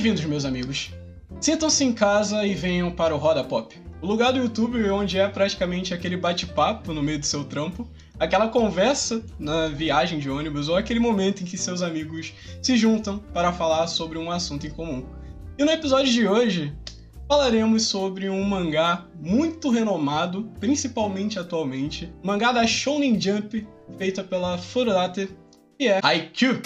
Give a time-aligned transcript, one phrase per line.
[0.00, 0.90] Bem-vindos, meus amigos.
[1.42, 5.28] Sintam-se em casa e venham para o Roda Pop, o lugar do YouTube onde é
[5.28, 7.86] praticamente aquele bate-papo no meio do seu trampo,
[8.18, 13.18] aquela conversa na viagem de ônibus ou aquele momento em que seus amigos se juntam
[13.18, 15.04] para falar sobre um assunto em comum.
[15.58, 16.72] E no episódio de hoje,
[17.28, 25.28] falaremos sobre um mangá muito renomado, principalmente atualmente, mangá da Shonen Jump, feita pela Furudate,
[25.78, 26.62] que é Haikyuu.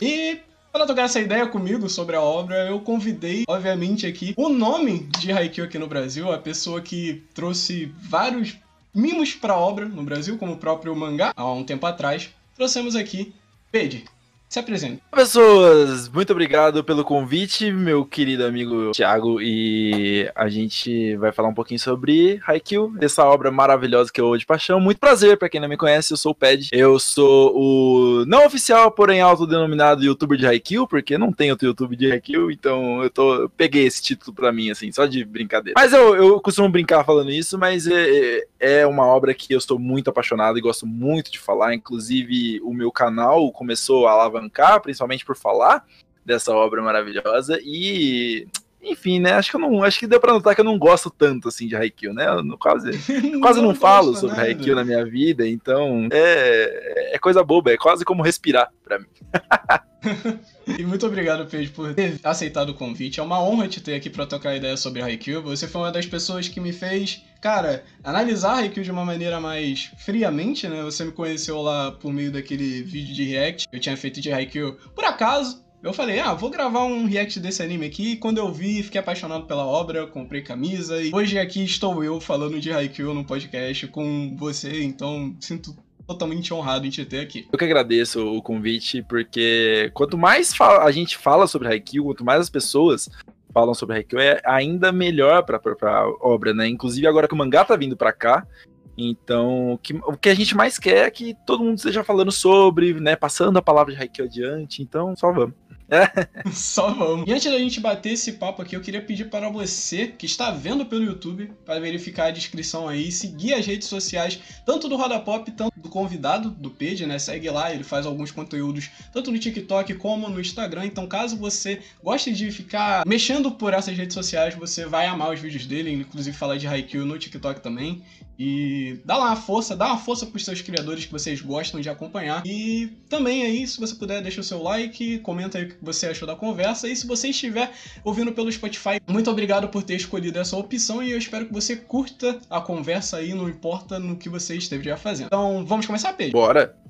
[0.00, 0.40] E
[0.72, 5.32] para tocar essa ideia comigo sobre a obra, eu convidei, obviamente, aqui o nome de
[5.32, 8.56] Haikyuu aqui no Brasil, a pessoa que trouxe vários
[8.94, 12.30] mimos para a obra no Brasil, como o próprio mangá, há um tempo atrás.
[12.54, 13.34] Trouxemos aqui
[13.70, 14.04] Pede.
[14.48, 15.02] Se apresente.
[15.10, 21.54] Pessoas, muito obrigado pelo convite, meu querido amigo Thiago, e a gente vai falar um
[21.54, 24.78] pouquinho sobre Haikyuu, essa obra maravilhosa que eu amo de paixão.
[24.78, 26.68] Muito prazer, para quem não me conhece, eu sou o Ped.
[26.72, 31.96] Eu sou o não oficial, porém autodenominado youtuber de Haikyuu, porque não tem outro YouTube
[31.96, 35.78] de Haikyuu, então eu tô eu peguei esse título para mim assim, só de brincadeira.
[35.78, 39.78] Mas eu, eu costumo brincar falando isso, mas é, é uma obra que eu estou
[39.78, 45.24] muito apaixonado e gosto muito de falar, inclusive o meu canal começou a alavancar, principalmente
[45.24, 45.84] por falar
[46.24, 48.46] dessa obra maravilhosa e
[48.82, 49.32] enfim, né?
[49.32, 51.66] Acho que eu não, acho que deu para notar que eu não gosto tanto assim
[51.66, 52.26] de Haikyuu, né?
[52.28, 52.90] Eu quase,
[53.30, 54.42] não quase não, não falo sobre nada.
[54.42, 59.06] Haikyuu na minha vida, então é, é coisa boba, é quase como respirar para mim.
[60.78, 63.18] e muito obrigado, Pedro, por ter aceitado o convite.
[63.18, 65.42] É uma honra te ter aqui para tocar ideia sobre Haikyuu.
[65.42, 69.90] Você foi uma das pessoas que me fez, cara, analisar Haikyuu de uma maneira mais
[69.98, 70.82] friamente, né?
[70.82, 74.32] Você me conheceu lá por meio daquele vídeo de react que eu tinha feito de
[74.32, 75.65] Haikyuu por acaso.
[75.82, 78.16] Eu falei, ah, vou gravar um react desse anime aqui.
[78.16, 81.00] Quando eu vi, fiquei apaixonado pela obra, comprei camisa.
[81.00, 84.82] E hoje aqui estou eu falando de Haikyuu no podcast com você.
[84.82, 85.76] Então, sinto
[86.06, 87.46] totalmente honrado em te ter aqui.
[87.52, 92.40] Eu que agradeço o convite, porque quanto mais a gente fala sobre Haikyuu, quanto mais
[92.40, 93.08] as pessoas
[93.52, 96.68] falam sobre Haikyuu, é ainda melhor pra, pra obra, né?
[96.68, 98.46] Inclusive agora que o mangá tá vindo pra cá,
[98.96, 102.32] então, o que, o que a gente mais quer é que todo mundo esteja falando
[102.32, 103.14] sobre, né?
[103.14, 104.82] Passando a palavra de Haikyuu adiante.
[104.82, 105.54] Então, só vamos.
[106.52, 107.28] Só vamos.
[107.28, 110.50] E antes da gente bater esse papo aqui, eu queria pedir para você que está
[110.50, 115.20] vendo pelo YouTube para verificar a descrição aí, seguir as redes sociais, tanto do Roda
[115.20, 117.18] Pop, tanto do convidado, do Page, né?
[117.18, 120.86] Segue lá, ele faz alguns conteúdos tanto no TikTok como no Instagram.
[120.86, 125.40] Então, caso você goste de ficar mexendo por essas redes sociais, você vai amar os
[125.40, 128.02] vídeos dele, inclusive falar de Haikyuu no TikTok também.
[128.38, 131.88] E dá lá uma força, dá uma força pros seus criadores que vocês gostam de
[131.88, 132.42] acompanhar.
[132.46, 136.06] E também aí, se você puder, deixa o seu like, comenta aí o que você
[136.06, 136.88] achou da conversa.
[136.88, 137.72] E se você estiver
[138.04, 141.76] ouvindo pelo Spotify, muito obrigado por ter escolhido essa opção e eu espero que você
[141.76, 145.26] curta a conversa aí, não importa no que você esteja fazendo.
[145.26, 146.32] Então, vamos começar, Pedro?
[146.32, 146.85] Bora!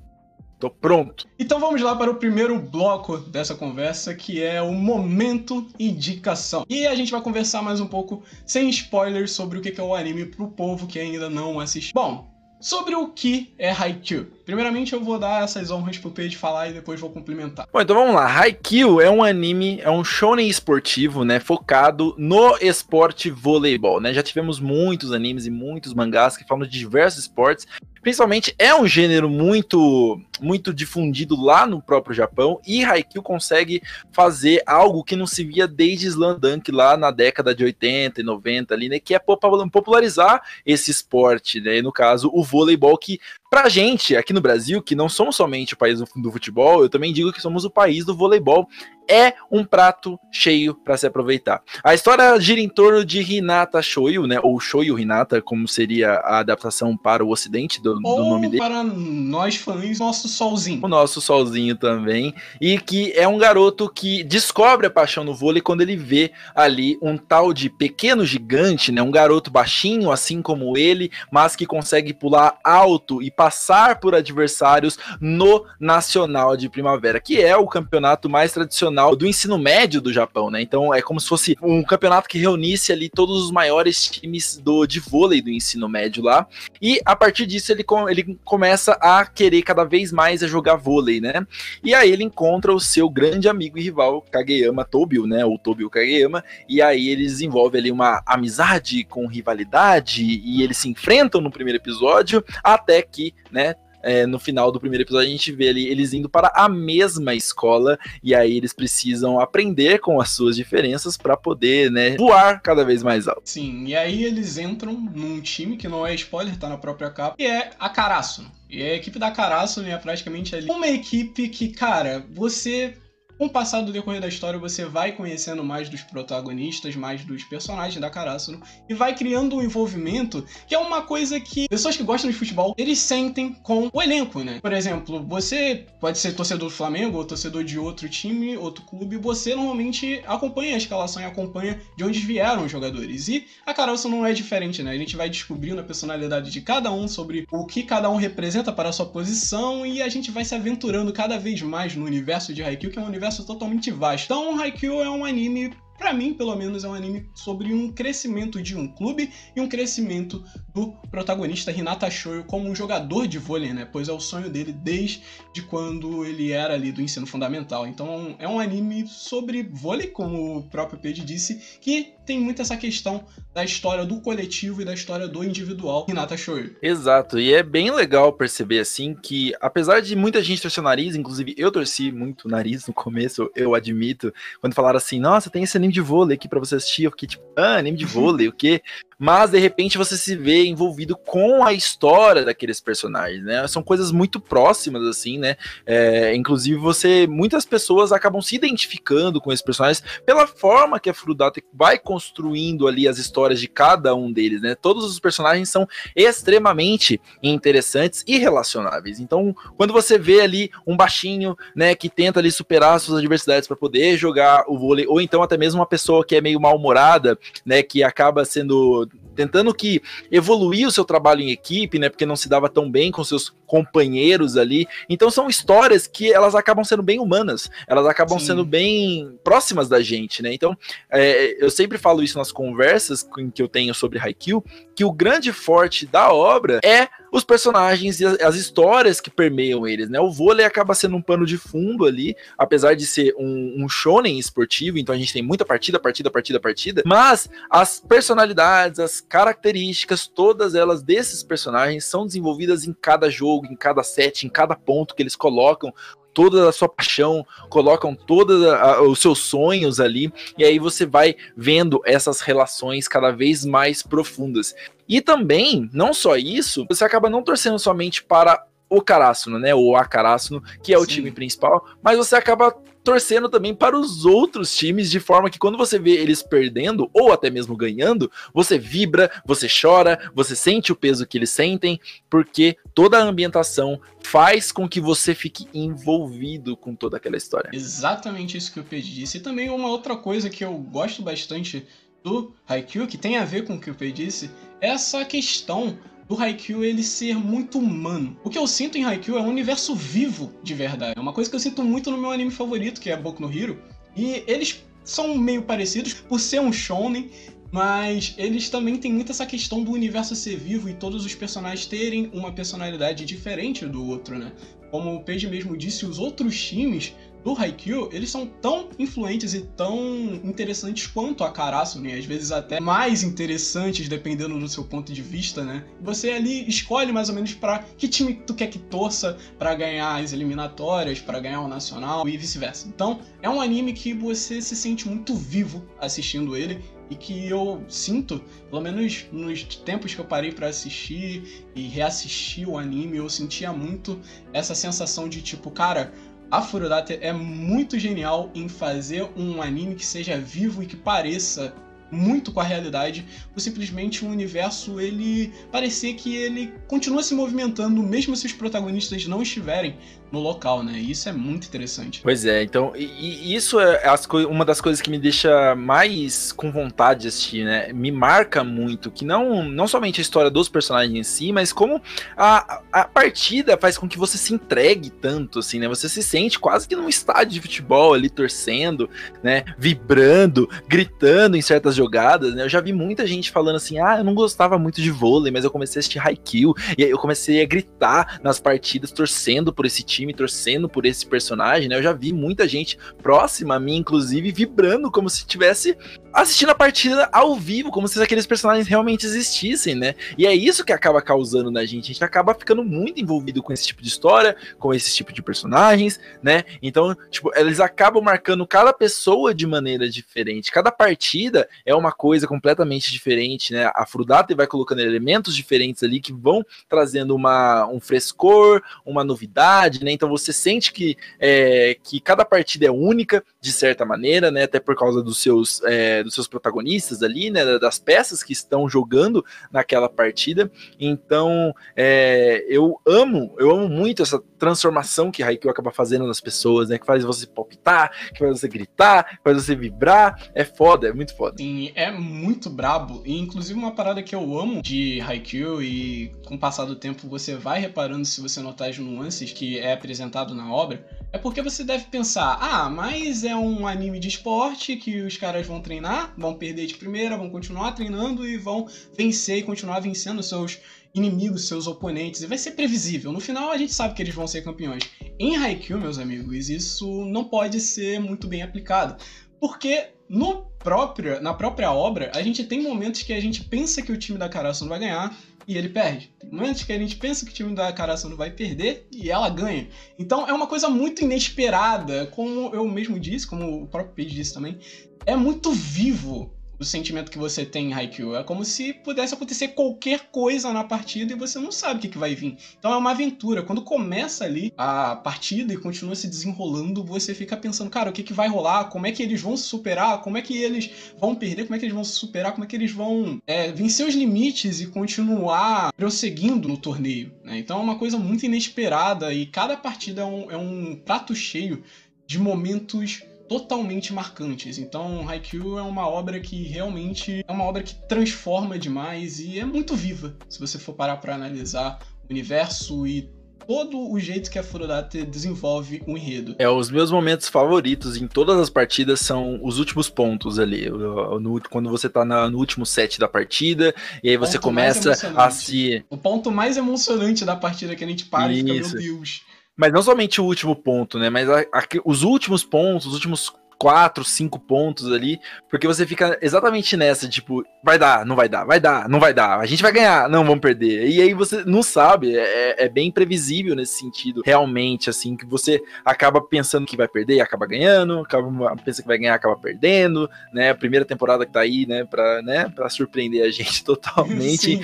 [0.59, 1.27] Tô pronto.
[1.37, 6.65] Então vamos lá para o primeiro bloco dessa conversa, que é o momento indicação.
[6.67, 9.93] E a gente vai conversar mais um pouco sem spoilers sobre o que é o
[9.93, 11.93] anime pro povo que ainda não assistiu.
[11.93, 12.27] Bom,
[12.59, 14.36] sobre o que é Haikyuu.
[14.47, 17.67] Primeiramente eu vou dar essas honras pro Pedro falar e depois vou complementar.
[17.71, 18.25] Bom, então vamos lá.
[18.33, 24.13] Haikyuu é um anime, é um shonen esportivo, né, focado no esporte voleibol, né?
[24.13, 27.67] Já tivemos muitos animes e muitos mangás que falam de diversos esportes,
[28.01, 33.81] principalmente é um gênero muito muito difundido lá no próprio Japão e Haikyuu consegue
[34.13, 38.23] fazer algo que não se via desde Slam Dunk lá na década de 80 e
[38.23, 43.19] 90 ali, né, que é popularizar esse esporte, né, no caso o voleibol que
[43.49, 47.13] Pra gente, aqui no Brasil, que não somos somente o país do, futebol, eu também
[47.13, 48.67] digo que somos o país do voleibol.
[49.09, 51.61] É um prato cheio para se aproveitar.
[51.83, 54.39] A história gira em torno de Hinata Shoyu, né?
[54.41, 58.57] Ou Shoyu Hinata, como seria a adaptação para o ocidente do, ou do nome dele.
[58.57, 60.83] para nós fãs, nosso solzinho.
[60.83, 62.33] O nosso solzinho também.
[62.59, 66.97] E que é um garoto que descobre a paixão no vôlei quando ele vê ali
[67.01, 69.01] um tal de pequeno gigante, né?
[69.01, 74.97] Um garoto baixinho, assim como ele, mas que consegue pular alto e passar por adversários
[75.19, 80.49] no Nacional de Primavera, que é o campeonato mais tradicional do ensino médio do Japão,
[80.49, 80.61] né?
[80.61, 84.85] Então é como se fosse um campeonato que reunisse ali todos os maiores times do
[84.85, 86.47] de vôlei do ensino médio lá.
[86.81, 91.21] E a partir disso ele, ele começa a querer cada vez mais a jogar vôlei,
[91.21, 91.45] né?
[91.83, 95.45] E aí ele encontra o seu grande amigo e rival Kageyama Tobio, né?
[95.45, 100.89] O Tobio Kageyama, e aí eles desenvolvem ali uma amizade com rivalidade e eles se
[100.89, 103.75] enfrentam no primeiro episódio até que né?
[104.07, 107.35] É, no final do primeiro episódio, a gente vê ali eles indo para a mesma
[107.35, 112.83] escola e aí eles precisam aprender com as suas diferenças para poder, né, voar cada
[112.85, 113.41] vez mais alto.
[113.45, 117.35] Sim, e aí eles entram num time que não é spoiler, tá na própria capa,
[117.35, 118.45] que é a Caraço.
[118.69, 122.95] E a equipe da Caraço é praticamente ali uma equipe que, cara, você
[123.37, 127.43] com o passar do decorrer da história, você vai conhecendo mais dos protagonistas, mais dos
[127.43, 132.03] personagens da Karasuno, e vai criando um envolvimento que é uma coisa que pessoas que
[132.03, 134.59] gostam de futebol, eles sentem com o elenco, né?
[134.61, 139.17] Por exemplo, você pode ser torcedor do Flamengo ou torcedor de outro time, outro clube,
[139.17, 143.27] você normalmente acompanha a escalação e acompanha de onde vieram os jogadores.
[143.27, 144.91] E a Karasuno não é diferente, né?
[144.91, 148.71] A gente vai descobrindo a personalidade de cada um, sobre o que cada um representa
[148.71, 152.53] para a sua posição, e a gente vai se aventurando cada vez mais no universo
[152.53, 154.25] de Haikyuu, que é um universo universo totalmente vasto.
[154.25, 158.61] Então, Haikyuu é um anime para mim, pelo menos, é um anime sobre um crescimento
[158.61, 163.73] de um clube e um crescimento do protagonista Hinata Shoyo como um jogador de vôlei,
[163.73, 163.87] né?
[163.91, 165.21] Pois é o sonho dele desde
[165.67, 167.87] quando ele era ali do ensino fundamental.
[167.87, 172.75] Então é um anime sobre vôlei, como o próprio Page disse, que tem muito essa
[172.75, 176.75] questão da história do coletivo e da história do individual Hinata Shoyo.
[176.81, 181.15] Exato, e é bem legal perceber assim que, apesar de muita gente torcer o nariz,
[181.15, 185.63] inclusive eu torci muito o nariz no começo, eu admito, quando falaram assim, nossa, tem
[185.63, 188.47] esse anime de vôlei aqui para você assistir, eu fiquei tipo, ah, anime de vôlei,
[188.47, 188.81] o quê?
[189.17, 193.67] Mas de repente você se vê envolvido com a história daqueles personagens, né?
[193.67, 195.57] São coisas muito próximas, assim, né?
[195.85, 197.25] É, inclusive, você.
[197.27, 202.87] Muitas pessoas acabam se identificando com esses personagens pela forma que a Furudata vai construindo
[202.87, 204.75] ali as histórias de cada um deles, né?
[204.75, 209.19] Todos os personagens são extremamente interessantes e relacionáveis.
[209.19, 213.77] Então, quando você vê ali um baixinho, né, que tenta ali superar suas adversidades para
[213.77, 217.81] poder jogar o vôlei, ou então até mesmo uma pessoa que é meio mal-humorada, né,
[217.81, 220.01] que acaba sendo tentando que
[220.31, 222.09] evoluir o seu trabalho em equipe, né?
[222.09, 224.87] Porque não se dava tão bem com seus companheiros ali.
[225.07, 228.47] Então são histórias que elas acabam sendo bem humanas, elas acabam Sim.
[228.47, 230.53] sendo bem próximas da gente, né?
[230.53, 230.75] Então
[231.11, 234.63] é, eu sempre falo isso nas conversas que eu tenho sobre Haikyuu,
[234.95, 240.09] que o grande forte da obra é os personagens e as, histórias que permeiam eles,
[240.09, 240.19] né?
[240.19, 244.39] O vôlei acaba sendo um pano de fundo ali, apesar de ser um, um shonen
[244.39, 250.27] esportivo, então a gente tem muita partida, partida, partida, partida, mas as personalidades, as características,
[250.27, 255.15] todas elas desses personagens são desenvolvidas em cada jogo, em cada set, em cada ponto
[255.15, 255.93] que eles colocam
[256.37, 258.63] toda a sua paixão, colocam todos
[259.09, 264.75] os seus sonhos ali, e aí você vai vendo essas relações cada vez mais profundas.
[265.09, 269.73] E também, não só isso, você acaba não torcendo somente para o Karasuno, né?
[269.73, 271.07] Ou a Karasuno, que é o Sim.
[271.07, 272.71] time principal, mas você acaba
[273.07, 277.31] torcendo também para os outros times, de forma que quando você vê eles perdendo, ou
[277.31, 282.75] até mesmo ganhando, você vibra, você chora, você sente o peso que eles sentem, porque
[282.93, 287.69] toda a ambientação faz com que você fique envolvido com toda aquela história.
[287.71, 289.37] Exatamente isso que eu pedi disse.
[289.37, 291.87] E também uma outra coisa que eu gosto bastante
[292.21, 294.51] do Haikyuu, que tem a ver com o que o P disse,
[294.81, 298.37] é essa questão do Haikyuu ele ser muito humano.
[298.43, 301.13] O que eu sinto em Haikyuu é um universo vivo de verdade.
[301.17, 303.51] É uma coisa que eu sinto muito no meu anime favorito, que é Boku no
[303.51, 303.81] Hero.
[304.15, 307.29] E eles são meio parecidos por ser um shonen,
[307.71, 311.85] mas eles também têm muito essa questão do universo ser vivo e todos os personagens
[311.85, 314.51] terem uma personalidade diferente do outro, né?
[314.91, 317.13] Como o Page mesmo disse, os outros times
[317.47, 319.97] do Haikyuu, eles são tão influentes e tão
[320.43, 322.15] interessantes quanto a Karasuno, né?
[322.15, 325.85] às vezes até mais interessantes, dependendo do seu ponto de vista, né?
[326.01, 330.21] Você ali escolhe mais ou menos para que time tu quer que torça para ganhar
[330.21, 332.85] as eliminatórias, para ganhar o nacional e vice-versa.
[332.89, 337.83] Então, é um anime que você se sente muito vivo assistindo ele e que eu
[337.87, 343.29] sinto, pelo menos nos tempos que eu parei para assistir e reassistir o anime, eu
[343.29, 344.19] sentia muito
[344.51, 346.13] essa sensação de tipo, cara,
[346.49, 351.73] a Furudate é muito genial em fazer um anime que seja vivo e que pareça
[352.09, 358.01] muito com a realidade, por simplesmente o universo ele parecer que ele continua se movimentando
[358.01, 359.97] mesmo se os protagonistas não estiverem
[360.31, 360.93] no local, né?
[360.93, 362.21] E isso é muito interessante.
[362.21, 364.03] Pois é, então, e, e isso é
[364.49, 367.93] uma das coisas que me deixa mais com vontade de assistir, né?
[367.93, 372.01] Me marca muito que não, não somente a história dos personagens em si, mas como
[372.35, 375.87] a, a partida faz com que você se entregue tanto, assim, né?
[375.87, 379.09] Você se sente quase que num estádio de futebol ali torcendo,
[379.41, 379.63] né?
[379.77, 382.63] Vibrando, gritando em certas jogadas, né?
[382.63, 385.63] Eu já vi muita gente falando assim: ah, eu não gostava muito de vôlei, mas
[385.63, 389.85] eu comecei a assistir Haikyuu, e aí eu comecei a gritar nas partidas, torcendo por
[389.85, 391.95] esse time time, torcendo por esse personagem, né?
[391.97, 395.95] Eu já vi muita gente próxima a mim, inclusive, vibrando como se tivesse
[396.33, 400.13] assistindo a partida ao vivo, como se aqueles personagens realmente existissem, né?
[400.37, 402.05] E é isso que acaba causando na gente.
[402.05, 405.41] A gente acaba ficando muito envolvido com esse tipo de história, com esse tipo de
[405.41, 406.63] personagens, né?
[406.81, 410.71] Então, tipo, eles acabam marcando cada pessoa de maneira diferente.
[410.71, 413.91] Cada partida é uma coisa completamente diferente, né?
[413.95, 420.03] A Frudate vai colocando elementos diferentes ali que vão trazendo uma, um frescor, uma novidade,
[420.07, 420.13] né?
[420.13, 424.63] Então você sente que, é, que cada partida é única, de certa maneira, né?
[424.63, 425.81] Até por causa dos seus.
[425.83, 430.71] É, dos seus protagonistas ali, né, das peças que estão jogando naquela partida.
[430.99, 436.89] Então, é, eu amo, eu amo muito essa transformação que Haikyuu acaba fazendo nas pessoas,
[436.89, 440.49] né, que faz você palpitar, que faz você gritar, que faz você vibrar.
[440.53, 441.57] É foda, é muito foda.
[441.57, 443.21] Sim, é muito brabo.
[443.25, 447.27] E inclusive uma parada que eu amo de Haikyuu e com o passar do tempo
[447.27, 451.61] você vai reparando se você notar as nuances que é apresentado na obra, é porque
[451.61, 456.33] você deve pensar, ah, mas é um anime de esporte que os caras vão treinar,
[456.37, 458.87] vão perder de primeira, vão continuar treinando e vão
[459.17, 460.79] vencer e continuar vencendo seus
[461.13, 463.31] inimigos, seus oponentes, e vai ser previsível.
[463.31, 465.03] No final a gente sabe que eles vão ser campeões.
[465.39, 469.21] Em Haikyuu, meus amigos, isso não pode ser muito bem aplicado,
[469.59, 474.11] porque no próprio, na própria obra, a gente tem momentos que a gente pensa que
[474.11, 475.35] o time da Karasu não vai ganhar,
[475.67, 476.31] e ele perde.
[476.39, 479.29] Tem momentos que a gente pensa que o time da Caraça não vai perder e
[479.29, 479.87] ela ganha.
[480.17, 484.53] Então é uma coisa muito inesperada, como eu mesmo disse, como o próprio Page disse
[484.53, 484.79] também.
[485.25, 488.35] É muito vivo o sentimento que você tem em Haikyuu.
[488.35, 492.07] É como se pudesse acontecer qualquer coisa na partida e você não sabe o que,
[492.09, 492.57] que vai vir.
[492.77, 493.63] Então é uma aventura.
[493.63, 498.23] Quando começa ali a partida e continua se desenrolando, você fica pensando, cara, o que,
[498.23, 498.85] que vai rolar?
[498.85, 500.21] Como é que eles vão se superar?
[500.21, 501.63] Como é que eles vão perder?
[501.63, 502.51] Como é que eles vão se superar?
[502.51, 507.31] Como é que eles vão é, vencer os limites e continuar prosseguindo no torneio?
[507.43, 507.57] Né?
[507.57, 511.83] Então é uma coisa muito inesperada e cada partida é um, é um prato cheio
[512.25, 514.77] de momentos totalmente marcantes.
[514.77, 519.65] Então, Haikyuu é uma obra que realmente é uma obra que transforma demais e é
[519.65, 523.29] muito viva, se você for parar para analisar o universo e
[523.67, 526.55] todo o jeito que a Furudate desenvolve o um enredo.
[526.57, 530.89] É, os meus momentos favoritos em todas as partidas são os últimos pontos ali.
[530.89, 535.51] No, quando você tá na, no último set da partida, e aí você começa a
[535.51, 536.03] se.
[536.09, 538.65] O ponto mais emocionante da partida que a gente para Isso.
[538.65, 539.41] e fica, meu Deus.
[539.77, 541.29] Mas não somente o último ponto, né?
[541.29, 546.37] Mas a, a, os últimos pontos, os últimos quatro, cinco pontos ali, porque você fica
[546.41, 549.83] exatamente nessa, tipo, vai dar, não vai dar, vai dar, não vai dar, a gente
[549.83, 551.07] vai ganhar, não vamos perder.
[551.07, 555.81] E aí você não sabe, é, é bem previsível nesse sentido, realmente, assim, que você
[556.03, 560.29] acaba pensando que vai perder e acaba ganhando, acaba pensa que vai ganhar, acaba perdendo,
[560.51, 560.71] né?
[560.71, 564.81] A primeira temporada que tá aí, né, pra, né, pra surpreender a gente totalmente.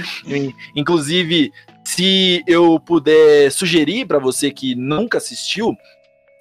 [0.75, 1.51] Inclusive,
[1.84, 5.75] se eu puder sugerir para você que nunca assistiu,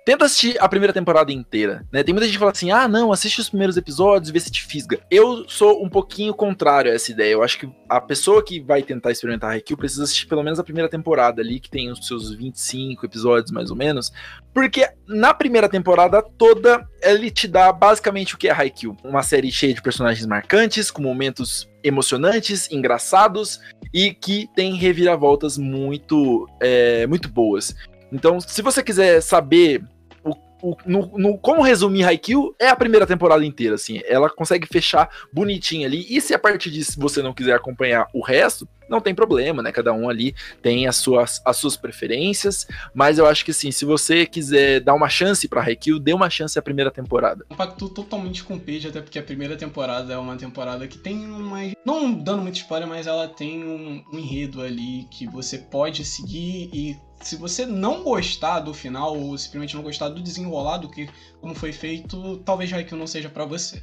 [0.04, 2.02] tenta assistir a primeira temporada inteira, né?
[2.02, 4.50] Tem muita gente que fala assim: "Ah, não, assiste os primeiros episódios e vê se
[4.50, 4.98] te fisga".
[5.10, 7.32] Eu sou um pouquinho contrário a essa ideia.
[7.32, 10.64] Eu acho que a pessoa que vai tentar experimentar Haikyuu precisa assistir pelo menos a
[10.64, 14.12] primeira temporada ali, que tem os seus 25 episódios mais ou menos,
[14.52, 19.50] porque na primeira temporada toda ele te dá basicamente o que é Haikyuu, uma série
[19.50, 23.60] cheia de personagens marcantes, com momentos emocionantes, engraçados
[23.92, 27.74] e que tem reviravoltas muito, é, muito boas.
[28.10, 29.82] Então, se você quiser saber
[30.62, 34.00] o, no, no, como resumir Haikyuu é a primeira temporada inteira, assim.
[34.06, 36.06] Ela consegue fechar bonitinho ali.
[36.08, 39.72] E se a partir disso você não quiser acompanhar o resto, não tem problema, né?
[39.72, 42.68] Cada um ali tem as suas, as suas preferências.
[42.94, 46.30] Mas eu acho que assim, se você quiser dar uma chance pra Haikyuu, dê uma
[46.30, 47.44] chance à primeira temporada.
[47.48, 51.26] Compacto totalmente com o Page, até porque a primeira temporada é uma temporada que tem
[51.26, 51.58] uma.
[51.84, 56.70] Não dando muito spoiler, mas ela tem um, um enredo ali que você pode seguir
[56.72, 61.08] e se você não gostar do final, ou simplesmente não gostar do desenrolar do que
[61.40, 63.82] como foi feito, talvez Haikyuu não seja para você.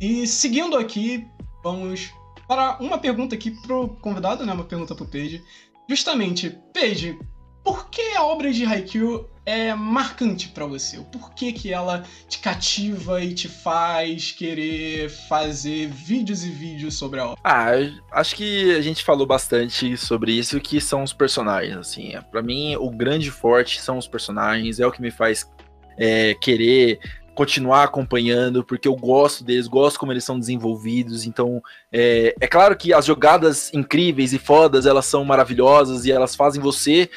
[0.00, 1.26] E seguindo aqui,
[1.62, 2.12] vamos
[2.50, 4.52] para uma pergunta aqui pro convidado, né?
[4.52, 5.40] Uma pergunta pro Paige.
[5.88, 7.16] Justamente, Paige,
[7.62, 10.98] por que a obra de Haikyuu é marcante para você?
[10.98, 17.20] O porquê que ela te cativa e te faz querer fazer vídeos e vídeos sobre
[17.20, 17.40] a obra?
[17.44, 17.70] Ah,
[18.10, 22.14] acho que a gente falou bastante sobre isso, que são os personagens, assim.
[22.32, 25.48] para mim, o grande forte são os personagens, é o que me faz
[25.96, 26.98] é, querer
[27.40, 31.24] continuar acompanhando, porque eu gosto deles, gosto como eles são desenvolvidos.
[31.24, 36.36] Então, é, é claro que as jogadas incríveis e fodas, elas são maravilhosas e elas
[36.36, 37.08] fazem você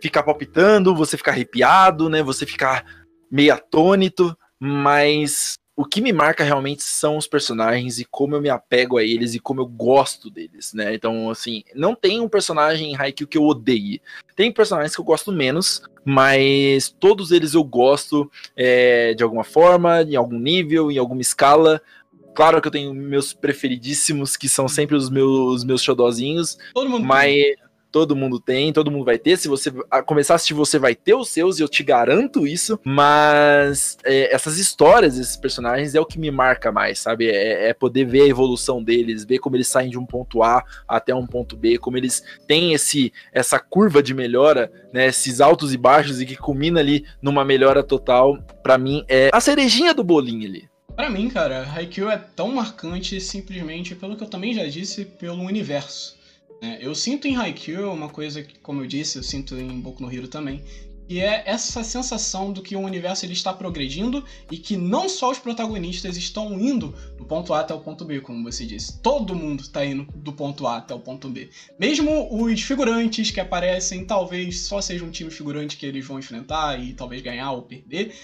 [0.00, 2.22] ficar palpitando, você ficar arrepiado, né?
[2.22, 2.84] Você ficar
[3.28, 8.48] meio atônito, mas o, que me marca realmente são os personagens e como eu me
[8.48, 10.94] apego a eles e como eu gosto deles, né?
[10.94, 14.00] Então, assim, não tem um personagem em Haikyuu que eu odeie.
[14.36, 20.02] Tem personagens que eu gosto menos, mas todos eles eu gosto é, de alguma forma,
[20.02, 21.80] em algum nível, em alguma escala.
[22.34, 26.56] Claro que eu tenho meus preferidíssimos, que são sempre os meus, os meus xodozinhos.
[26.72, 27.34] Todo mundo mas
[27.92, 29.36] todo mundo tem, todo mundo vai ter.
[29.36, 29.70] Se você
[30.06, 32.80] começar a assistir, você vai ter os seus, e eu te garanto isso.
[32.82, 37.28] Mas é, essas histórias, esses personagens, é o que me marca mais, sabe?
[37.28, 40.64] É, é, poder ver a evolução deles, ver como eles saem de um ponto A
[40.88, 45.08] até um ponto B, como eles têm esse, essa curva de melhora, né?
[45.08, 48.38] Esses altos e baixos, e que culmina ali numa melhora total.
[48.62, 50.72] para mim, é a cerejinha do bolinho ali.
[50.94, 55.42] Para mim, cara, Haikyuu é tão marcante simplesmente pelo que eu também já disse, pelo
[55.42, 56.21] universo.
[56.62, 56.78] Né?
[56.80, 60.10] Eu sinto em Haikyuu uma coisa que, como eu disse, eu sinto em Boku no
[60.10, 60.62] Hero também,
[61.08, 65.32] que é essa sensação do que o universo ele está progredindo e que não só
[65.32, 68.98] os protagonistas estão indo do ponto A até o ponto B, como você disse.
[69.00, 71.50] Todo mundo está indo do ponto A até o ponto B.
[71.78, 76.80] Mesmo os figurantes que aparecem, talvez só seja um time figurante que eles vão enfrentar
[76.80, 78.14] e talvez ganhar ou perder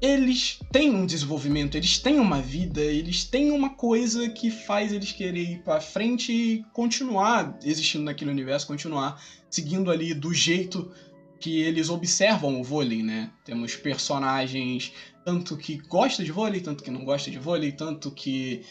[0.00, 5.12] eles têm um desenvolvimento, eles têm uma vida, eles têm uma coisa que faz eles
[5.12, 10.92] querer ir para frente e continuar existindo naquele universo, continuar seguindo ali do jeito
[11.40, 13.30] que eles observam o vôlei, né?
[13.44, 14.92] Temos personagens
[15.24, 18.62] tanto que gosta de vôlei, tanto que não gosta de vôlei, tanto que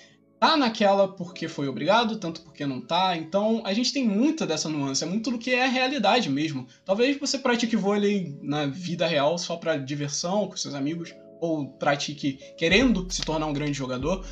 [0.44, 3.16] tá naquela porque foi obrigado, tanto porque não tá.
[3.16, 6.68] Então a gente tem muita dessa nuance, é muito do que é a realidade mesmo.
[6.84, 12.40] Talvez você pratique vôlei na vida real só para diversão com seus amigos, ou pratique
[12.58, 14.26] querendo se tornar um grande jogador,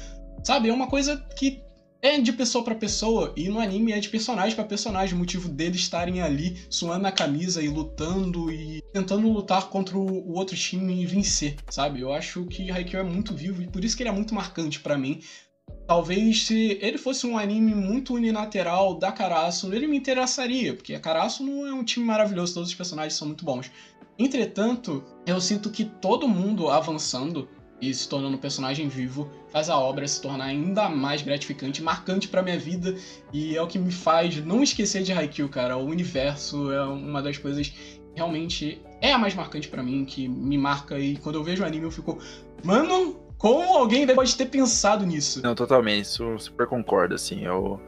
[0.43, 0.67] sabe?
[0.67, 1.63] É uma coisa que
[2.01, 5.47] é de pessoa para pessoa e no anime é de personagem para personagem, o motivo
[5.47, 11.01] deles estarem ali suando a camisa e lutando e tentando lutar contra o outro time
[11.01, 12.01] e vencer, sabe?
[12.01, 14.81] Eu acho que Haikyuu é muito vivo e por isso que ele é muito marcante
[14.81, 15.21] para mim.
[15.91, 20.99] Talvez se ele fosse um anime muito unilateral da Karasu, ele me interessaria, porque a
[21.01, 23.69] Karasu não é um time maravilhoso, todos os personagens são muito bons.
[24.17, 27.49] Entretanto, eu sinto que todo mundo avançando
[27.81, 32.29] e se tornando um personagem vivo faz a obra se tornar ainda mais gratificante, marcante
[32.29, 32.95] para minha vida
[33.33, 35.75] e é o que me faz não esquecer de Haikyuu, cara.
[35.75, 40.25] O universo é uma das coisas que realmente é a mais marcante para mim, que
[40.25, 42.17] me marca e quando eu vejo o anime eu fico,
[42.63, 45.41] mano, como alguém pode ter pensado nisso?
[45.41, 47.81] Não, totalmente, super concordo, assim, eu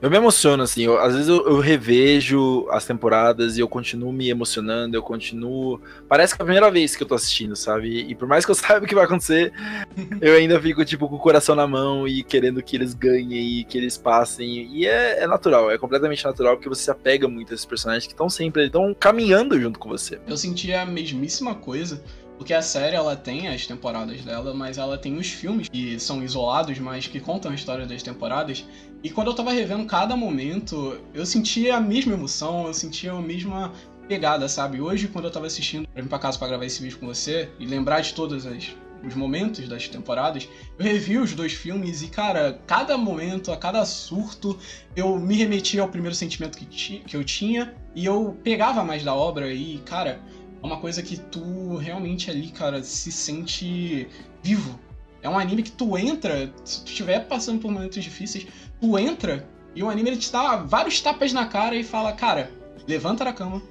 [0.00, 0.82] eu me emociono, assim.
[0.82, 5.80] Eu, às vezes eu, eu, revejo as temporadas e eu continuo me emocionando, eu continuo.
[6.08, 8.00] Parece que é a primeira vez que eu tô assistindo, sabe?
[8.08, 9.52] E por mais que eu saiba o que vai acontecer,
[10.20, 13.64] eu ainda fico, tipo, com o coração na mão e querendo que eles ganhem e
[13.64, 14.68] que eles passem.
[14.74, 18.04] E é, é natural, é completamente natural, porque você se apega muito a esses personagens
[18.04, 20.18] que estão sempre, estão caminhando junto com você.
[20.26, 22.02] Eu senti a mesmíssima coisa
[22.42, 26.24] porque a série ela tem as temporadas dela, mas ela tem os filmes que são
[26.24, 28.66] isolados, mas que contam a história das temporadas.
[29.00, 33.22] E quando eu tava revendo cada momento, eu sentia a mesma emoção, eu sentia a
[33.22, 33.72] mesma
[34.08, 34.80] pegada, sabe?
[34.80, 37.48] Hoje, quando eu tava assistindo pra vir pra casa pra gravar esse vídeo com você
[37.60, 42.60] e lembrar de todos os momentos das temporadas, eu revi os dois filmes e, cara,
[42.66, 44.58] cada momento, a cada surto,
[44.96, 49.14] eu me remetia ao primeiro sentimento que, que eu tinha e eu pegava mais da
[49.14, 50.20] obra e, cara,
[50.62, 54.08] é uma coisa que tu realmente ali, cara, se sente
[54.42, 54.78] vivo.
[55.20, 58.46] É um anime que tu entra, se tu estiver passando por momentos difíceis,
[58.80, 62.50] tu entra e o anime ele te dá vários tapas na cara e fala, cara,
[62.86, 63.62] levanta da cama.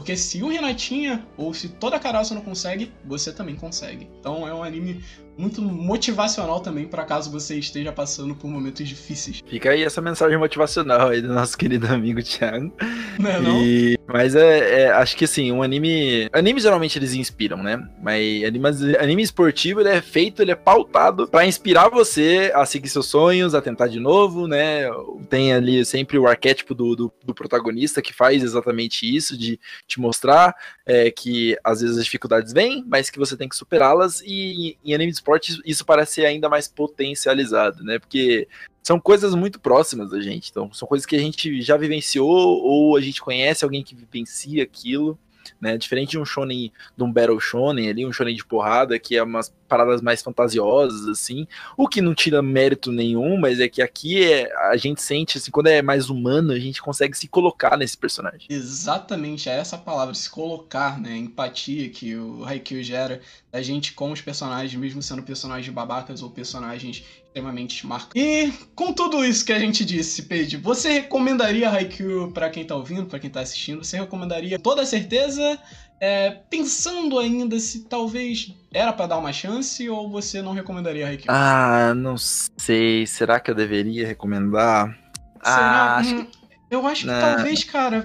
[0.00, 4.08] Porque se o Renatinha ou se toda a Caraça não consegue, você também consegue.
[4.18, 5.04] Então é um anime
[5.36, 9.42] muito motivacional também para caso você esteja passando por momentos difíceis.
[9.46, 12.72] Fica aí essa mensagem motivacional aí do nosso querido amigo Thiago.
[13.18, 13.62] Não é não?
[13.62, 13.98] E...
[14.06, 16.28] Mas é, é, acho que assim, um anime.
[16.32, 17.80] Animes geralmente eles inspiram, né?
[18.02, 22.88] Mas anime, anime esportivo ele é feito, ele é pautado para inspirar você a seguir
[22.88, 24.82] seus sonhos, a tentar de novo, né?
[25.28, 29.60] Tem ali sempre o arquétipo do, do, do protagonista que faz exatamente isso, de
[29.90, 30.54] te mostrar
[30.86, 34.22] é, que às vezes as dificuldades vêm, mas que você tem que superá-las.
[34.24, 37.98] E em anime de esporte isso parece ser ainda mais potencializado, né?
[37.98, 38.46] Porque
[38.82, 40.50] são coisas muito próximas da gente.
[40.50, 44.62] Então, são coisas que a gente já vivenciou ou a gente conhece alguém que vivencia
[44.62, 45.18] aquilo
[45.60, 45.76] né?
[45.78, 49.22] Diferente de um shonen, de um battle shonen ali, um shonen de porrada, que é
[49.22, 54.20] umas paradas mais fantasiosas, assim, o que não tira mérito nenhum, mas é que aqui
[54.20, 57.96] é, a gente sente, assim, quando é mais humano, a gente consegue se colocar nesse
[57.96, 58.48] personagem.
[58.50, 61.16] Exatamente, é essa palavra, se colocar, né?
[61.16, 63.20] Empatia que o Haikyuu gera
[63.52, 68.20] da gente com os personagens, mesmo sendo personagens babacas ou personagens extremamente marcantes.
[68.22, 72.74] E com tudo isso que a gente disse, Paige, você recomendaria Haikyuu para quem tá
[72.74, 73.84] ouvindo, para quem tá assistindo?
[73.84, 75.58] Você recomendaria toda certeza?
[76.00, 81.26] é, pensando ainda se talvez era para dar uma chance ou você não recomendaria Haikyuu?
[81.28, 83.06] Ah, não sei.
[83.06, 84.98] Será que eu deveria recomendar?
[85.44, 85.56] Será?
[85.60, 86.40] Ah, acho Hum, que...
[86.70, 87.20] Eu acho que Não.
[87.20, 88.02] talvez, cara,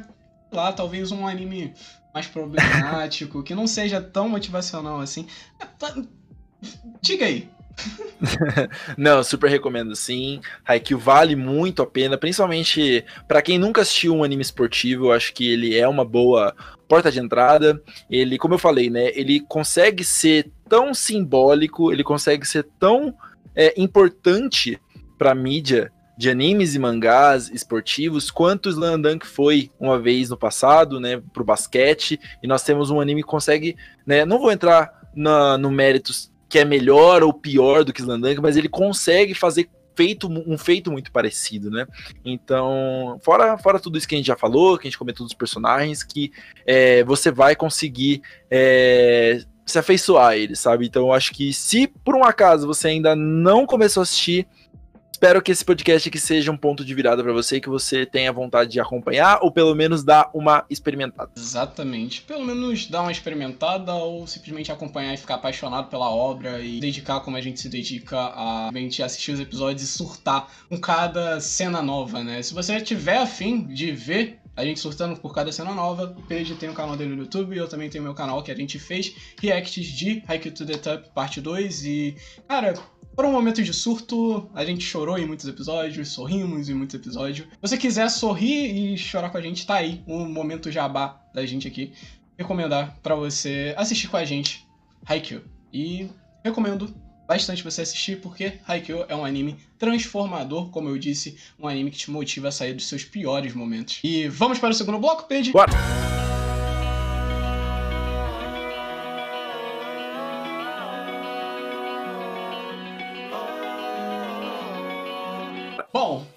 [0.49, 1.73] sei lá, talvez um anime
[2.13, 5.27] mais problemático, que não seja tão motivacional assim.
[5.61, 5.65] É,
[7.01, 7.47] Diga aí.
[8.97, 10.39] Não, super recomendo sim.
[10.65, 15.33] Haikyuu vale muito a pena, principalmente pra quem nunca assistiu um anime esportivo, eu acho
[15.33, 16.55] que ele é uma boa
[16.87, 17.81] porta de entrada.
[18.09, 23.13] Ele, como eu falei, né, ele consegue ser tão simbólico, ele consegue ser tão
[23.55, 24.79] é, importante
[25.17, 30.37] pra mídia de animes e mangás esportivos, quanto o Slam Dunk foi uma vez no
[30.37, 34.89] passado, né, pro basquete, e nós temos um anime que consegue, né, não vou entrar
[35.13, 39.33] na, no méritos que é melhor ou pior do que Slam Dunk, mas ele consegue
[39.33, 41.87] fazer feito, um feito muito parecido, né?
[42.23, 45.33] Então, fora, fora tudo isso que a gente já falou, que a gente comentou dos
[45.33, 46.31] personagens, que
[46.65, 50.85] é, você vai conseguir é, se afeiçoar a eles, sabe?
[50.85, 54.45] Então, eu acho que se por um acaso você ainda não começou a assistir,
[55.15, 58.33] espero que esse podcast aqui seja um ponto de virada pra você, que você tenha
[58.33, 61.31] vontade de acompanhar ou pelo menos dar uma experimentada.
[61.37, 62.21] Exatamente.
[62.21, 67.21] Pelo menos dar uma experimentada ou simplesmente acompanhar e ficar apaixonado pela obra e dedicar
[67.21, 71.81] como a gente se dedica a realmente assistir os episódios e surtar com cada cena
[71.81, 72.41] nova, né?
[72.41, 76.55] Se você tiver afim de ver a gente surtando por cada cena nova, o Page
[76.55, 78.79] tem o canal dele no YouTube e eu também tenho meu canal que a gente
[78.79, 82.15] fez reacts de Haikyuu to the Top parte 2 e,
[82.47, 82.73] cara,
[83.15, 87.47] foram momentos de surto, a gente chorou em muitos episódios, sorrimos em muitos episódios.
[87.47, 91.45] Se você quiser sorrir e chorar com a gente, tá aí um momento jabá da
[91.45, 91.93] gente aqui.
[92.37, 94.67] Recomendar pra você assistir com a gente
[95.05, 95.41] Haikyuu.
[95.71, 96.09] E
[96.43, 96.93] recomendo
[97.27, 101.97] bastante você assistir porque Haikyuu é um anime transformador, como eu disse, um anime que
[101.97, 103.99] te motiva a sair dos seus piores momentos.
[104.03, 105.53] E vamos para o segundo bloco, Pedro?
[105.53, 106.14] Bora!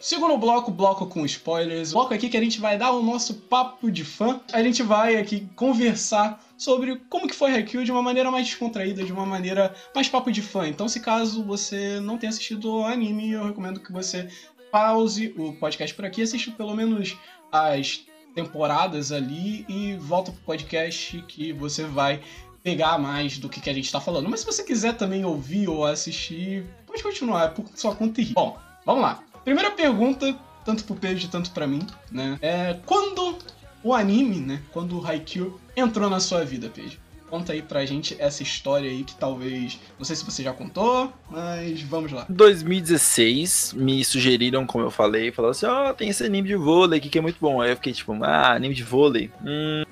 [0.08, 1.92] Segundo bloco, bloco com spoilers.
[1.92, 4.40] Bloco aqui que a gente vai dar o nosso papo de fã.
[4.54, 9.04] A gente vai aqui conversar sobre como que foi Haikyuu de uma maneira mais descontraída,
[9.04, 10.66] de uma maneira mais papo de fã.
[10.66, 14.30] Então, se caso você não tenha assistido o anime, eu recomendo que você
[14.72, 17.14] pause o podcast por aqui, assista pelo menos
[17.52, 18.00] as
[18.34, 22.22] temporadas ali e volta pro podcast que você vai
[22.62, 24.30] pegar mais do que, que a gente tá falando.
[24.30, 28.32] Mas se você quiser também ouvir ou assistir, pode continuar, é por sua conta e.
[28.32, 29.27] Bom, vamos lá.
[29.48, 31.80] Primeira pergunta, tanto pro Pedro tanto pra mim,
[32.12, 32.38] né?
[32.42, 33.38] É quando
[33.82, 34.60] o anime, né?
[34.74, 36.98] Quando o Haikyuu entrou na sua vida, Pedro?
[37.30, 39.80] Conta aí pra gente essa história aí que talvez.
[39.98, 42.26] Não sei se você já contou, mas vamos lá.
[42.28, 46.98] Em 2016, me sugeriram, como eu falei, falaram assim: ó, tem esse anime de vôlei
[46.98, 47.62] aqui que é muito bom.
[47.62, 49.30] Aí eu fiquei tipo, ah, anime de vôlei?
[49.42, 49.84] Hum.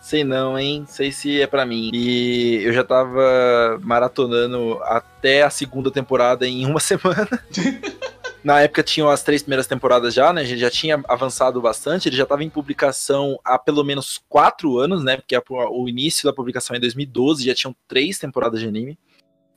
[0.00, 0.84] Sei não, hein?
[0.88, 1.90] Sei se é pra mim.
[1.92, 7.28] E eu já tava maratonando até a segunda temporada em uma semana.
[8.44, 10.40] Na época tinham as três primeiras temporadas já, né?
[10.40, 12.08] A gente já tinha avançado bastante.
[12.08, 15.16] Ele já estava em publicação há pelo menos quatro anos, né?
[15.16, 18.98] Porque a- o início da publicação é em 2012, já tinham três temporadas de anime.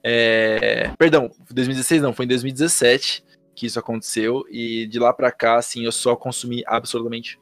[0.04, 3.24] É, Perdão, 2016 não, foi em 2017
[3.56, 4.46] que isso aconteceu.
[4.52, 7.40] E de lá pra cá, assim, eu só consumi absolutamente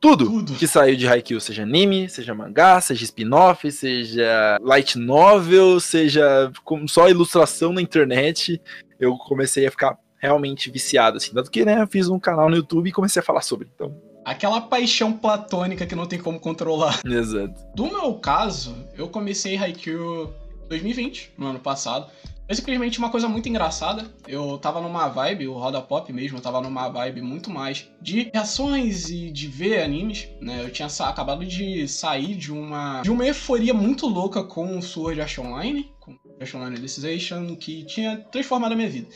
[0.00, 0.54] tudo, Tudo.
[0.54, 6.86] que saiu de Haikyuu, seja anime, seja mangá, seja spin-off, seja light novel, seja com
[6.86, 8.60] só ilustração na internet.
[9.00, 11.32] Eu comecei a ficar realmente viciado, assim.
[11.32, 13.68] Tanto que, né, eu fiz um canal no YouTube e comecei a falar sobre.
[13.74, 13.94] Então,
[14.26, 17.00] Aquela paixão platônica que não tem como controlar.
[17.06, 17.54] exato.
[17.76, 20.34] Do meu caso, eu comecei Haikyuu
[20.68, 22.10] 2020, no ano passado.
[22.46, 24.04] Foi simplesmente uma coisa muito engraçada.
[24.26, 28.30] Eu tava numa vibe, o Roda Pop mesmo, eu tava numa vibe muito mais de
[28.32, 30.62] reações e de ver animes, né?
[30.62, 35.20] Eu tinha acabado de sair de uma de uma euforia muito louca com o Sword
[35.20, 35.90] Art Online,
[36.40, 39.08] Art Online que tinha transformado a minha vida.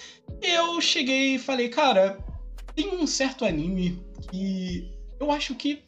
[0.42, 2.18] Eu cheguei e falei, cara,
[2.74, 5.82] tem um certo anime que eu acho que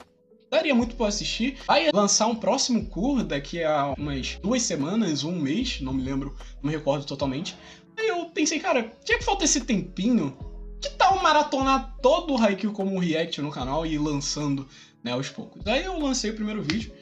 [0.51, 1.57] daria muito pra assistir.
[1.67, 6.37] Vai lançar um próximo cur daqui a umas duas semanas, um mês, não me lembro,
[6.63, 7.57] não me recordo totalmente.
[7.99, 10.37] Aí eu pensei, cara, já que falta esse tempinho,
[10.81, 14.69] que tal maratonar todo o Haikyuu como react no canal e ir lançando,
[15.03, 15.67] né, aos poucos.
[15.67, 16.93] Aí eu lancei o primeiro vídeo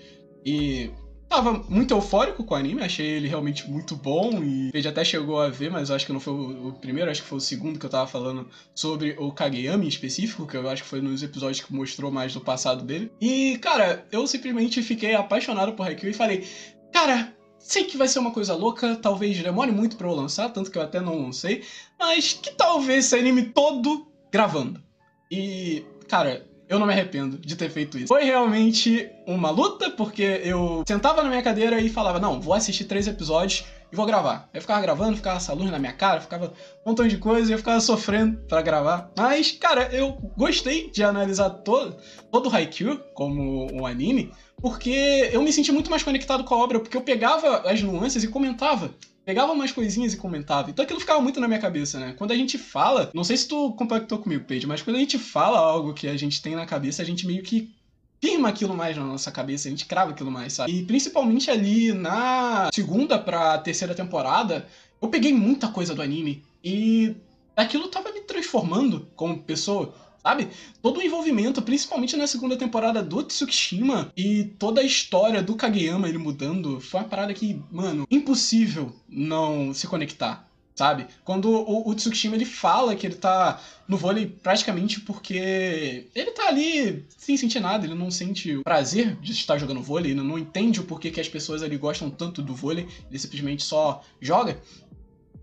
[0.44, 0.90] e
[1.30, 5.40] tava muito eufórico com o anime, achei ele realmente muito bom e ele até chegou
[5.40, 7.86] a ver, mas acho que não foi o primeiro, acho que foi o segundo que
[7.86, 11.60] eu tava falando sobre o Kageyami em específico, que eu acho que foi nos episódios
[11.60, 13.12] que mostrou mais do passado dele.
[13.20, 16.44] E, cara, eu simplesmente fiquei apaixonado por Haikyuu e falei,
[16.92, 20.68] cara, sei que vai ser uma coisa louca, talvez demore muito pra eu lançar, tanto
[20.68, 21.62] que eu até não lancei,
[21.96, 24.82] mas que talvez esse anime todo gravando.
[25.30, 28.06] E, cara, eu não me arrependo de ter feito isso.
[28.06, 32.85] Foi realmente uma luta, porque eu sentava na minha cadeira e falava, não, vou assistir
[32.85, 34.48] três episódios e vou gravar.
[34.54, 36.52] Eu ficava gravando, ficava essa luz na minha cara, ficava
[36.87, 39.11] um montão de coisa e eu ficava sofrendo para gravar.
[39.16, 41.96] Mas, cara, eu gostei de analisar todo,
[42.30, 46.59] todo o Haikyuu como um anime, porque eu me senti muito mais conectado com a
[46.59, 48.94] obra, porque eu pegava as nuances e comentava
[49.25, 50.70] pegava umas coisinhas e comentava.
[50.70, 52.14] Então aquilo ficava muito na minha cabeça, né?
[52.16, 55.18] Quando a gente fala, não sei se tu compactou comigo, Paige, mas quando a gente
[55.18, 57.73] fala algo que a gente tem na cabeça, a gente meio que
[58.20, 60.73] firma aquilo mais na nossa cabeça, a gente crava aquilo mais, sabe?
[60.73, 64.66] E principalmente ali na segunda pra terceira temporada,
[65.01, 67.14] eu peguei muita coisa do anime e
[67.57, 70.48] aquilo tava me transformando como pessoa sabe?
[70.83, 76.09] Todo o envolvimento, principalmente na segunda temporada do Tsukishima e toda a história do Kageyama
[76.09, 80.46] ele mudando, foi uma parada que, mano, impossível não se conectar.
[80.74, 81.09] Sabe?
[81.24, 86.48] Quando o, o Tsukishima ele fala que ele tá no vôlei praticamente porque ele tá
[86.48, 90.38] ali sem sentir nada, ele não sente o prazer de estar jogando vôlei, ele não
[90.38, 94.59] entende o porquê que as pessoas ali gostam tanto do vôlei, ele simplesmente só joga.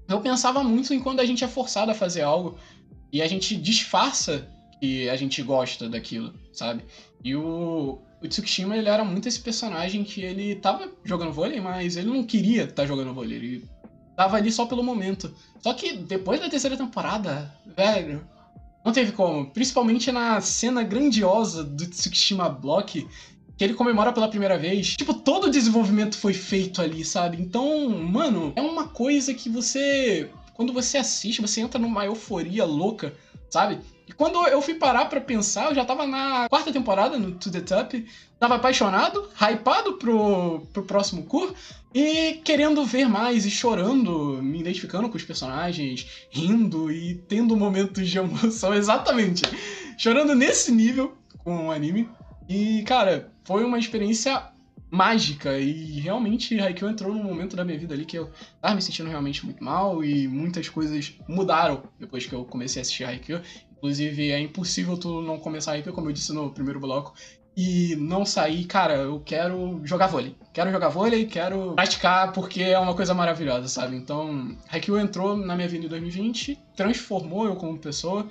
[0.09, 2.57] Eu pensava muito em quando a gente é forçado a fazer algo
[3.11, 6.83] e a gente disfarça que a gente gosta daquilo, sabe?
[7.23, 11.97] E o, o Tsukishima, ele era muito esse personagem que ele tava jogando vôlei, mas
[11.97, 13.69] ele não queria estar tá jogando vôlei, ele
[14.15, 15.33] tava ali só pelo momento.
[15.59, 18.27] Só que depois da terceira temporada, velho,
[18.83, 19.47] não teve como.
[19.51, 23.07] Principalmente na cena grandiosa do Tsukishima Block,
[23.57, 24.95] que ele comemora pela primeira vez.
[24.95, 27.41] Tipo, todo o desenvolvimento foi feito ali, sabe?
[27.41, 30.29] Então, mano, é uma coisa que você.
[30.53, 33.13] Quando você assiste, você entra numa euforia louca,
[33.49, 33.79] sabe?
[34.07, 37.51] E quando eu fui parar para pensar, eu já tava na quarta temporada no To
[37.51, 38.05] The Top,
[38.39, 41.53] tava apaixonado, hypado pro, pro próximo cur
[41.93, 48.07] e querendo ver mais e chorando, me identificando com os personagens, rindo e tendo momentos
[48.07, 49.41] de emoção, exatamente.
[49.97, 52.09] Chorando nesse nível com o anime.
[52.47, 54.51] E, cara, foi uma experiência
[54.89, 58.29] mágica e realmente Haikyuu entrou num momento da minha vida ali que eu
[58.61, 62.83] tava me sentindo realmente muito mal e muitas coisas mudaram depois que eu comecei a
[62.83, 63.41] assistir Haikyuu
[63.77, 67.13] Inclusive, é impossível tu não começar a como eu disse no primeiro bloco,
[67.55, 70.35] e não sair, cara, eu quero jogar vôlei.
[70.53, 73.95] Quero jogar vôlei, quero praticar, porque é uma coisa maravilhosa, sabe?
[73.95, 78.27] Então, Haikyuu entrou na minha vida em 2020, transformou eu como pessoa,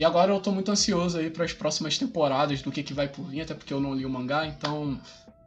[0.00, 3.08] e agora eu tô muito ansioso aí para as próximas temporadas do que, que vai
[3.08, 4.98] por vir, até porque eu não li o mangá, então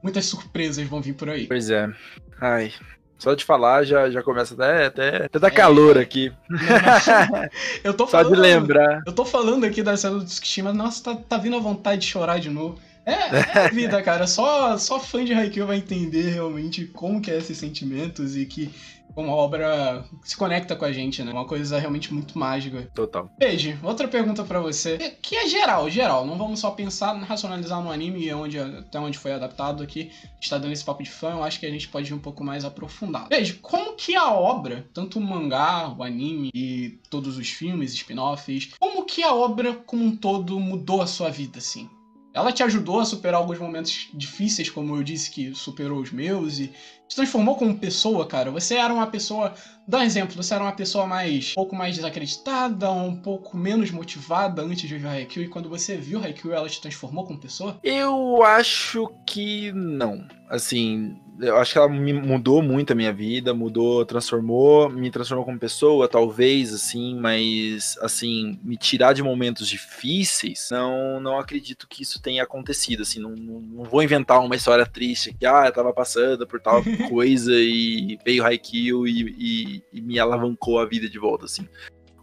[0.03, 1.47] muitas surpresas vão vir por aí.
[1.47, 1.91] Pois é.
[2.39, 2.71] Ai,
[3.17, 6.32] só de falar já, já começa até, até, até dar calor aqui.
[7.84, 9.01] eu tô falando, Só de lembrar.
[9.06, 12.08] Eu tô falando aqui da cena do Tsukishima, nossa, tá, tá vindo a vontade de
[12.08, 12.78] chorar de novo.
[13.05, 14.27] É, é vida, cara.
[14.27, 18.73] Só, só fã de Haikyuu vai entender realmente como que é esses sentimentos e que
[19.15, 21.31] como a obra se conecta com a gente, né?
[21.31, 22.91] Uma coisa realmente muito mágica.
[22.93, 23.31] Total.
[23.39, 26.25] Peide, outra pergunta para você, que é geral, geral.
[26.25, 30.11] Não vamos só pensar, racionalizar no anime, onde, até onde foi adaptado aqui.
[30.39, 32.43] Está dando esse papo de fã, eu acho que a gente pode ir um pouco
[32.43, 33.29] mais aprofundado.
[33.29, 38.73] Peide, como que a obra, tanto o mangá, o anime e todos os filmes, spin-offs,
[38.77, 41.89] como que a obra como um todo mudou a sua vida, assim?
[42.36, 46.60] Ela te ajudou a superar alguns momentos difíceis, como eu disse que superou os meus,
[46.60, 46.69] e
[47.07, 48.51] se transformou como pessoa, cara.
[48.51, 49.53] Você era uma pessoa.
[49.87, 51.51] Dá um exemplo, você era uma pessoa mais.
[51.51, 55.95] um pouco mais desacreditada, um pouco menos motivada antes de ver Haikyuu, e quando você
[55.95, 57.77] viu Haikyuu, ela te transformou como pessoa?
[57.83, 60.27] Eu acho que não.
[60.49, 65.45] Assim, eu acho que ela me mudou muito a minha vida, mudou, transformou, me transformou
[65.45, 72.03] como pessoa, talvez, assim, mas, assim, me tirar de momentos difíceis, não, não acredito que
[72.03, 75.73] isso tenha acontecido, assim, não, não, não vou inventar uma história triste que, ah, eu
[75.73, 81.10] tava passando por tal coisa e veio Haikyuu e, e, e me alavancou a vida
[81.10, 81.67] de volta, assim.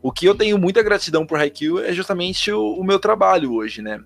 [0.02, 3.82] O que eu tenho muita gratidão por Haikyuu é justamente o, o meu trabalho hoje,
[3.82, 4.02] né?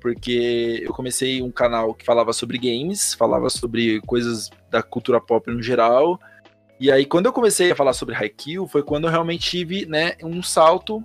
[0.00, 5.48] porque eu comecei um canal que falava sobre games, falava sobre coisas da cultura pop
[5.50, 6.18] no geral.
[6.80, 10.14] E aí, quando eu comecei a falar sobre Haikyuu, foi quando eu realmente tive né,
[10.22, 11.02] um salto,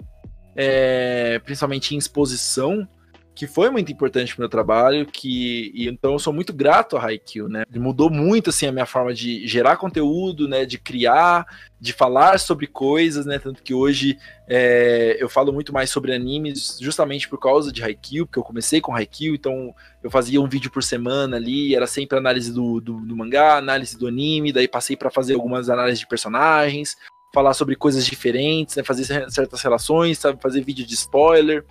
[0.56, 2.88] é, principalmente em exposição,
[3.36, 7.06] que foi muito importante pro meu trabalho, que e então eu sou muito grato a
[7.06, 7.66] Haikyuu, né?
[7.76, 11.46] Mudou muito assim a minha forma de gerar conteúdo, né, de criar,
[11.78, 13.38] de falar sobre coisas, né?
[13.38, 14.18] Tanto que hoje
[14.48, 18.80] é, eu falo muito mais sobre animes justamente por causa de Haikyuu, porque eu comecei
[18.80, 23.02] com Haikyuu, então eu fazia um vídeo por semana ali, era sempre análise do, do,
[23.02, 26.96] do mangá, análise do anime, daí passei para fazer algumas análises de personagens,
[27.34, 31.66] falar sobre coisas diferentes, né, fazer certas relações, sabe, fazer vídeo de spoiler.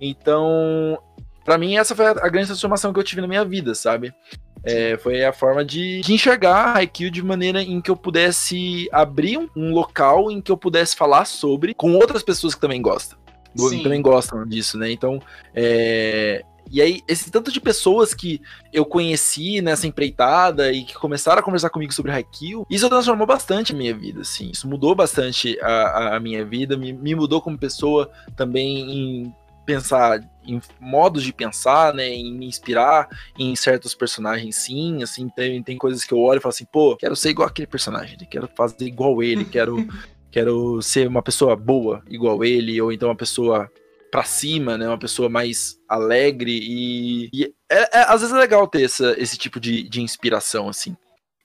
[0.00, 0.98] Então,
[1.44, 4.14] para mim, essa foi a, grande transformação que eu tive na minha vida, sabe?
[4.62, 9.38] É, foi a forma de, de enxergar Haikyuu de maneira em que eu pudesse abrir
[9.38, 13.18] um, um, local em que eu pudesse falar sobre com outras pessoas que também gostam.
[13.56, 13.82] Sim.
[13.82, 14.92] Também gostam disso, né?
[14.92, 15.20] Então,
[15.54, 18.40] é, E aí, esse tanto de pessoas que
[18.72, 23.72] eu conheci nessa empreitada e que começaram a conversar comigo sobre Haikyuu, isso transformou bastante
[23.72, 24.50] a minha vida, assim.
[24.52, 29.34] Isso mudou bastante a, a minha vida, me, me mudou como pessoa também em
[29.64, 35.62] pensar em modos de pensar, né, em me inspirar em certos personagens, sim, assim, tem,
[35.62, 38.48] tem coisas que eu olho e falo assim, pô, quero ser igual aquele personagem, quero
[38.56, 39.76] fazer igual ele, quero,
[40.30, 43.70] quero ser uma pessoa boa igual ele, ou então uma pessoa
[44.10, 48.66] pra cima, né, uma pessoa mais alegre e, e é, é, às vezes é legal
[48.66, 50.96] ter essa, esse tipo de, de inspiração, assim.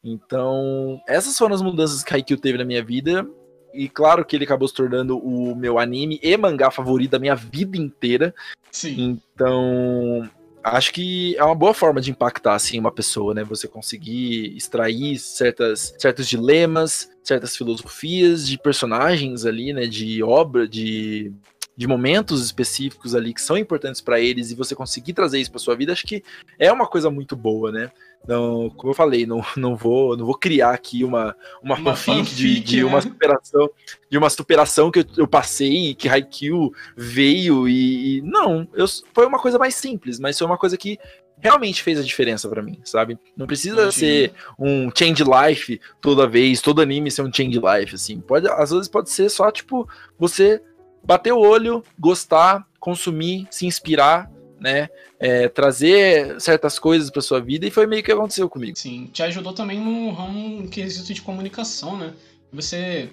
[0.04, 3.28] Então, essas foram as mudanças que Haikyuu teve na minha vida
[3.76, 7.36] e claro que ele acabou se tornando o meu anime e mangá favorito da minha
[7.36, 8.34] vida inteira.
[8.72, 9.20] Sim.
[9.34, 10.30] Então,
[10.64, 13.44] acho que é uma boa forma de impactar assim uma pessoa, né?
[13.44, 19.86] Você conseguir extrair certas, certos dilemas, certas filosofias de personagens ali, né?
[19.86, 21.32] De obra, de
[21.76, 25.60] de momentos específicos ali que são importantes para eles e você conseguir trazer isso para
[25.60, 26.24] sua vida, acho que
[26.58, 27.92] é uma coisa muito boa, né?
[28.28, 32.36] Não, como eu falei, não, não vou não vou criar aqui uma, uma, uma fanfic,
[32.36, 32.86] de, de né?
[32.86, 33.70] uma superação
[34.10, 39.26] de uma superação que eu, eu passei que Haikyuu veio e, e, não, eu, foi
[39.26, 40.98] uma coisa mais simples, mas foi uma coisa que
[41.40, 43.20] realmente fez a diferença para mim, sabe?
[43.36, 43.92] Não precisa Imagina.
[43.92, 48.20] ser um change life toda vez, todo anime ser um change life assim.
[48.22, 50.62] Pode às vezes pode ser só tipo você
[51.06, 54.90] bater o olho, gostar, consumir, se inspirar, né?
[55.20, 58.78] É, trazer certas coisas para sua vida e foi meio que aconteceu comigo.
[58.78, 62.14] Sim, te ajudou também no ramo quesito de comunicação, né?
[62.52, 63.10] Você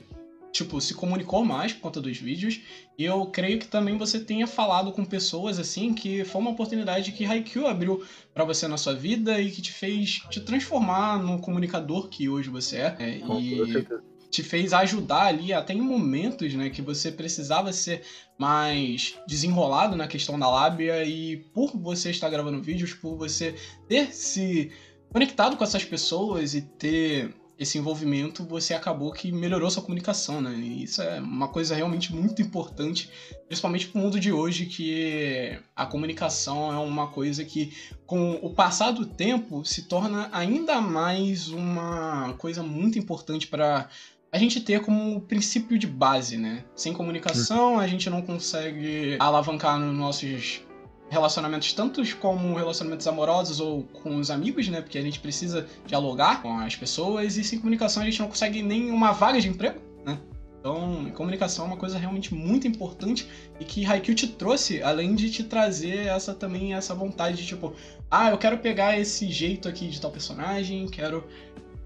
[0.52, 2.60] tipo, se comunicou mais por conta dos vídeos.
[2.98, 7.12] E eu creio que também você tenha falado com pessoas, assim, que foi uma oportunidade
[7.12, 11.38] que Haikyuu abriu para você na sua vida e que te fez te transformar no
[11.40, 12.96] comunicador que hoje você é.
[12.98, 17.70] é com e certeza te fez ajudar ali até em momentos, né, que você precisava
[17.70, 18.02] ser
[18.38, 23.54] mais desenrolado na questão da lábia e por você estar gravando vídeos, por você
[23.86, 24.72] ter se
[25.12, 30.52] conectado com essas pessoas e ter esse envolvimento, você acabou que melhorou sua comunicação, né?
[30.56, 33.08] E isso é uma coisa realmente muito importante,
[33.46, 37.72] principalmente para o mundo de hoje, que a comunicação é uma coisa que,
[38.06, 43.88] com o passar do tempo, se torna ainda mais uma coisa muito importante para
[44.32, 46.64] a gente ter como princípio de base, né?
[46.74, 50.62] Sem comunicação, a gente não consegue alavancar nos nossos
[51.10, 54.80] relacionamentos, tantos como relacionamentos amorosos ou com os amigos, né?
[54.80, 58.62] Porque a gente precisa dialogar com as pessoas e sem comunicação a gente não consegue
[58.62, 60.18] nem uma vaga de emprego, né?
[60.58, 63.28] Então, comunicação é uma coisa realmente muito importante
[63.60, 67.74] e que Haikyuu te trouxe, além de te trazer essa também essa vontade de tipo,
[68.10, 71.24] ah, eu quero pegar esse jeito aqui de tal personagem, quero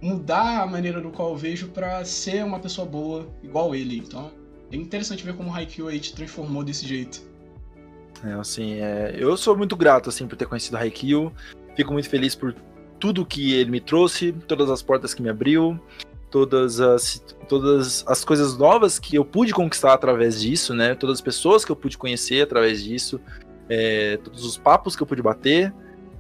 [0.01, 3.99] mudar a maneira do qual eu vejo para ser uma pessoa boa igual ele.
[3.99, 4.31] Então,
[4.71, 7.23] é interessante ver como o Haikyuu aí te transformou desse jeito.
[8.25, 11.33] É, assim, é, eu sou muito grato assim por ter conhecido o Haikyuu.
[11.75, 12.55] Fico muito feliz por
[12.99, 15.79] tudo que ele me trouxe, todas as portas que me abriu,
[16.31, 20.95] todas as, todas as coisas novas que eu pude conquistar através disso, né?
[20.95, 23.21] Todas as pessoas que eu pude conhecer através disso,
[23.69, 25.73] é, todos os papos que eu pude bater.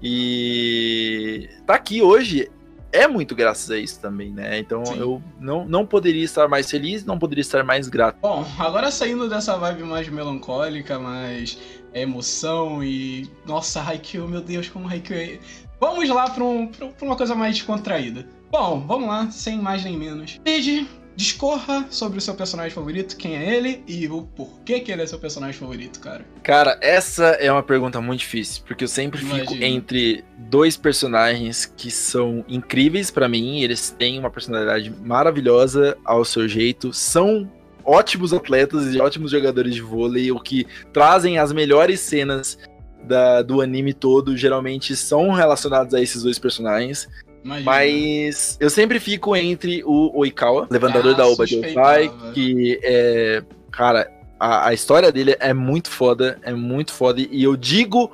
[0.03, 2.51] E tá aqui hoje
[2.97, 4.59] é muito graças a isso também, né?
[4.59, 4.99] Então Sim.
[4.99, 8.19] eu não, não poderia estar mais feliz, não poderia estar mais grato.
[8.21, 11.59] Bom, agora saindo dessa vibe mais melancólica, mais
[11.95, 13.29] emoção e.
[13.47, 15.39] Nossa, Haikyuu, meu Deus, como Haikyuu é.
[15.79, 16.71] Vamos lá para um,
[17.03, 18.27] uma coisa mais descontraída.
[18.51, 20.39] Bom, vamos lá, sem mais nem menos.
[20.43, 25.03] Pede discorra sobre o seu personagem favorito, quem é ele e o porquê que ele
[25.03, 26.25] é seu personagem favorito, cara.
[26.43, 29.51] Cara, essa é uma pergunta muito difícil, porque eu sempre Imagina.
[29.51, 36.25] fico entre dois personagens que são incríveis para mim, eles têm uma personalidade maravilhosa ao
[36.25, 37.51] seu jeito, são
[37.83, 42.59] ótimos atletas e ótimos jogadores de vôlei, o que trazem as melhores cenas
[43.07, 47.09] da, do anime todo, geralmente são relacionados a esses dois personagens.
[47.47, 47.71] Imagina.
[47.71, 53.43] Mas eu sempre fico entre o Oikawa, levantador ah, da Oba de Osai, que é.
[53.71, 57.21] Cara, a, a, história dele é muito foda, é muito foda.
[57.21, 58.11] E eu digo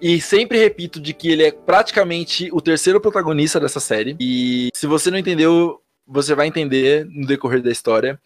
[0.00, 4.16] e sempre repito de que ele é praticamente o terceiro protagonista dessa série.
[4.18, 8.20] E se você não entendeu, você vai entender no decorrer da história.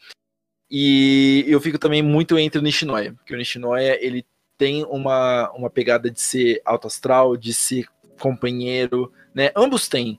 [0.71, 4.25] E eu fico também muito entre o Nishinoya, porque o Nishinoya ele
[4.57, 7.87] tem uma, uma pegada de ser alto astral, de ser
[8.19, 9.51] companheiro, né?
[9.55, 10.19] Ambos têm,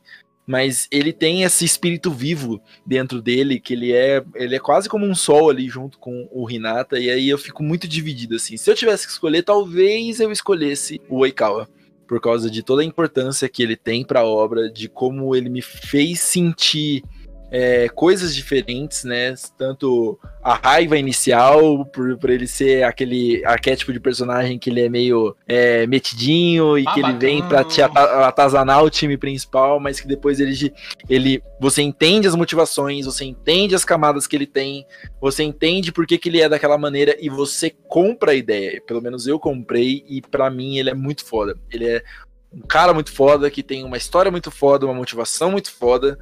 [0.50, 5.06] mas ele tem esse espírito vivo dentro dele, que ele é, ele é quase como
[5.06, 8.58] um sol ali junto com o Hinata, e aí eu fico muito dividido assim.
[8.58, 11.69] Se eu tivesse que escolher, talvez eu escolhesse o Oikawa,
[12.08, 15.50] por causa de toda a importância que ele tem para a obra, de como ele
[15.50, 17.04] me fez sentir
[17.52, 19.33] é, coisas diferentes, né?
[19.58, 24.89] Tanto a raiva inicial, por, por ele ser aquele arquétipo de personagem que ele é
[24.89, 30.08] meio é, metidinho e que ele vem para te atazanar o time principal, mas que
[30.08, 30.73] depois ele,
[31.10, 31.43] ele.
[31.60, 34.85] Você entende as motivações, você entende as camadas que ele tem,
[35.19, 38.81] você entende por que, que ele é daquela maneira e você compra a ideia.
[38.85, 41.58] Pelo menos eu comprei e para mim ele é muito foda.
[41.71, 42.04] Ele é
[42.52, 46.17] um cara muito foda, que tem uma história muito foda, uma motivação muito foda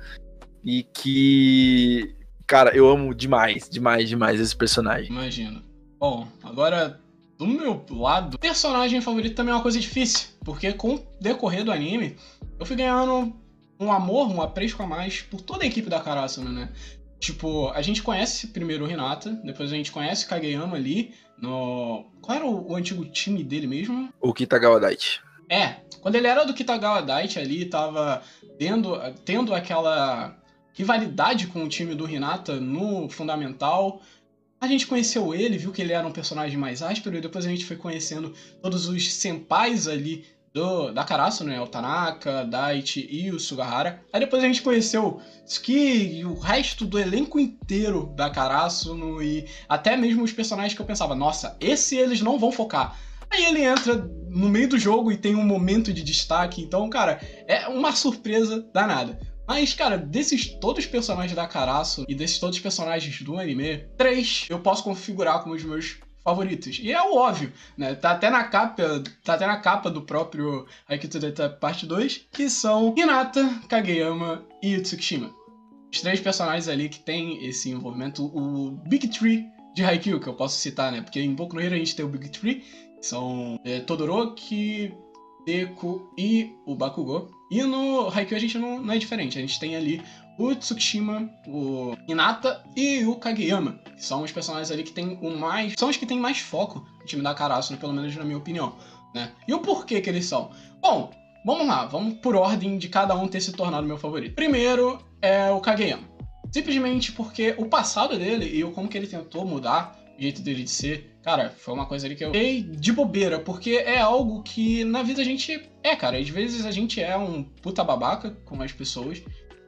[0.64, 5.12] e que, cara, eu amo demais, demais, demais esse personagem.
[5.12, 5.62] Imagino.
[6.00, 7.00] Bom, agora
[7.38, 11.72] do meu lado, personagem favorito também é uma coisa difícil, porque com o decorrer do
[11.72, 12.16] anime,
[12.60, 13.34] eu fui ganhando
[13.80, 16.70] um amor, um apreço a mais por toda a equipe da Karasuno, né?
[17.20, 22.06] Tipo, a gente conhece primeiro o Hinata, depois a gente conhece o Kageyama ali no...
[22.22, 24.14] Qual era o, o antigo time dele mesmo?
[24.20, 25.20] O Kitagawa Daichi.
[25.50, 28.22] É, quando ele era do Kitagawa Daichi ali, tava
[28.60, 30.37] tendo, tendo aquela
[30.78, 34.00] rivalidade com o time do Hinata no Fundamental.
[34.62, 37.50] A gente conheceu ele, viu que ele era um personagem mais áspero, e depois a
[37.50, 40.24] gente foi conhecendo todos os senpais ali
[40.54, 41.60] do, da Karasu, né?
[41.60, 44.04] O Tanaka, Daichi e o Sugahara.
[44.14, 49.48] Aí depois a gente conheceu Tsuki e o resto do elenco inteiro da Karasu e
[49.68, 53.00] até mesmo os personagens que eu pensava, nossa, esse eles não vão focar.
[53.30, 53.96] Aí ele entra
[54.30, 58.66] no meio do jogo e tem um momento de destaque, então, cara, é uma surpresa
[58.72, 59.20] danada.
[59.48, 63.88] Mas, cara, desses todos os personagens da Karasu e desses todos os personagens do anime,
[63.98, 66.80] três eu posso configurar como os meus favoritos.
[66.82, 67.96] E é o óbvio, né?
[67.96, 72.50] Tá até na capa, tá até na capa do próprio Aikido Data Parte 2, que
[72.50, 75.34] são Hinata, Kageyama e Tsukishima.
[75.94, 80.34] Os três personagens ali que tem esse envolvimento, o Big Tree de Haikyuu, que eu
[80.34, 81.02] posso citar, né?
[81.02, 82.56] Porque em Boku no Hero a gente tem o Big Tree,
[83.00, 84.94] que são é, Todoroki,
[85.46, 87.37] Deku e o Bakugou.
[87.50, 89.38] E no Haikyuu a gente não, não, é diferente.
[89.38, 90.02] A gente tem ali
[90.38, 93.80] o Tsukishima, o Hinata e o Kageyama.
[93.96, 95.74] Que são os personagens ali que tem o mais.
[95.78, 98.76] São os que tem mais foco no time da Karasuno, pelo menos na minha opinião.
[99.16, 99.32] Né?
[99.48, 100.52] E o porquê que eles são?
[100.82, 101.12] Bom,
[101.46, 104.36] vamos lá, vamos por ordem de cada um ter se tornado meu favorito.
[104.36, 106.04] Primeiro é o Kageyama.
[106.52, 110.64] Simplesmente porque o passado dele e o como que ele tentou mudar o jeito dele
[110.64, 114.42] de ser, cara, foi uma coisa ali que eu fiquei de bobeira, porque é algo
[114.44, 116.18] que na vida a gente é, cara.
[116.18, 119.22] Às vezes a gente é um puta babaca com as pessoas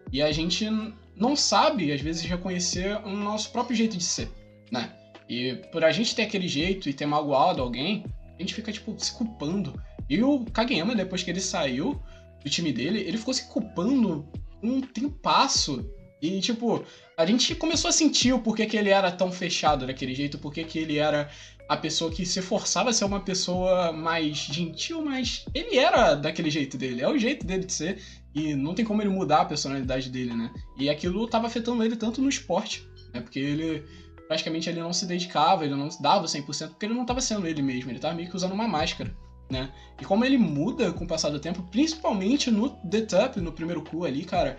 [0.09, 0.65] e a gente
[1.13, 4.29] não sabe, às vezes, reconhecer o nosso próprio jeito de ser,
[4.71, 4.93] né?
[5.27, 8.05] E por a gente ter aquele jeito e ter magoado alguém,
[8.37, 9.73] a gente fica, tipo, se culpando.
[10.09, 12.01] E o Kageyama, depois que ele saiu
[12.41, 14.25] do time dele, ele ficou se culpando
[14.63, 15.85] um tempasso
[16.21, 16.85] e, tipo,
[17.19, 20.63] a gente começou a sentir o porquê que ele era tão fechado daquele jeito, porquê
[20.63, 21.29] que ele era
[21.67, 26.49] a pessoa que se forçava a ser uma pessoa mais gentil, mas ele era daquele
[26.49, 28.01] jeito dele, é o jeito dele de ser,
[28.33, 30.49] e não tem como ele mudar a personalidade dele, né?
[30.77, 33.19] E aquilo tava afetando ele tanto no esporte, né?
[33.19, 33.83] Porque ele
[34.25, 37.61] praticamente ele não se dedicava, ele não dava 100%, porque ele não tava sendo ele
[37.61, 39.13] mesmo, ele tava meio que usando uma máscara.
[39.51, 39.73] Né?
[39.99, 43.83] E como ele muda com o passar do tempo, principalmente no The Tup, no primeiro
[43.83, 44.57] cu ali, cara,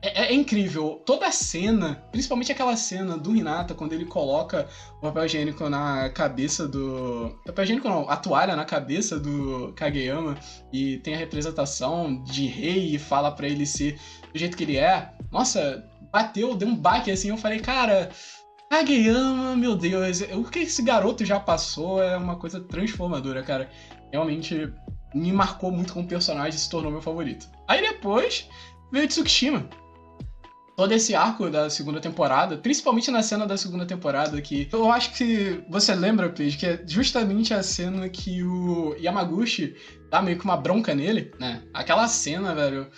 [0.00, 1.02] é, é, incrível.
[1.04, 4.68] Toda a cena, principalmente aquela cena do Hinata, quando ele coloca
[4.98, 7.36] o papel higiênico na cabeça do.
[7.44, 10.38] Papel higiênico não, a toalha na cabeça do Kageyama
[10.72, 13.98] e tem a representação de rei e fala para ele ser
[14.32, 15.12] do jeito que ele é.
[15.32, 17.30] Nossa, bateu, deu um baque assim.
[17.30, 18.10] Eu falei, cara,
[18.70, 23.68] Kageyama, meu Deus, o que esse garoto já passou é uma coisa transformadora, cara.
[24.12, 24.72] Realmente
[25.12, 27.48] me marcou muito como personagem e se tornou meu favorito.
[27.66, 28.48] Aí depois
[28.92, 29.68] veio Tsukishima
[30.78, 35.12] todo esse arco da segunda temporada, principalmente na cena da segunda temporada, que eu acho
[35.12, 39.74] que você lembra, Peixe, que é justamente a cena que o Yamaguchi
[40.08, 41.64] dá meio que uma bronca nele, né?
[41.74, 42.88] Aquela cena, velho.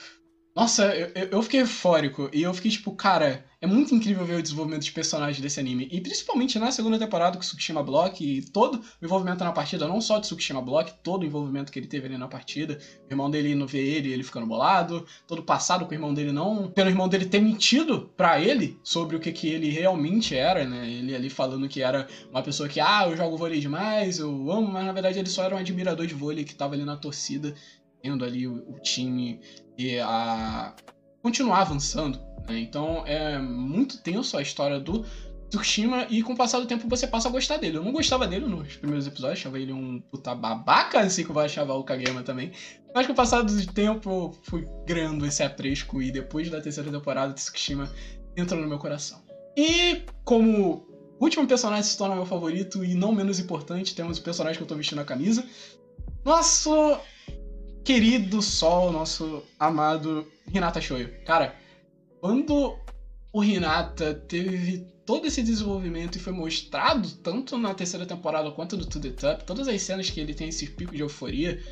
[0.54, 4.42] Nossa, eu, eu fiquei eufórico e eu fiquei tipo, cara, é muito incrível ver o
[4.42, 5.86] desenvolvimento de personagens desse anime.
[5.92, 10.00] E principalmente na segunda temporada com Tsukishima Block e todo o envolvimento na partida, não
[10.00, 12.78] só de Tsukishima Block, todo o envolvimento que ele teve ali na partida.
[13.06, 15.06] O irmão dele não vê ele, ele ficando bolado.
[15.26, 16.70] Todo o passado com o irmão dele não.
[16.70, 20.90] Pelo irmão dele ter mentido para ele sobre o que, que ele realmente era, né?
[20.90, 24.68] Ele ali falando que era uma pessoa que, ah, eu jogo vôlei demais, eu amo,
[24.68, 27.54] mas na verdade ele só era um admirador de vôlei que tava ali na torcida,
[28.02, 29.38] vendo ali o, o time
[29.76, 30.74] e a
[31.22, 32.29] continuar avançando.
[32.48, 32.60] Né?
[32.60, 35.04] Então é muito tenso a história do
[35.50, 37.76] Tsushima e com o passar do tempo você passa a gostar dele.
[37.76, 41.44] Eu não gostava dele nos primeiros episódios, achava ele um puta babaca, assim como eu
[41.44, 42.52] achava o Kageyama também.
[42.94, 46.90] Mas com o passar do tempo eu fui ganhando esse apresco e depois da terceira
[46.90, 47.90] temporada, Tsushima
[48.36, 49.20] entrou no meu coração.
[49.56, 50.86] E como
[51.20, 54.68] último personagem se torna meu favorito e não menos importante, temos o personagem que eu
[54.68, 55.44] tô vestindo a camisa.
[56.24, 56.98] Nosso
[57.84, 61.12] querido sol, nosso amado Hinata Shoyo.
[61.24, 61.56] Cara,
[62.20, 62.76] quando
[63.32, 68.84] o Hinata teve todo esse desenvolvimento e foi mostrado tanto na terceira temporada quanto no
[68.84, 71.62] To The Top, todas as cenas que ele tem esse pico de euforia.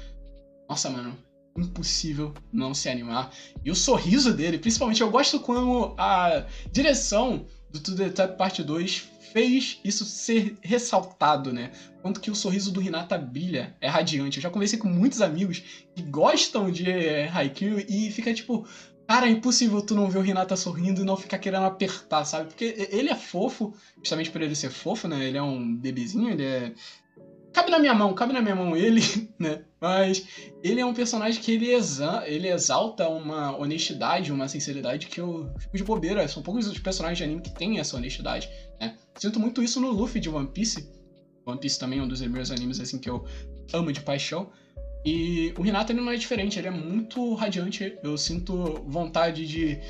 [0.69, 1.17] Nossa, mano,
[1.57, 3.33] impossível não se animar.
[3.65, 8.63] E o sorriso dele, principalmente, eu gosto como a direção do To The Top Parte
[8.63, 11.73] 2 fez isso ser ressaltado, né?
[12.01, 14.39] Quanto que o sorriso do Hinata brilha, é radiante.
[14.39, 15.63] Eu já conversei com muitos amigos
[15.95, 16.91] que gostam de
[17.33, 18.67] Haikyuu e fica tipo,
[19.09, 22.49] cara, é impossível tu não ver o Hinata sorrindo e não ficar querendo apertar, sabe?
[22.49, 25.27] Porque ele é fofo, justamente por ele ser fofo, né?
[25.27, 26.75] Ele é um bebezinho, ele é
[27.53, 29.01] cabe na minha mão, cabe na minha mão ele,
[29.41, 29.65] né?
[29.81, 30.27] Mas
[30.63, 35.51] ele é um personagem que ele, exa ele exalta uma honestidade, uma sinceridade que eu
[35.59, 36.29] fico de bobeira.
[36.29, 38.49] São poucos os personagens de anime que têm essa honestidade,
[38.79, 38.97] né?
[39.17, 40.87] Sinto muito isso no Luffy de One Piece.
[41.47, 43.25] One Piece também é um dos meus animes assim que eu
[43.73, 44.51] amo de paixão.
[45.09, 47.97] E o Renato ele não é diferente, ele é muito radiante.
[48.03, 49.81] Eu sinto vontade de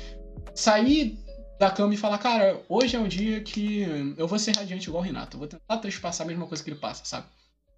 [0.55, 1.19] sair
[1.59, 3.85] da cama e falar, cara, hoje é um dia que
[4.17, 5.35] eu vou ser radiante igual o Renato.
[5.35, 7.27] Eu vou tentar transpassar a mesma coisa que ele passa, sabe?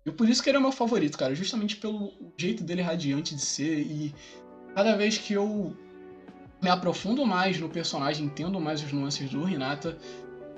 [0.05, 1.33] E por isso que ele é meu favorito, cara.
[1.33, 3.79] Justamente pelo jeito dele radiante de ser.
[3.79, 4.13] E
[4.75, 5.75] cada vez que eu
[6.61, 9.97] me aprofundo mais no personagem, entendo mais os nuances do Renata,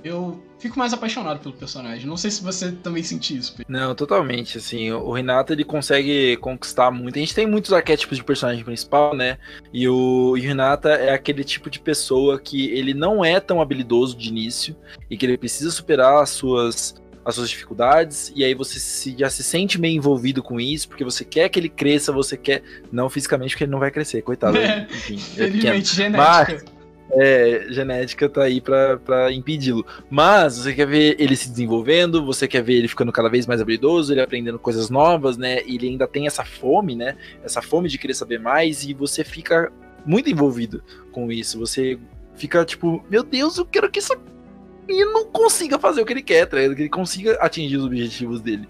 [0.03, 2.05] eu fico mais apaixonado pelo personagem.
[2.05, 3.55] Não sei se você também sentiu isso.
[3.55, 3.71] Pedro.
[3.71, 4.57] Não, totalmente.
[4.57, 7.15] Assim, o Renato ele consegue conquistar muito.
[7.15, 9.37] A gente tem muitos arquétipos de personagem principal, né?
[9.71, 13.61] E o, e o Renata é aquele tipo de pessoa que ele não é tão
[13.61, 14.75] habilidoso de início
[15.09, 16.95] e que ele precisa superar as suas
[17.25, 21.03] as suas dificuldades, e aí você se, já se sente meio envolvido com isso, porque
[21.03, 22.61] você quer que ele cresça, você quer.
[22.91, 24.57] Não fisicamente, porque ele não vai crescer, coitado.
[24.63, 26.63] É, enfim, é felizmente, genética.
[26.63, 26.72] Mas,
[27.15, 29.85] é, genética tá aí pra impedi-lo.
[30.09, 33.61] Mas você quer ver ele se desenvolvendo, você quer ver ele ficando cada vez mais
[33.61, 35.61] habilidoso, ele aprendendo coisas novas, né?
[35.65, 37.15] E ele ainda tem essa fome, né?
[37.43, 39.71] Essa fome de querer saber mais, e você fica
[40.05, 41.59] muito envolvido com isso.
[41.59, 41.97] Você
[42.35, 44.17] fica tipo, meu Deus, eu quero que essa
[44.87, 46.57] e não consiga fazer o que ele quer, tá?
[46.57, 48.67] Que ele consiga atingir os objetivos dele.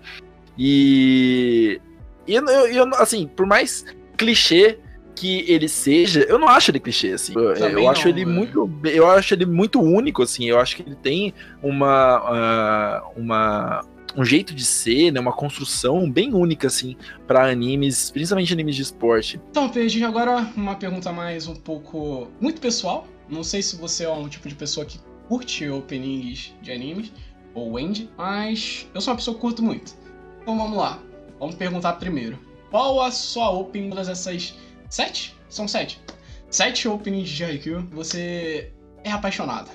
[0.58, 1.82] E.
[2.26, 3.84] E eu, eu, assim, por mais
[4.16, 4.80] clichê
[5.16, 7.34] que ele seja, eu não acho ele clichê, assim.
[7.36, 8.70] Eu, eu acho ele muito.
[8.84, 10.46] Eu acho ele muito único, assim.
[10.46, 13.04] Eu acho que ele tem uma.
[13.16, 13.86] Uh, uma
[14.16, 16.96] um jeito de ser, né, uma construção bem única, assim,
[17.26, 19.42] para animes, principalmente animes de esporte.
[19.50, 23.08] Então, Pedro, agora uma pergunta mais um pouco muito pessoal.
[23.28, 27.12] Não sei se você é um tipo de pessoa que curte openings de animes,
[27.54, 29.96] ou Wendy, mas eu sou uma pessoa que curto muito.
[30.42, 31.00] Então vamos lá,
[31.40, 32.38] vamos perguntar primeiro.
[32.70, 34.56] Qual a sua opening das essas
[34.94, 35.36] sete?
[35.50, 36.02] São sete.
[36.50, 38.72] Sete openings de Haikyuu você
[39.04, 39.70] é apaixonada.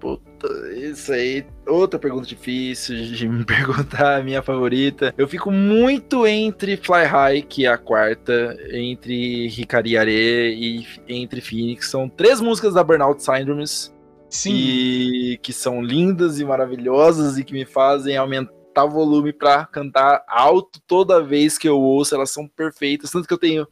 [0.00, 5.14] Puta, isso aí, outra pergunta difícil de me perguntar, a minha favorita.
[5.16, 11.40] Eu fico muito entre Fly High, que é a quarta, entre Hikari Are e entre
[11.40, 11.88] Phoenix.
[11.88, 13.92] São três músicas da Burnout Syndromes
[14.28, 14.54] Sim.
[14.54, 20.24] E que são lindas e maravilhosas e que me fazem aumentar o volume para cantar
[20.26, 22.14] alto toda vez que eu ouço.
[22.14, 23.10] Elas são perfeitas.
[23.10, 23.68] Tanto que eu tenho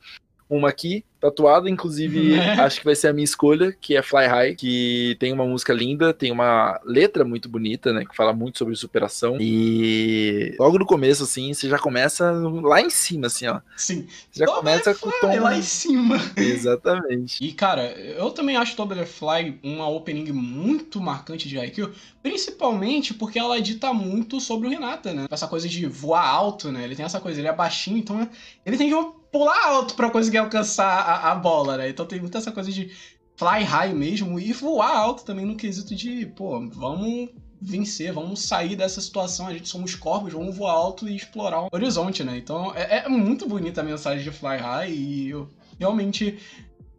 [0.50, 4.54] uma aqui, tatuada, inclusive acho que vai ser a minha escolha, que é Fly High,
[4.56, 8.74] que tem uma música linda, tem uma letra muito bonita, né, que fala muito sobre
[8.74, 9.36] superação.
[9.38, 13.60] E logo no começo, assim, você já começa lá em cima, assim, ó.
[13.76, 14.06] Sim.
[14.30, 15.40] Você já começa com o tom...
[15.40, 16.16] lá em cima.
[16.36, 17.44] Exatamente.
[17.44, 21.92] E, cara, eu também acho Top Fly uma opening muito marcante de Haikyuu,
[22.22, 25.26] principalmente porque ela dita muito sobre o Renata, né?
[25.30, 26.84] Essa coisa de voar alto, né?
[26.84, 28.28] Ele tem essa coisa, ele é baixinho, então
[28.64, 31.88] ele tem que pular alto para conseguir alcançar a, a, bola, né?
[31.88, 32.90] Então tem muita essa coisa de
[33.36, 38.74] fly high mesmo e voar alto também no quesito de, pô, vamos vencer, vamos sair
[38.74, 42.36] dessa situação, a gente somos corpos, vamos voar alto e explorar o horizonte, né?
[42.38, 46.38] Então é, é muito bonita a mensagem de fly high e eu realmente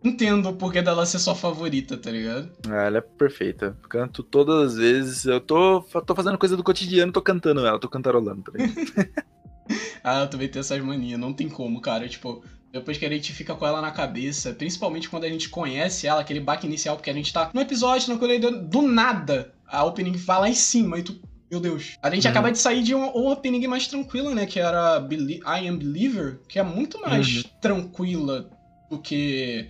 [0.03, 2.51] entendo o porquê dela ser sua favorita, tá ligado?
[2.67, 3.77] Ah, ela é perfeita.
[3.87, 5.25] Canto todas as vezes.
[5.25, 8.73] Eu tô, tô fazendo coisa do cotidiano, tô cantando ela, tô cantarolando, tá ligado?
[10.03, 12.07] ah, eu também tenho essas manias, não tem como, cara.
[12.07, 16.07] Tipo, depois que a gente fica com ela na cabeça, principalmente quando a gente conhece
[16.07, 19.83] ela, aquele baque inicial, porque a gente tá no episódio, no corredor, do nada, a
[19.83, 21.19] opening vai lá em cima e tu.
[21.49, 21.97] Meu Deus.
[22.01, 22.31] A gente uhum.
[22.31, 24.45] acaba de sair de uma, opening mais tranquila, né?
[24.45, 27.43] Que era I Am Believer, que é muito mais uhum.
[27.59, 28.49] tranquila
[28.89, 29.67] do que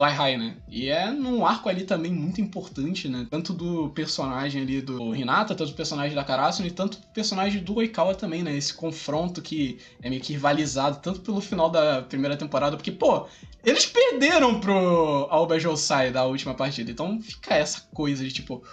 [0.00, 0.56] Fly High, né?
[0.66, 3.26] E é num arco ali também muito importante, né?
[3.30, 7.62] Tanto do personagem ali do Hinata, tanto do personagem da Karasuno e tanto do personagem
[7.62, 8.56] do Oikawa também, né?
[8.56, 13.26] Esse confronto que é meio que rivalizado, tanto pelo final da primeira temporada, porque, pô,
[13.62, 16.90] eles perderam pro Aoba Josai da última partida.
[16.90, 18.64] Então fica essa coisa de, tipo,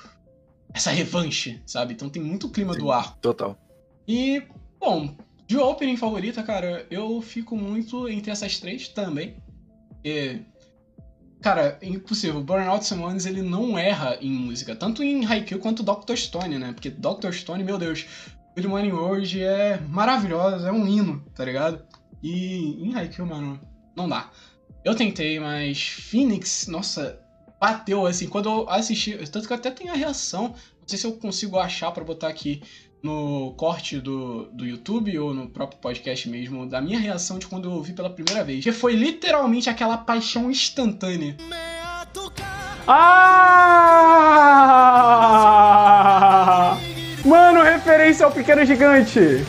[0.73, 1.93] essa revanche, sabe?
[1.93, 3.17] Então tem muito clima Sim, do arco.
[3.19, 3.59] Total.
[4.07, 4.43] E,
[4.79, 5.13] bom,
[5.45, 9.35] de opening favorita, cara, eu fico muito entre essas três também.
[9.89, 10.41] Porque
[11.41, 12.41] Cara, é impossível.
[12.43, 14.75] Burnout Simones, ele não erra em música.
[14.75, 16.15] Tanto em Haikyuu quanto Dr.
[16.15, 16.73] Stone, né?
[16.73, 17.31] Porque Dr.
[17.31, 18.05] Stone, meu Deus,
[18.55, 21.85] Good Morning World é maravilhosa, é um hino, tá ligado?
[22.23, 23.59] E em Haikyuu, mano,
[23.95, 24.31] não dá.
[24.83, 27.19] Eu tentei, mas Phoenix, nossa,
[27.59, 28.27] bateu assim.
[28.27, 31.59] Quando eu assisti, tanto que eu até tenho a reação, não sei se eu consigo
[31.59, 32.63] achar para botar aqui
[33.01, 37.69] no corte do, do YouTube ou no próprio podcast mesmo, da minha reação de quando
[37.69, 38.63] eu ouvi pela primeira vez.
[38.63, 41.35] Que foi literalmente aquela paixão instantânea.
[42.87, 43.57] Ah!
[47.25, 49.45] Mano, referência ao Pequeno Gigante!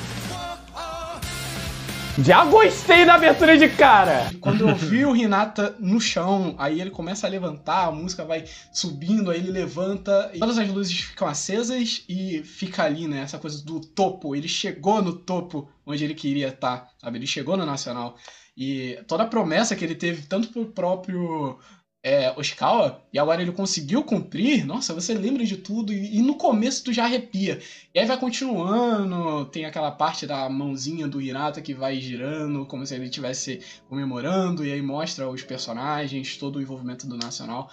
[2.25, 4.31] Já gostei da abertura de cara!
[4.41, 8.45] Quando eu vi o Renata no chão, aí ele começa a levantar, a música vai
[8.73, 13.21] subindo, aí ele levanta, e todas as luzes ficam acesas e fica ali, né?
[13.21, 14.35] Essa coisa do topo.
[14.35, 17.19] Ele chegou no topo onde ele queria estar, sabe?
[17.19, 18.17] Ele chegou no Nacional.
[18.57, 21.57] E toda a promessa que ele teve, tanto pro próprio
[22.03, 26.37] é, Oshikawa, e agora ele conseguiu cumprir, nossa, você lembra de tudo, e, e, no
[26.37, 27.61] começo tu já arrepia.
[27.95, 32.87] E aí vai continuando, tem aquela parte da mãozinha do Hirata que vai girando, como
[32.87, 37.71] se ele estivesse comemorando, e aí mostra os personagens, todo o envolvimento do Nacional.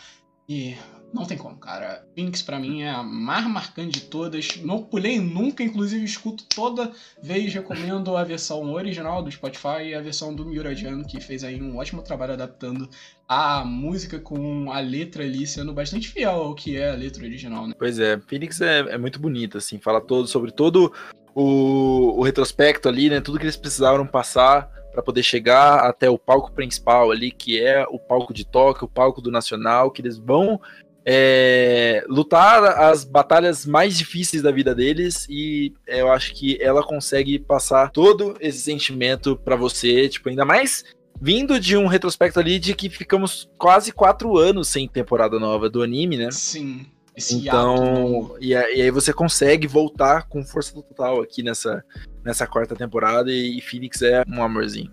[0.48, 0.76] E
[1.16, 2.06] não tem como, cara.
[2.14, 4.58] Phoenix para mim é a mais marcante de todas.
[4.58, 6.92] Não pulei nunca, inclusive escuto toda
[7.24, 11.62] vez, recomendo a versão original do Spotify e a versão do Miurajan, que fez aí
[11.62, 12.90] um ótimo trabalho adaptando
[13.28, 17.66] a música com a letra ali sendo bastante fiel ao que é a letra original,
[17.66, 17.74] né?
[17.80, 20.94] Pois é, Phoenix é, é muito bonita, assim, fala todo sobre todo
[21.34, 23.22] o, o retrospecto ali, né?
[23.22, 27.86] Tudo que eles precisaram passar para poder chegar até o palco principal ali, que é
[27.90, 30.62] o palco de Tóquio, o palco do Nacional, que eles vão
[31.06, 37.38] é, lutar as batalhas mais difíceis da vida deles e eu acho que ela consegue
[37.38, 40.84] passar todo esse sentimento para você, tipo, ainda mais
[41.22, 45.84] vindo de um retrospecto ali de que ficamos quase quatro anos sem temporada nova do
[45.84, 46.32] anime, né?
[46.32, 46.88] Sim.
[47.32, 51.84] então, e, e, aí você consegue voltar com força total aqui nessa,
[52.24, 54.92] nessa quarta temporada e, e Phoenix é um amorzinho.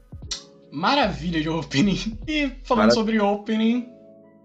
[0.71, 2.19] Maravilha de opening.
[2.27, 2.95] E falando Maravilha.
[2.95, 3.89] sobre opening,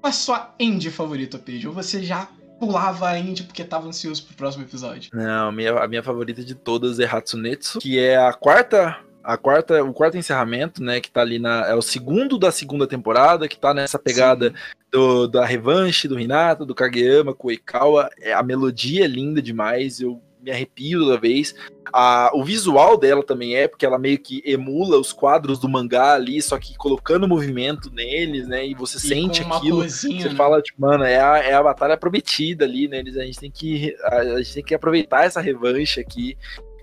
[0.01, 1.69] qual a sua end favorita, Pedro?
[1.69, 2.27] Ou você já
[2.59, 5.11] pulava a end porque tava ansioso pro próximo episódio?
[5.13, 9.35] Não, a minha, a minha favorita de todas é Hatsunetsu, que é a quarta a
[9.35, 13.45] quarta, o quarto encerramento, né, que tá ali na é o segundo da segunda temporada,
[13.45, 14.53] que tá nessa pegada
[14.89, 19.41] do, da revanche do Hinata, do Kageyama com o Ikawa, é, a melodia é linda
[19.41, 21.53] demais, eu me arrepio toda vez.
[21.93, 26.13] A, o visual dela também é, porque ela meio que emula os quadros do mangá
[26.13, 28.65] ali, só que colocando movimento neles, né?
[28.65, 29.79] E você e sente aquilo.
[29.79, 30.35] Coisinha, você né?
[30.35, 33.01] fala, tipo, mano, é a, é a batalha prometida ali, né?
[33.01, 33.95] A gente tem que.
[34.03, 36.37] A, a gente tem que aproveitar essa revanche aqui.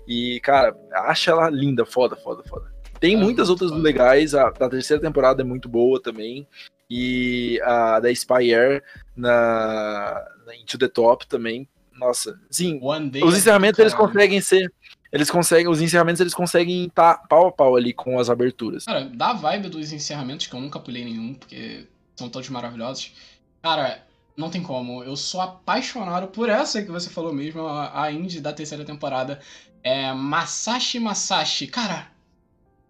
[0.07, 2.71] E, cara, acha ela linda, foda, foda, foda.
[2.99, 3.81] Tem é, muitas outras foda.
[3.81, 6.47] legais, a, a terceira temporada é muito boa também.
[6.89, 8.81] E a da Spire
[9.15, 12.79] na, na Into the Top também, nossa, sim.
[13.23, 14.71] Os encerramentos eles conseguem ser.
[15.11, 15.67] Eles conseguem.
[15.67, 18.85] Os encerramentos eles conseguem estar tá pau a pau ali com as aberturas.
[18.85, 23.13] Cara, dá vibe dos encerramentos, que eu nunca pulei nenhum, porque são todos maravilhosos.
[23.61, 24.03] Cara,
[24.35, 25.03] não tem como.
[25.03, 29.39] Eu sou apaixonado por essa que você falou mesmo, a indie da terceira temporada.
[29.81, 31.67] É Masashi Masashi.
[31.67, 32.07] Cara,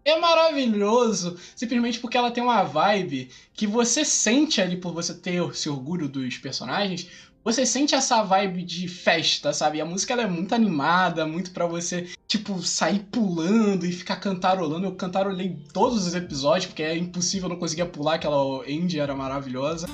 [0.04, 5.44] é maravilhoso, simplesmente porque ela tem uma vibe que você sente ali por você ter
[5.50, 7.10] esse orgulho dos personagens,
[7.46, 9.80] você sente essa vibe de festa, sabe?
[9.80, 14.88] A música ela é muito animada, muito para você, tipo, sair pulando e ficar cantarolando.
[14.88, 19.86] Eu cantarolei todos os episódios, porque é impossível, não conseguia pular, aquela Andy era maravilhosa.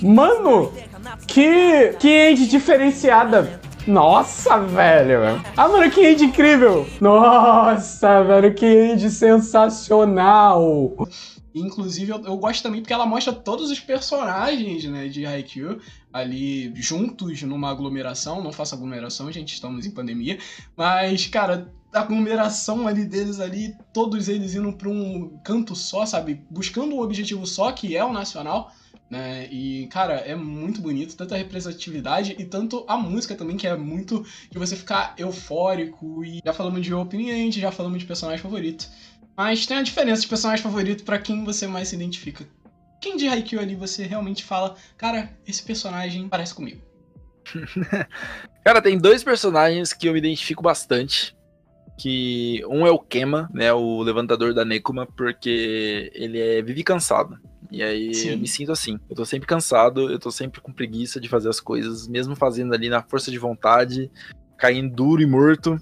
[0.00, 0.72] Mano,
[1.26, 3.60] que, que Andy diferenciada.
[3.86, 5.42] Nossa, velho.
[5.56, 6.86] Ah, mano, que end incrível.
[7.00, 10.94] Nossa, velho, que end sensacional.
[11.54, 15.80] Inclusive, eu, eu, gosto também porque ela mostra todos os personagens né, de Haikyuu
[16.12, 18.42] ali juntos numa aglomeração.
[18.42, 20.38] Não faça aglomeração, gente, estamos em pandemia.
[20.76, 26.42] Mas, cara, a aglomeração ali deles ali, todos eles indo para um canto só, sabe?
[26.50, 28.72] Buscando um objetivo só, que é o nacional.
[29.12, 29.46] Né?
[29.52, 34.24] E, cara, é muito bonito, tanta representatividade e tanto a música também, que é muito
[34.50, 36.24] de você ficar eufórico.
[36.24, 38.88] E já falamos de opening já falamos de personagem favorito.
[39.36, 42.46] Mas tem a diferença de personagem favorito para quem você mais se identifica.
[43.00, 46.80] Quem de Haikyuu ali você realmente fala, cara, esse personagem parece comigo?
[48.64, 51.36] cara, tem dois personagens que eu me identifico bastante.
[51.98, 57.38] Que um é o Kema, né, o levantador da Nekuma, porque ele é vive cansado.
[57.70, 58.30] E aí Sim.
[58.30, 58.98] eu me sinto assim.
[59.08, 62.74] Eu tô sempre cansado, eu tô sempre com preguiça de fazer as coisas, mesmo fazendo
[62.74, 64.10] ali na força de vontade,
[64.56, 65.78] caindo duro e morto.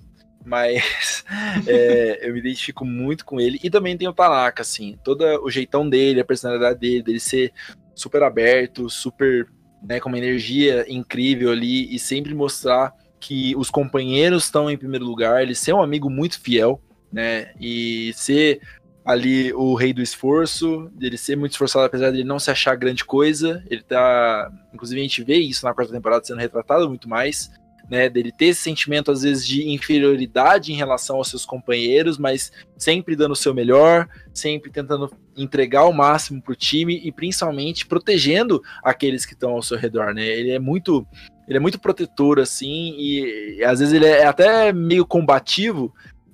[0.51, 1.25] Mas
[1.65, 3.61] é, eu me identifico muito com ele.
[3.63, 7.53] E também tem o Tanaka, assim, todo o jeitão dele, a personalidade dele, dele ser
[7.95, 9.47] super aberto, super,
[9.81, 15.05] né, com uma energia incrível ali e sempre mostrar que os companheiros estão em primeiro
[15.05, 16.83] lugar, ele ser um amigo muito fiel,
[17.13, 18.61] né, e ser
[19.05, 22.75] ali o rei do esforço, dele ser muito esforçado apesar de ele não se achar
[22.75, 27.09] grande coisa, ele tá, inclusive a gente vê isso na quarta temporada sendo retratado muito
[27.09, 27.51] mais,
[27.91, 32.53] né, dele ter esse sentimento às vezes de inferioridade em relação aos seus companheiros, mas
[32.79, 38.63] sempre dando o seu melhor, sempre tentando entregar o máximo pro time e principalmente protegendo
[38.83, 40.25] aqueles que estão ao seu redor, né?
[40.25, 41.05] Ele é muito
[41.49, 45.93] ele é muito protetor assim e, e às vezes ele é até meio combativo,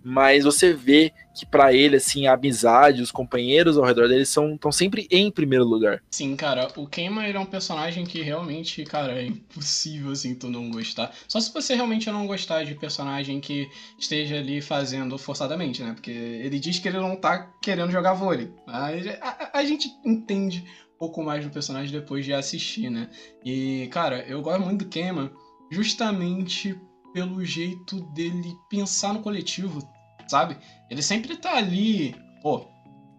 [0.08, 4.54] mas você vê que para ele, assim, a amizade, os companheiros ao redor dele são
[4.54, 6.00] estão sempre em primeiro lugar.
[6.12, 10.48] Sim, cara, o Keima ele é um personagem que realmente, cara, é impossível, assim, tu
[10.48, 11.12] não gostar.
[11.26, 15.92] Só se você realmente não gostar de personagem que esteja ali fazendo forçadamente, né?
[15.92, 18.48] Porque ele diz que ele não tá querendo jogar vôlei.
[18.68, 18.90] A,
[19.22, 23.10] a, a gente entende um pouco mais do personagem depois de assistir, né?
[23.44, 25.32] E, cara, eu gosto muito do Keima
[25.68, 26.80] justamente
[27.12, 29.80] pelo jeito dele pensar no coletivo,
[30.26, 30.56] sabe?
[30.90, 32.66] Ele sempre tá ali, pô,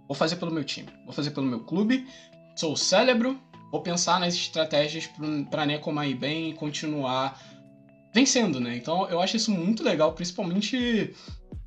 [0.08, 2.05] vou fazer pelo meu time, vou fazer pelo meu clube,
[2.55, 3.38] sou o cérebro,
[3.72, 5.10] vou pensar nas estratégias
[5.49, 7.39] para Nekoma ir bem e continuar
[8.14, 8.76] vencendo, né?
[8.76, 11.14] Então eu acho isso muito legal, principalmente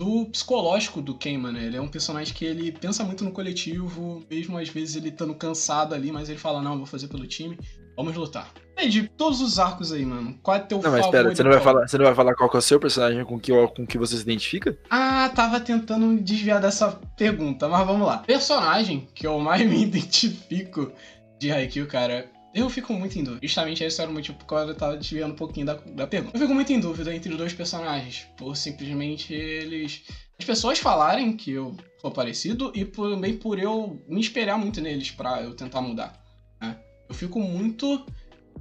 [0.01, 1.67] do psicológico do Keima, né?
[1.67, 5.35] Ele é um personagem que ele pensa muito no coletivo, mesmo às vezes ele estando
[5.35, 7.59] cansado ali, mas ele fala, não, vou fazer pelo time,
[7.95, 8.51] vamos lutar.
[8.79, 11.51] E de todos os arcos aí, mano, qual é teu não, mas espera, você não
[11.51, 13.99] vai falar, você não vai falar qual é o seu personagem com que com que
[13.99, 14.79] você se identifica?
[14.89, 18.19] Ah, tava tentando desviar dessa pergunta, mas vamos lá.
[18.19, 20.91] Personagem que eu mais me identifico
[21.39, 23.47] de Haikyuu, cara, eu fico muito em dúvida.
[23.47, 26.37] Justamente esse era o motivo por eu tava desviando um pouquinho da, da pergunta.
[26.37, 30.03] Eu fico muito em dúvida entre os dois personagens, por simplesmente eles.
[30.39, 34.81] As pessoas falarem que eu sou parecido e por, também por eu me esperar muito
[34.81, 36.21] neles para eu tentar mudar.
[36.61, 36.77] Né?
[37.09, 38.05] Eu fico muito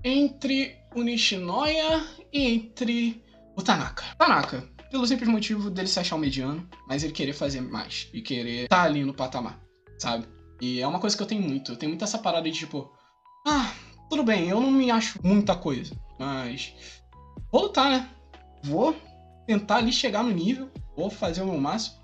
[0.04, 3.24] entre o Nishinoya e entre
[3.56, 4.04] o Tanaka.
[4.18, 8.22] Tanaka, pelo simples motivo dele se achar um mediano, mas ele querer fazer mais e
[8.22, 9.60] querer estar tá ali no patamar,
[9.98, 10.28] sabe?
[10.62, 11.72] E é uma coisa que eu tenho muito.
[11.72, 12.92] Eu tenho muito essa parada de tipo,
[13.46, 13.74] ah,
[14.10, 16.74] tudo bem, eu não me acho muita coisa, mas
[17.52, 18.10] vou lutar, né?
[18.64, 18.96] Vou
[19.48, 22.00] tentar ali chegar no nível, vou fazer o meu máximo.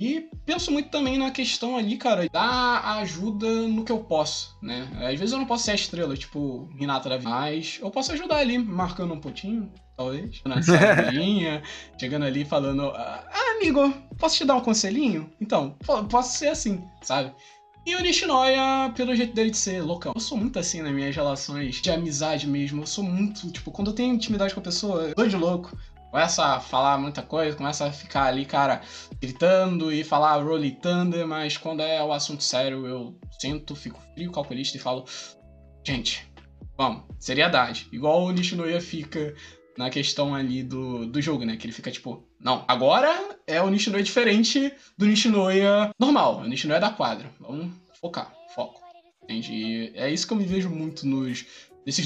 [0.00, 4.88] E penso muito também na questão ali, cara, da ajuda no que eu posso, né?
[4.94, 8.12] Às vezes eu não posso ser a estrela, tipo Renata da vida, mas eu posso
[8.12, 10.60] ajudar ali, marcando um pontinho, talvez, na
[11.98, 13.26] chegando ali falando, ah,
[13.56, 15.32] amigo, posso te dar um conselhinho?
[15.40, 15.76] Então,
[16.08, 17.34] posso ser assim, sabe?
[17.86, 20.12] E o Nishinoya, pelo jeito dele de ser loucão.
[20.14, 22.82] Eu sou muito assim nas minhas relações de amizade mesmo.
[22.82, 25.76] Eu sou muito, tipo, quando eu tenho intimidade com a pessoa, eu tô de louco
[26.10, 28.80] começa a falar muita coisa, começa a ficar ali, cara,
[29.20, 34.32] gritando e falar Rolling Thunder, mas quando é o assunto sério, eu sinto, fico frio,
[34.32, 35.04] calculista e falo,
[35.86, 36.26] gente,
[36.76, 37.88] vamos, seriedade.
[37.92, 39.34] Igual o Nishinoya fica
[39.76, 41.56] na questão ali do, do jogo, né?
[41.56, 46.80] Que ele fica tipo, não, agora é o Nishinoya diferente do Nishinoya normal, o Nishinoya
[46.80, 47.30] da quadra.
[47.40, 48.80] Vamos focar, foco.
[49.24, 49.92] Entende?
[49.94, 51.44] É isso que eu me vejo muito nos,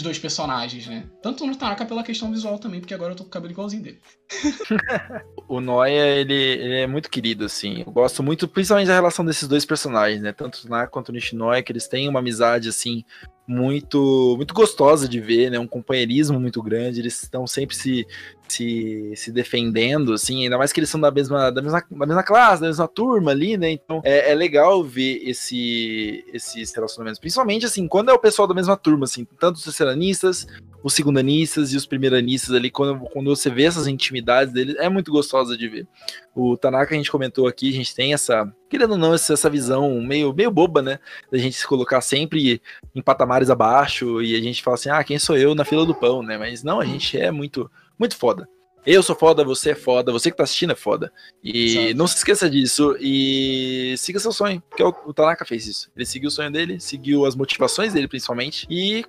[0.02, 1.04] dois personagens, né?
[1.22, 3.82] Tanto no Tanaka pela questão visual também, porque agora eu tô com o cabelo igualzinho
[3.82, 4.00] dele.
[5.48, 7.82] o Noia, ele, ele, é muito querido, assim.
[7.86, 10.32] Eu gosto muito, principalmente da relação desses dois personagens, né?
[10.32, 13.04] Tanto o Tanaka quanto o Nishinoya, que eles têm uma amizade, assim,
[13.46, 15.58] muito muito gostosa de ver, né?
[15.58, 18.06] Um companheirismo muito grande, eles estão sempre se,
[18.48, 22.22] se, se defendendo, assim, ainda mais que eles são da mesma, da mesma, da mesma
[22.22, 23.70] classe, da mesma turma ali, né?
[23.70, 28.54] Então é, é legal ver esse, esses relacionamentos, principalmente assim, quando é o pessoal da
[28.54, 30.46] mesma turma, assim, tanto os terceiranistas,
[30.82, 35.10] os segundanistas e os primeiranistas ali, quando, quando você vê essas intimidades deles, é muito
[35.12, 35.86] gostosa de ver.
[36.34, 40.00] O Tanaka, a gente comentou aqui, a gente tem essa, querendo ou não, essa, visão
[40.00, 40.98] meio, meio boba, né?
[41.30, 42.62] Da gente se colocar sempre
[42.94, 45.94] em patamares abaixo e a gente fala assim, ah, quem sou eu na fila do
[45.94, 46.38] pão, né?
[46.38, 48.48] Mas não, a gente é muito muito foda.
[48.84, 51.12] Eu sou foda, você é foda, você que tá assistindo é foda.
[51.44, 51.96] E Exato.
[51.98, 55.90] não se esqueça disso e siga seu sonho, porque o Tanaka fez isso.
[55.94, 59.04] Ele seguiu o sonho dele, seguiu as motivações dele principalmente e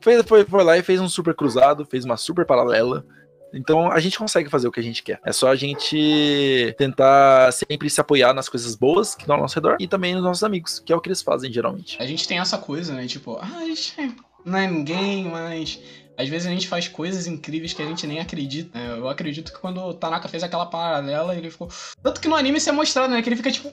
[0.00, 3.06] foi, foi, foi lá e fez um super cruzado, fez uma super paralela.
[3.54, 5.20] Então a gente consegue fazer o que a gente quer.
[5.24, 9.54] É só a gente tentar sempre se apoiar nas coisas boas que estão ao nosso
[9.54, 11.96] redor e também nos nossos amigos, que é o que eles fazem geralmente.
[12.00, 13.06] A gente tem essa coisa, né?
[13.06, 15.80] Tipo, ah, a gente não é ninguém, mas
[16.16, 18.78] às vezes a gente faz coisas incríveis que a gente nem acredita.
[18.78, 18.98] Né?
[18.98, 21.68] Eu acredito que quando o Tanaka fez aquela paralela, ele ficou.
[22.02, 23.22] Tanto que no anime isso é mostrado, né?
[23.22, 23.72] Que ele fica tipo,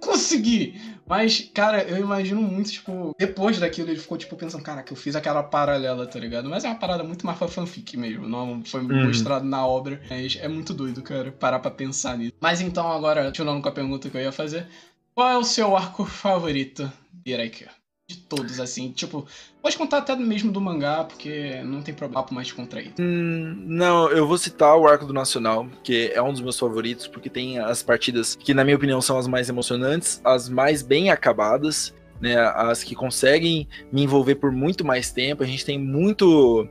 [0.00, 0.80] consegui!
[1.08, 4.96] Mas, cara, eu imagino muito, tipo, depois daquilo ele ficou, tipo, pensando, cara, que eu
[4.96, 6.50] fiz aquela paralela, tá ligado?
[6.50, 9.06] Mas é uma parada muito mais pra fanfic mesmo, não foi uhum.
[9.06, 10.00] mostrado na obra.
[10.10, 12.32] Mas é muito doido, cara, parar pra pensar nisso.
[12.40, 14.66] Mas então, agora, continuando com a pergunta que eu ia fazer,
[15.14, 16.90] qual é o seu arco favorito
[17.24, 17.70] de Iraikya?
[18.08, 18.92] De todos, assim.
[18.92, 19.26] Tipo,
[19.60, 22.94] pode contar até mesmo do mangá, porque não tem problema mais contraído.
[23.00, 27.08] Hum, não, eu vou citar o Arco do Nacional, que é um dos meus favoritos,
[27.08, 31.10] porque tem as partidas que, na minha opinião, são as mais emocionantes, as mais bem
[31.10, 32.36] acabadas, né?
[32.38, 35.42] As que conseguem me envolver por muito mais tempo.
[35.42, 36.68] A gente tem muito.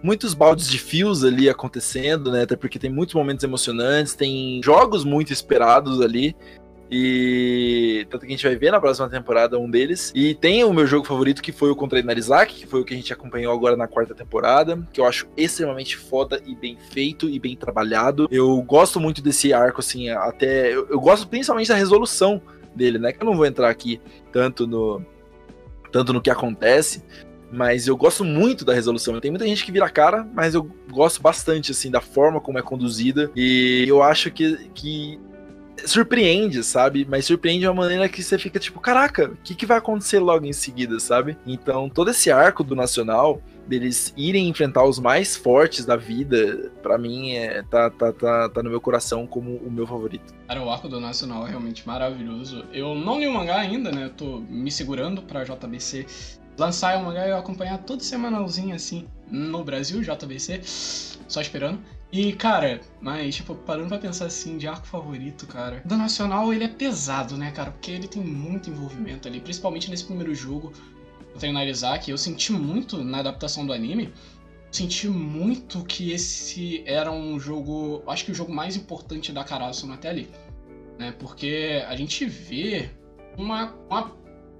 [0.00, 2.42] Muitos baldes de fios ali acontecendo, né?
[2.42, 6.36] Até porque tem muitos momentos emocionantes, tem jogos muito esperados ali.
[6.90, 10.12] E tanto que a gente vai ver na próxima temporada um deles.
[10.14, 12.94] E tem o meu jogo favorito, que foi o contra Inarizaki, que foi o que
[12.94, 17.28] a gente acompanhou agora na quarta temporada, que eu acho extremamente foda e bem feito
[17.28, 18.28] e bem trabalhado.
[18.30, 20.74] Eu gosto muito desse arco, assim, até.
[20.74, 22.40] Eu, eu gosto principalmente da resolução
[22.74, 23.12] dele, né?
[23.12, 24.00] Que eu não vou entrar aqui
[24.32, 25.02] tanto no.
[25.90, 27.02] Tanto no que acontece,
[27.50, 29.18] mas eu gosto muito da resolução.
[29.20, 32.58] Tem muita gente que vira a cara, mas eu gosto bastante, assim, da forma como
[32.58, 33.30] é conduzida.
[33.34, 35.18] E eu acho que, que
[35.86, 37.06] surpreende, sabe?
[37.08, 40.18] Mas surpreende de uma maneira que você fica tipo, caraca, o que, que vai acontecer
[40.18, 41.36] logo em seguida, sabe?
[41.46, 46.96] Então, todo esse arco do Nacional, deles irem enfrentar os mais fortes da vida, para
[46.96, 50.34] mim é, tá, tá, tá, tá no meu coração como o meu favorito.
[50.46, 52.64] Cara, o arco do Nacional é realmente maravilhoso.
[52.72, 54.04] Eu não li o mangá ainda, né?
[54.04, 56.06] Eu tô me segurando pra JBC
[56.58, 61.78] lançar o mangá e eu acompanhar todo semanalzinho assim no Brasil, JBC, só esperando.
[62.10, 65.82] E, cara, mas, tipo, parando pra pensar assim, de arco favorito, cara.
[65.84, 67.70] Do Nacional, ele é pesado, né, cara?
[67.70, 70.72] Porque ele tem muito envolvimento ali, principalmente nesse primeiro jogo
[71.34, 72.10] contra Narizaki.
[72.10, 74.12] Eu senti muito na adaptação do anime.
[74.70, 78.02] Senti muito que esse era um jogo.
[78.06, 80.30] Acho que o jogo mais importante da Karasuno até ali.
[80.98, 81.12] Né?
[81.18, 82.90] Porque a gente vê
[83.36, 84.12] uma, uma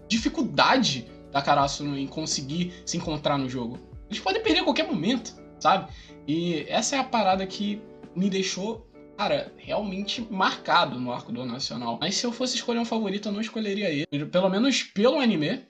[0.07, 3.79] dificuldade da Karasuno em conseguir se encontrar no jogo.
[4.09, 5.91] Eles podem perder a qualquer momento, sabe?
[6.29, 7.81] E essa é a parada que
[8.15, 11.97] me deixou, cara, realmente marcado no arco do Nacional.
[11.99, 14.27] Mas se eu fosse escolher um favorito, eu não escolheria ele.
[14.27, 15.63] Pelo menos pelo anime,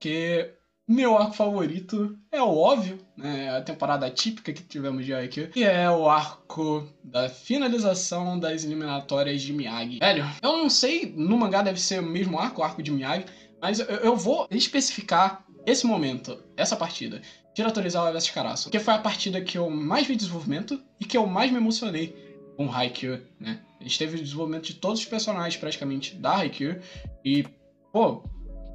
[0.00, 0.50] que
[0.88, 3.54] meu arco favorito é o óbvio, né?
[3.54, 9.42] A temporada típica que tivemos de aqui, que é o arco da finalização das eliminatórias
[9.42, 9.98] de Miyagi.
[9.98, 13.26] Velho, eu não sei, no mangá deve ser o mesmo arco, o arco de Miyagi,
[13.60, 17.20] mas eu vou especificar esse momento, essa partida.
[17.54, 21.16] Tira Torizawa vs Caraço, que foi a partida que eu mais vi desenvolvimento e que
[21.16, 22.14] eu mais me emocionei
[22.56, 23.60] com Haikyuu, né?
[23.80, 26.80] A gente teve o desenvolvimento de todos os personagens praticamente da Haikyuu
[27.24, 27.44] e,
[27.92, 28.24] pô,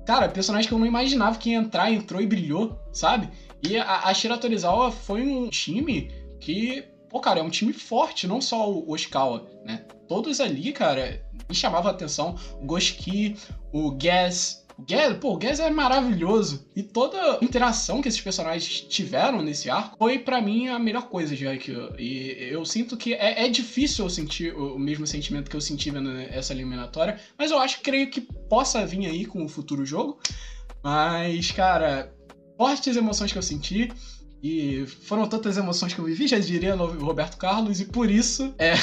[0.05, 3.29] cara, personagem que eu não imaginava que ia entrar, entrou e brilhou, sabe?
[3.61, 8.27] E a, a Shira Torizawa foi um time que, pô, cara, é um time forte,
[8.27, 9.85] não só o Oshikawa, né?
[10.07, 12.35] Todos ali, cara, me chamavam a atenção.
[12.61, 13.35] O Goshiki,
[13.71, 16.67] o Gas, Gaz, pô, Gaz é maravilhoso.
[16.75, 21.35] E toda interação que esses personagens tiveram nesse arco foi para mim a melhor coisa
[21.35, 21.99] de Haikyuu.
[21.99, 25.89] E eu sinto que é, é, difícil eu sentir o mesmo sentimento que eu senti
[25.89, 30.19] vendo essa eliminatória, mas eu acho, creio que possa vir aí com o futuro jogo.
[30.83, 32.13] Mas, cara,
[32.57, 33.91] fortes emoções que eu senti.
[34.41, 38.53] E foram tantas emoções que eu vivi, já diria no Roberto Carlos, e por isso
[38.57, 38.73] é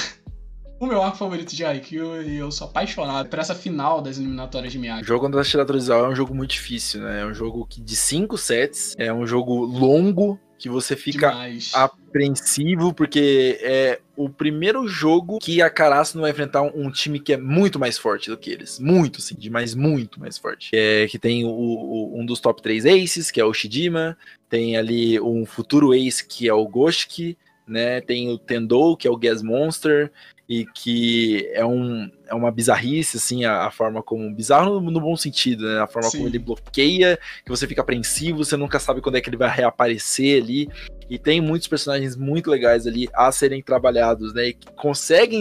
[0.80, 4.72] o meu arco favorito de Haikyuu e eu sou apaixonado por essa final das eliminatórias
[4.72, 5.02] de Miyagi.
[5.02, 7.20] O jogo contra a Shiratorizawa é um jogo muito difícil, né?
[7.20, 11.72] É um jogo que de cinco sets, é um jogo longo, que você fica Demais.
[11.74, 17.20] apreensivo, porque é o primeiro jogo que a Caraço não vai enfrentar um, um, time
[17.20, 18.78] que é muito mais forte do que eles.
[18.78, 20.70] Muito, sim, mas muito mais forte.
[20.74, 24.16] É, que tem o, o, um dos top 3 aces, que é o Shijima,
[24.48, 28.00] tem ali um futuro ace, que é o Goshiki, né?
[28.00, 30.10] Tem o Tendou, que é o Gas Monster,
[30.50, 34.34] e que é, um, é uma bizarrice, assim, a, a forma como.
[34.34, 35.80] Bizarro no, no, bom sentido, né?
[35.80, 36.18] A forma Sim.
[36.18, 39.48] como ele bloqueia, que você fica apreensivo, você nunca sabe quando é que ele vai
[39.48, 40.68] reaparecer ali.
[41.08, 44.48] E tem muitos personagens muito legais ali a serem trabalhados, né?
[44.48, 45.40] E que conseguem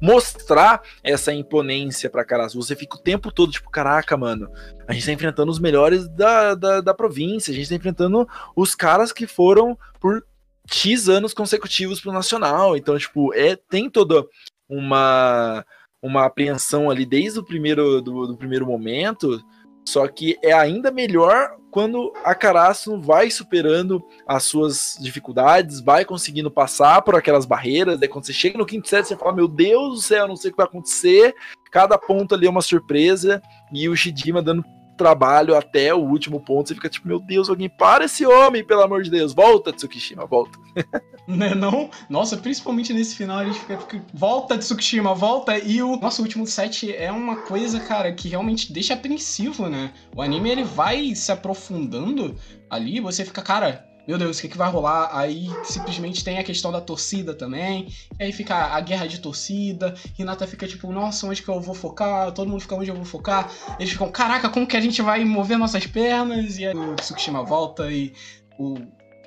[0.00, 2.50] mostrar essa imponência pra caralho.
[2.50, 4.50] Você fica o tempo todo, tipo, caraca, mano,
[4.88, 8.74] a gente tá enfrentando os melhores da, da, da província, a gente tá enfrentando os
[8.74, 10.24] caras que foram por
[10.70, 12.76] X anos consecutivos pro Nacional.
[12.76, 14.26] Então, tipo, é, tem toda
[14.68, 15.64] uma,
[16.02, 19.42] uma apreensão ali desde o primeiro, do, do primeiro momento.
[19.86, 26.50] Só que é ainda melhor quando a Caraço vai superando as suas dificuldades, vai conseguindo
[26.50, 27.98] passar por aquelas barreiras.
[27.98, 30.50] Daí quando você chega no quinto set, você fala: Meu Deus do céu, não sei
[30.50, 31.34] o que vai acontecer.
[31.70, 33.40] Cada ponto ali é uma surpresa.
[33.72, 34.62] E o Shidima dando
[34.98, 36.68] trabalho até o último ponto.
[36.68, 39.32] Você fica tipo, meu Deus, alguém para esse homem, pelo amor de Deus.
[39.32, 40.58] Volta, Tsukishima, volta.
[41.28, 41.90] Né, não?
[42.08, 45.58] Nossa, principalmente nesse final, a gente fica, fica, volta, Tsukishima, volta.
[45.58, 49.92] E o nosso último set é uma coisa, cara, que realmente deixa apreensivo, né?
[50.16, 52.34] O anime, ele vai se aprofundando
[52.70, 55.10] ali, você fica, cara, meu Deus, o que, que vai rolar?
[55.12, 57.92] Aí simplesmente tem a questão da torcida também.
[58.18, 59.94] aí fica a guerra de torcida.
[60.16, 62.32] Renata fica tipo, nossa, onde que eu vou focar?
[62.32, 63.52] Todo mundo fica onde eu vou focar.
[63.78, 66.56] Eles ficam, caraca, como que a gente vai mover nossas pernas?
[66.56, 68.14] E aí o Tsukishima volta e
[68.58, 68.78] o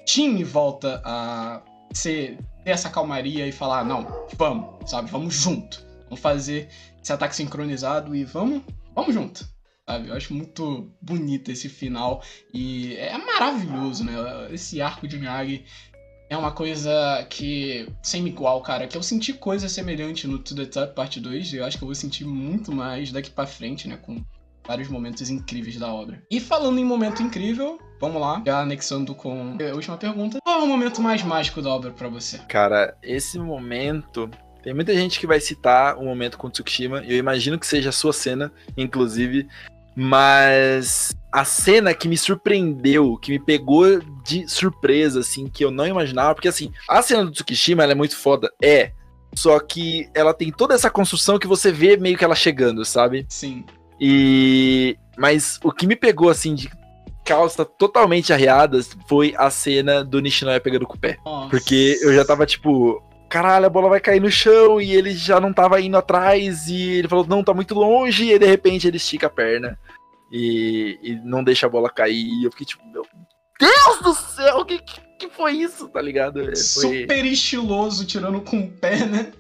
[0.04, 1.62] time volta a
[1.94, 5.12] ser, ter essa calmaria e falar, não, vamos, sabe?
[5.12, 5.86] Vamos junto.
[6.06, 6.70] Vamos fazer
[7.00, 8.64] esse ataque sincronizado e vamos,
[8.96, 9.48] vamos junto
[9.92, 10.10] sabe?
[10.10, 12.24] Eu acho muito bonito esse final
[12.54, 14.14] e é maravilhoso, né?
[14.52, 15.66] Esse arco de Miyagi
[16.30, 20.66] é uma coisa que sem igual, cara, que eu senti coisa semelhante no To The
[20.66, 23.88] Top Parte 2 e eu acho que eu vou sentir muito mais daqui para frente,
[23.88, 24.24] né, com
[24.66, 26.24] vários momentos incríveis da obra.
[26.32, 30.64] E falando em momento incrível, vamos lá, já anexando com a última pergunta, qual é
[30.64, 32.38] o momento mais mágico da obra para você?
[32.48, 34.30] Cara, esse momento
[34.64, 37.90] tem muita gente que vai citar o momento com Tsukishima, e eu imagino que seja
[37.90, 39.48] a sua cena, inclusive,
[39.96, 45.88] mas a cena que me surpreendeu, que me pegou de surpresa, assim, que eu não
[45.88, 48.92] imaginava, porque assim, a cena do Tsukishima ela é muito foda, é.
[49.34, 53.26] Só que ela tem toda essa construção que você vê meio que ela chegando, sabe?
[53.30, 53.64] Sim.
[54.00, 54.98] E.
[55.18, 56.70] Mas o que me pegou, assim, de
[57.24, 61.18] calça totalmente arreadas foi a cena do Nishinoya pegando com o pé.
[61.24, 61.50] Nossa.
[61.50, 63.02] Porque eu já tava tipo,
[63.32, 66.98] caralho, a bola vai cair no chão e ele já não tava indo atrás e
[66.98, 69.80] ele falou, não, tá muito longe, e de repente ele estica a perna
[70.30, 72.26] e, e não deixa a bola cair.
[72.26, 73.06] E eu fiquei tipo, meu
[73.58, 74.80] Deus do céu, o que,
[75.18, 76.44] que foi isso, tá ligado?
[76.44, 76.56] Foi...
[76.56, 79.32] Super estiloso, tirando com o pé, né?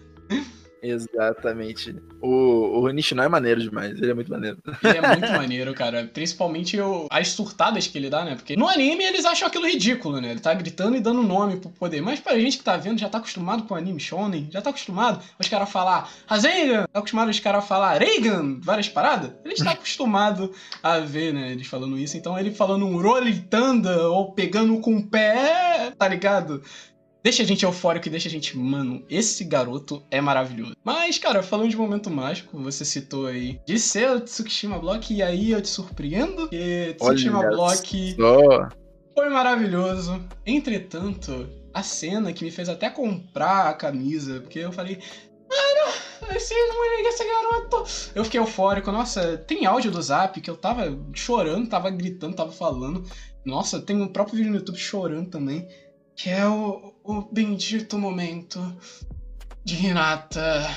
[0.82, 1.96] Exatamente.
[2.22, 4.58] O, o Nishino é maneiro demais, ele é muito maneiro.
[4.84, 6.10] Ele é muito maneiro, cara.
[6.12, 8.36] Principalmente o, as surtadas que ele dá, né?
[8.36, 10.32] Porque no anime eles acham aquilo ridículo, né?
[10.32, 12.02] Ele tá gritando e dando nome pro poder.
[12.02, 14.72] Mas pra gente que tá vendo, já tá acostumado com o anime shonen, já tá
[14.72, 19.32] acostumado os caras falar Rasengan, tá acostumado os caras falar Reigan, várias paradas.
[19.46, 20.52] Ele está acostumado
[20.82, 21.52] a ver, né?
[21.52, 22.18] Eles falando isso.
[22.18, 26.64] Então ele falando um Rolling Thunder ou pegando com o pé, tá ligado?
[27.24, 30.76] Deixa a gente eufórico e deixa a gente, mano, esse garoto é maravilhoso.
[30.84, 35.22] Mas, cara, falando de momento mágico, você citou aí de ser o Tsukishima Block, e
[35.22, 38.70] aí eu te surpreendo, que Tsukishima Olha Block só.
[39.14, 40.24] foi maravilhoso.
[40.46, 45.00] Entretanto, a cena que me fez até comprar a camisa, porque eu falei,
[45.50, 48.12] mano, esse moleque, esse garoto.
[48.16, 48.92] Eu fiquei eufórico.
[48.92, 53.04] Nossa, tem áudio do zap que eu tava chorando, tava gritando, tava falando.
[53.46, 55.68] Nossa, tem um próprio vídeo no YouTube chorando também
[56.22, 58.60] que é o, o bendito momento
[59.64, 60.70] de Renata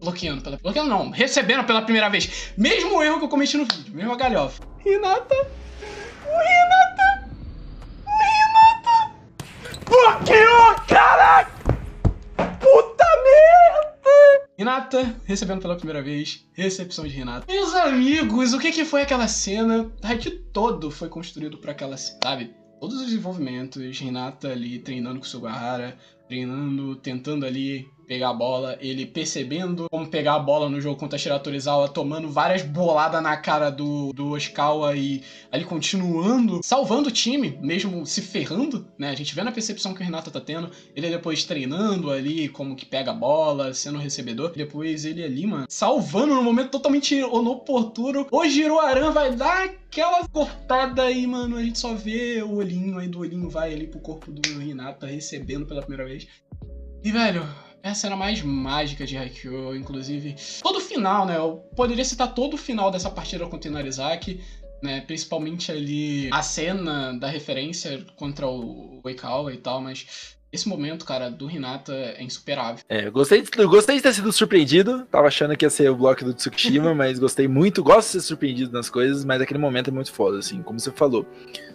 [0.00, 0.56] bloqueando pela.
[0.58, 2.52] Bloqueando não, recebendo pela primeira vez.
[2.56, 4.62] Mesmo erro que eu cometi no vídeo, mesmo a galhofa.
[4.78, 5.34] Renata.
[6.26, 7.28] Renata.
[8.06, 9.12] Renata.
[9.86, 11.52] Bloqueou, caraca!
[12.36, 14.48] Puta merda!
[14.58, 16.46] Renata recebendo pela primeira vez.
[16.52, 17.46] Recepção de Renata.
[17.48, 19.90] Meus amigos, o que, que foi aquela cena?
[20.02, 22.61] O todo foi construído para aquela, sabe?
[22.82, 28.76] Todos os desenvolvimentos, Renata ali treinando com o Sugahara, treinando, tentando ali pegar a bola,
[28.78, 33.38] ele percebendo como pegar a bola no jogo contra a Shiratorizawa, tomando várias boladas na
[33.38, 39.08] cara do, do Oshikawa e ali continuando, salvando o time, mesmo se ferrando, né?
[39.08, 42.76] A gente vê na percepção que o Renata tá tendo, ele depois treinando ali como
[42.76, 48.26] que pega a bola, sendo recebedor, depois ele ali, mano, salvando no momento totalmente inoportuno,
[48.30, 53.08] o Jiroaran vai dar aquela cortada aí, mano, a gente só vê o olhinho aí
[53.08, 56.28] do olhinho vai ali pro corpo do Renata recebendo pela primeira vez.
[57.04, 60.36] E, velho, é a cena mais mágica de Haikyuu, inclusive.
[60.62, 61.36] Todo o final, né?
[61.36, 64.40] Eu poderia citar todo o final dessa partida contra o Narizaki,
[64.82, 65.00] né?
[65.00, 71.30] Principalmente ali a cena da referência contra o Oikawa e tal, mas esse momento, cara,
[71.30, 72.84] do Hinata é insuperável.
[72.86, 75.06] É, eu gostei, de, gostei de ter sido surpreendido.
[75.10, 77.82] Tava achando que ia ser o bloco do Tsukishima, mas gostei muito.
[77.82, 80.90] Gosto de ser surpreendido nas coisas, mas aquele momento é muito foda, assim, como você
[80.90, 81.26] falou.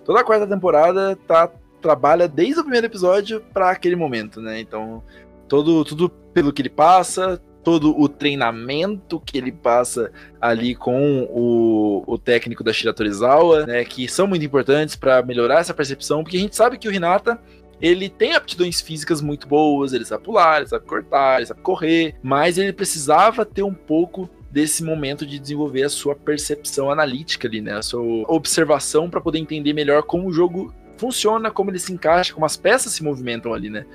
[0.05, 1.51] Toda a quarta temporada tá
[1.81, 4.59] trabalha desde o primeiro episódio para aquele momento, né?
[4.59, 5.03] Então,
[5.47, 12.01] todo tudo pelo que ele passa, todo o treinamento que ele passa ali com o,
[12.07, 16.37] o técnico da Shira Torizawa, né, que são muito importantes para melhorar essa percepção, porque
[16.37, 17.37] a gente sabe que o Hinata
[17.81, 22.15] ele tem aptidões físicas muito boas, ele sabe pular, ele sabe cortar, ele sabe correr,
[22.23, 27.59] mas ele precisava ter um pouco desse momento de desenvolver a sua percepção analítica ali,
[27.59, 31.91] né, a sua observação para poder entender melhor como o jogo funciona, como ele se
[31.91, 33.85] encaixa, como as peças se movimentam ali, né?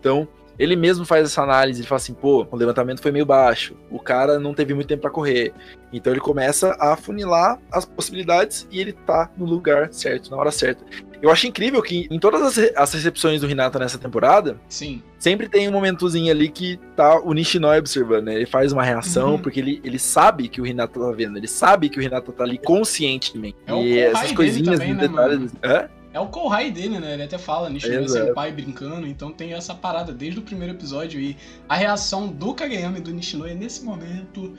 [0.00, 0.26] Então,
[0.58, 3.98] ele mesmo faz essa análise, ele fala assim, pô, o levantamento foi meio baixo, o
[4.00, 5.52] cara não teve muito tempo para correr.
[5.92, 10.50] Então ele começa a funilar as possibilidades e ele tá no lugar certo, na hora
[10.50, 10.84] certa.
[11.20, 15.02] Eu acho incrível que em todas as, as recepções do Hinata nessa temporada, Sim.
[15.18, 18.34] sempre tem um momentozinho ali que tá o Nishinoi observando, né?
[18.36, 19.38] Ele faz uma reação, Uhum.
[19.38, 22.44] porque ele, ele sabe que o Hinata tá vendo, ele sabe que o Hinata tá
[22.44, 23.56] ali conscientemente.
[23.66, 25.52] É e essas coisinhas, também, né, detalhes.
[25.64, 25.88] Hã?
[26.12, 27.14] É o Kohai dele, né?
[27.14, 28.26] Ele até fala, Nishino Exato.
[28.26, 31.36] Senpai brincando, então tem essa parada desde o primeiro episódio e
[31.68, 34.56] a reação do Kageyama e do Nishinoya nesse momento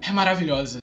[0.00, 0.78] é maravilhosa.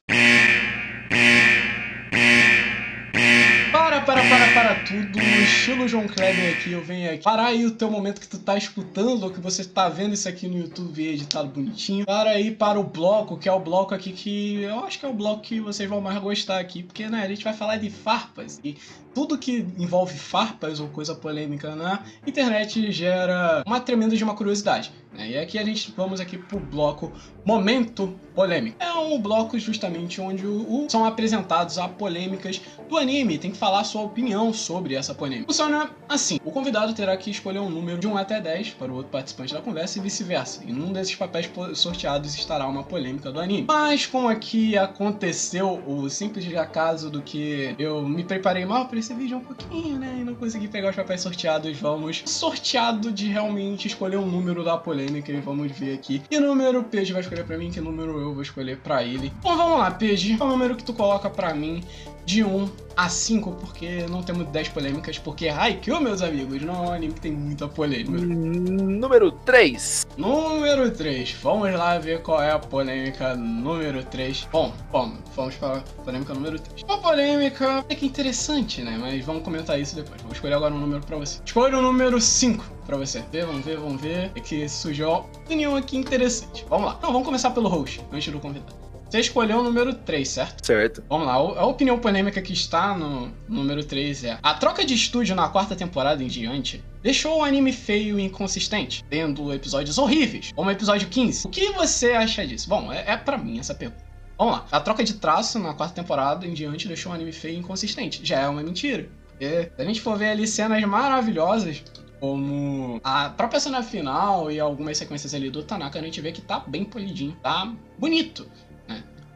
[3.71, 5.19] Para, para, para, para tudo.
[5.19, 7.23] Estilo João Kleber aqui, eu venho aqui.
[7.23, 10.27] Para aí o teu momento que tu tá escutando ou que você tá vendo isso
[10.27, 12.05] aqui no YouTube editado bonitinho.
[12.05, 15.09] Para aí para o bloco, que é o bloco aqui que eu acho que é
[15.09, 17.89] o bloco que vocês vão mais gostar aqui, porque né, a gente vai falar de
[17.89, 18.75] farpas e
[19.13, 24.91] tudo que envolve farpas ou coisa polêmica na internet gera uma tremenda de uma curiosidade.
[25.13, 25.29] né?
[25.29, 27.11] E aqui a gente vamos aqui pro bloco
[27.45, 28.77] Momento Polêmico.
[28.79, 32.59] É um bloco justamente onde o, o- são apresentados a polêmicas
[32.89, 33.37] do anime.
[33.37, 35.45] Tem que falar sua opinião sobre essa polêmica.
[35.47, 38.95] Funciona assim: o convidado terá que escolher um número de 1 até 10 para o
[38.95, 40.63] outro participante da conversa e vice-versa.
[40.65, 43.65] E num desses papéis sorteados estará uma polêmica do anime.
[43.67, 49.13] Mas como aqui aconteceu o simples acaso do que eu me preparei mal para esse
[49.13, 50.19] vídeo um pouquinho, né?
[50.21, 54.77] E não consegui pegar os papéis sorteados, vamos sorteado de realmente escolher um número da
[54.77, 56.19] polêmica e vamos ver aqui.
[56.19, 59.31] Que número o Peixe vai escolher pra mim, que número eu vou escolher pra ele.
[59.41, 60.37] Bom, vamos lá, Peixe.
[60.39, 61.83] É o número que tu coloca pra mim
[62.25, 63.51] de 1 a 5?
[63.53, 67.31] Porque não temos 10 polêmicas, porque Haikyuu, meus amigos, não é um anime que tem
[67.31, 68.11] muita polêmica.
[68.11, 70.07] Hum, Número 3.
[70.17, 71.35] Número 3.
[71.41, 74.47] Vamos lá ver qual é a polêmica número 3.
[74.51, 76.83] Bom, bom, vamos para a polêmica número 3.
[76.83, 78.97] Uma polêmica é que interessante, né?
[78.99, 80.21] Mas vamos comentar isso depois.
[80.21, 81.39] Vou escolher agora um número pra você.
[81.45, 83.23] Escolha o número 5 pra você.
[83.31, 84.31] Vê, vamos ver, vamos ver.
[84.35, 86.65] É que surgiu uma opinião aqui interessante.
[86.69, 86.95] Vamos lá.
[86.97, 88.92] Então, vamos começar pelo host, antes do convidado.
[89.13, 90.65] Você escolheu o número 3, certo?
[90.65, 91.03] Certo.
[91.07, 95.35] Vamos lá, a opinião polêmica que está no número 3 é: A troca de estúdio
[95.35, 100.67] na quarta temporada em diante deixou o anime feio e inconsistente, tendo episódios horríveis, como
[100.67, 101.45] o episódio 15.
[101.45, 102.67] O que você acha disso?
[102.67, 104.03] Bom, é, é para mim essa pergunta.
[104.35, 107.53] Vamos lá, a troca de traço na quarta temporada em diante deixou o anime feio
[107.53, 108.19] e inconsistente.
[108.23, 109.07] Já é uma mentira.
[109.27, 111.83] Porque se a gente for ver ali cenas maravilhosas,
[112.23, 116.41] como a própria cena final e algumas sequências ali do Tanaka, a gente vê que
[116.41, 118.49] tá bem polidinho, tá bonito.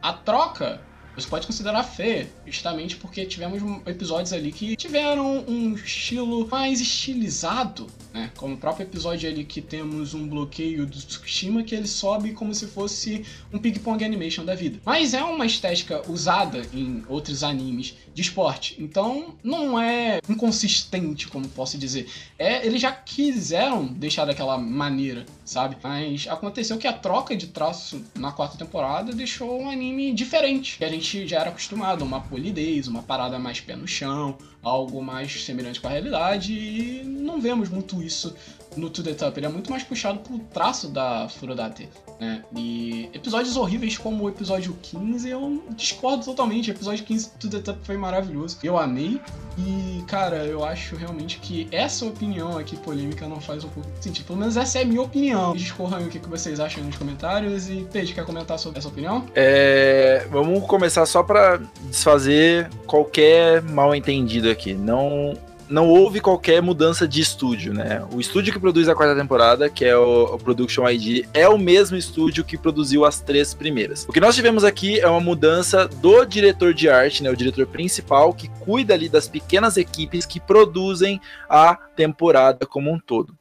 [0.08, 0.80] A troca
[1.14, 7.88] você pode considerar feia, justamente porque tivemos episódios ali que tiveram um estilo mais estilizado,
[8.14, 8.30] né?
[8.36, 12.54] Como o próprio episódio ali que temos um bloqueio do Tsukushima que ele sobe como
[12.54, 14.80] se fosse um ping-pong animation da vida.
[14.84, 21.48] Mas é uma estética usada em outros animes de esporte, então não é inconsistente, como
[21.48, 22.08] posso dizer.
[22.38, 25.76] É, eles já quiseram deixar daquela maneira, sabe?
[25.82, 30.84] Mas aconteceu que a troca de traço na quarta temporada deixou um anime diferente, que
[30.84, 35.44] a gente já era acostumado, uma polidez, uma parada mais pé no chão, algo mais
[35.44, 38.36] semelhante com a realidade, e não vemos muito isso
[38.76, 39.38] no To The Top.
[39.38, 41.88] Ele é muito mais puxado pro traço da Furodate,
[42.20, 42.42] né?
[42.56, 46.70] E episódios horríveis como o episódio 15, eu discordo totalmente.
[46.70, 48.58] O episódio 15 do To The Top foi maravilhoso.
[48.62, 49.20] Eu amei.
[49.56, 54.26] E, cara, eu acho realmente que essa opinião aqui polêmica não faz um pouco sentido.
[54.26, 55.52] Pelo menos essa é a minha opinião.
[55.52, 57.68] Discorram o que vocês acham nos comentários.
[57.68, 59.26] E, Pedro, quer comentar sobre essa opinião?
[59.34, 64.74] É, vamos começar só pra desfazer qualquer mal entendido aqui.
[64.74, 65.36] Não,
[65.68, 68.06] não houve qualquer mudança de estúdio, né?
[68.12, 71.58] O estúdio que produz a quarta temporada, que é o, o Production ID, é o
[71.58, 74.04] mesmo estúdio que produziu as três primeiras.
[74.08, 77.30] O que nós tivemos aqui é uma mudança do diretor de arte, né?
[77.30, 82.98] O diretor principal que cuida ali das pequenas equipes que produzem a temporada como um
[82.98, 83.34] todo.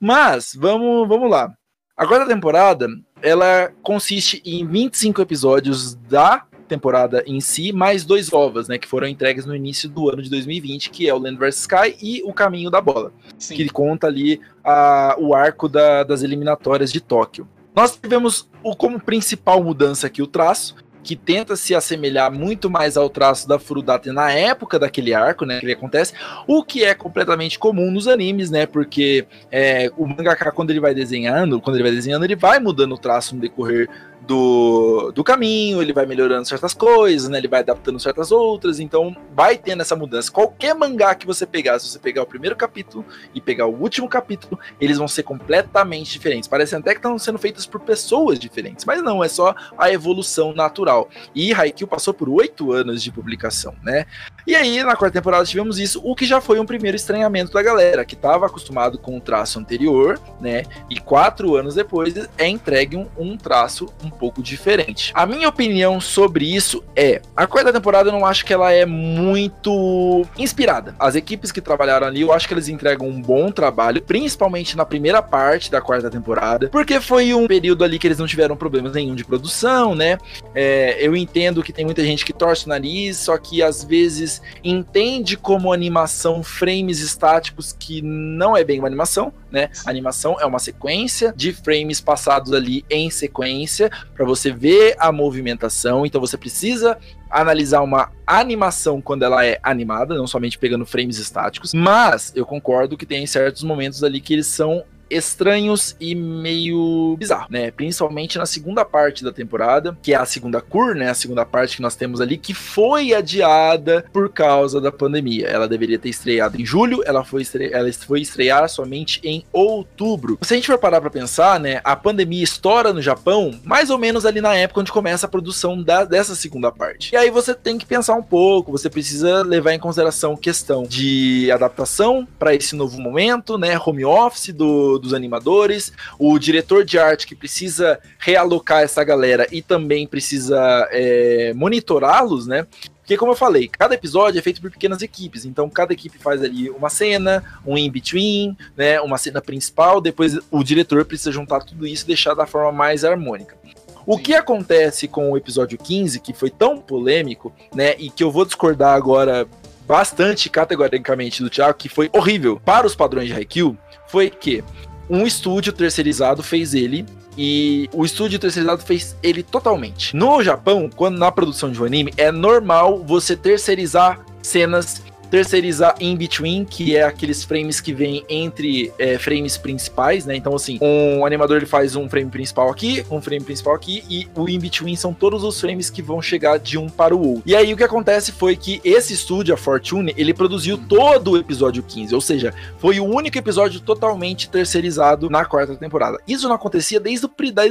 [0.00, 1.52] Mas vamos, vamos lá.
[1.96, 2.88] A quarta temporada
[3.20, 9.08] ela consiste em 25 episódios da temporada em si, mais dois ovas, né, que foram
[9.08, 12.32] entregues no início do ano de 2020, que é o Land vs Sky e o
[12.32, 13.56] Caminho da Bola, Sim.
[13.56, 17.48] que conta ali a, o arco da- das eliminatórias de Tóquio.
[17.74, 22.96] Nós tivemos o, como principal mudança aqui o traço, que tenta se assemelhar muito mais
[22.96, 26.12] ao traço da Furudate na época daquele arco, né, que ele acontece,
[26.46, 30.92] o que é completamente comum nos animes, né, porque é, o mangaka quando ele vai
[30.94, 33.88] desenhando, quando ele vai desenhando, ele vai mudando o traço no decorrer
[34.28, 37.38] do, do caminho, ele vai melhorando certas coisas, né?
[37.38, 40.30] Ele vai adaptando certas outras, então vai tendo essa mudança.
[40.30, 44.06] Qualquer mangá que você pegar, se você pegar o primeiro capítulo e pegar o último
[44.06, 46.46] capítulo, eles vão ser completamente diferentes.
[46.46, 50.52] Parece até que estão sendo feitas por pessoas diferentes, mas não, é só a evolução
[50.52, 51.08] natural.
[51.34, 54.04] E Haikyuu passou por oito anos de publicação, né?
[54.46, 57.62] E aí, na quarta temporada, tivemos isso, o que já foi um primeiro estranhamento da
[57.62, 60.64] galera, que estava acostumado com o traço anterior, né?
[60.90, 65.12] E quatro anos depois é entregue um, um traço um pouco diferente.
[65.14, 68.84] A minha opinião sobre isso é: a quarta temporada eu não acho que ela é
[68.84, 70.94] muito inspirada.
[70.98, 74.84] As equipes que trabalharam ali, eu acho que eles entregam um bom trabalho, principalmente na
[74.84, 78.92] primeira parte da quarta temporada, porque foi um período ali que eles não tiveram problemas
[78.92, 80.18] nenhum de produção, né?
[80.54, 84.42] É, eu entendo que tem muita gente que torce o nariz, só que às vezes
[84.62, 89.70] entende como animação frames estáticos que não é bem uma animação, né?
[89.86, 95.10] A animação é uma sequência de frames passados ali em sequência para você ver a
[95.10, 96.04] movimentação.
[96.04, 96.98] Então você precisa
[97.30, 102.96] analisar uma animação quando ela é animada, não somente pegando frames estáticos, mas eu concordo
[102.96, 107.70] que tem certos momentos ali que eles são estranhos e meio bizarro, né?
[107.70, 111.10] Principalmente na segunda parte da temporada, que é a segunda cur, né?
[111.10, 115.46] A segunda parte que nós temos ali, que foi adiada por causa da pandemia.
[115.46, 117.72] Ela deveria ter estreado em julho, ela foi, estre...
[117.72, 120.38] ela foi estrear somente em outubro.
[120.42, 121.80] Se a gente for parar pra pensar, né?
[121.84, 125.82] A pandemia estoura no Japão, mais ou menos ali na época onde começa a produção
[125.82, 126.04] da...
[126.04, 127.12] dessa segunda parte.
[127.14, 131.50] E aí você tem que pensar um pouco, você precisa levar em consideração questão de
[131.50, 133.78] adaptação para esse novo momento, né?
[133.78, 139.62] Home office do dos animadores, o diretor de arte que precisa realocar essa galera e
[139.62, 142.66] também precisa é, monitorá-los, né?
[143.08, 145.46] Porque, como eu falei, cada episódio é feito por pequenas equipes.
[145.46, 149.00] Então, cada equipe faz ali uma cena, um in-between, né?
[149.00, 149.98] Uma cena principal.
[149.98, 153.56] Depois, o diretor precisa juntar tudo isso e deixar da forma mais harmônica.
[154.04, 157.94] O que acontece com o episódio 15, que foi tão polêmico, né?
[157.98, 159.48] E que eu vou discordar agora
[159.86, 163.74] bastante categoricamente do Thiago, que foi horrível para os padrões de Haikyuu,
[164.06, 164.62] foi que
[165.08, 167.06] um estúdio terceirizado fez ele
[167.36, 170.14] e o estúdio terceirizado fez ele totalmente.
[170.14, 176.16] No Japão, quando na produção de um anime, é normal você terceirizar cenas terceirizar in
[176.16, 180.36] between, que é aqueles frames que vêm entre é, frames principais, né?
[180.36, 184.28] Então, assim, um animador ele faz um frame principal aqui, um frame principal aqui, e
[184.34, 187.42] o in between são todos os frames que vão chegar de um para o outro.
[187.46, 191.36] E aí o que acontece foi que esse estúdio, a Fortune, ele produziu todo o
[191.36, 196.18] episódio 15, ou seja, foi o único episódio totalmente terceirizado na quarta temporada.
[196.26, 197.30] Isso não acontecia desde, o,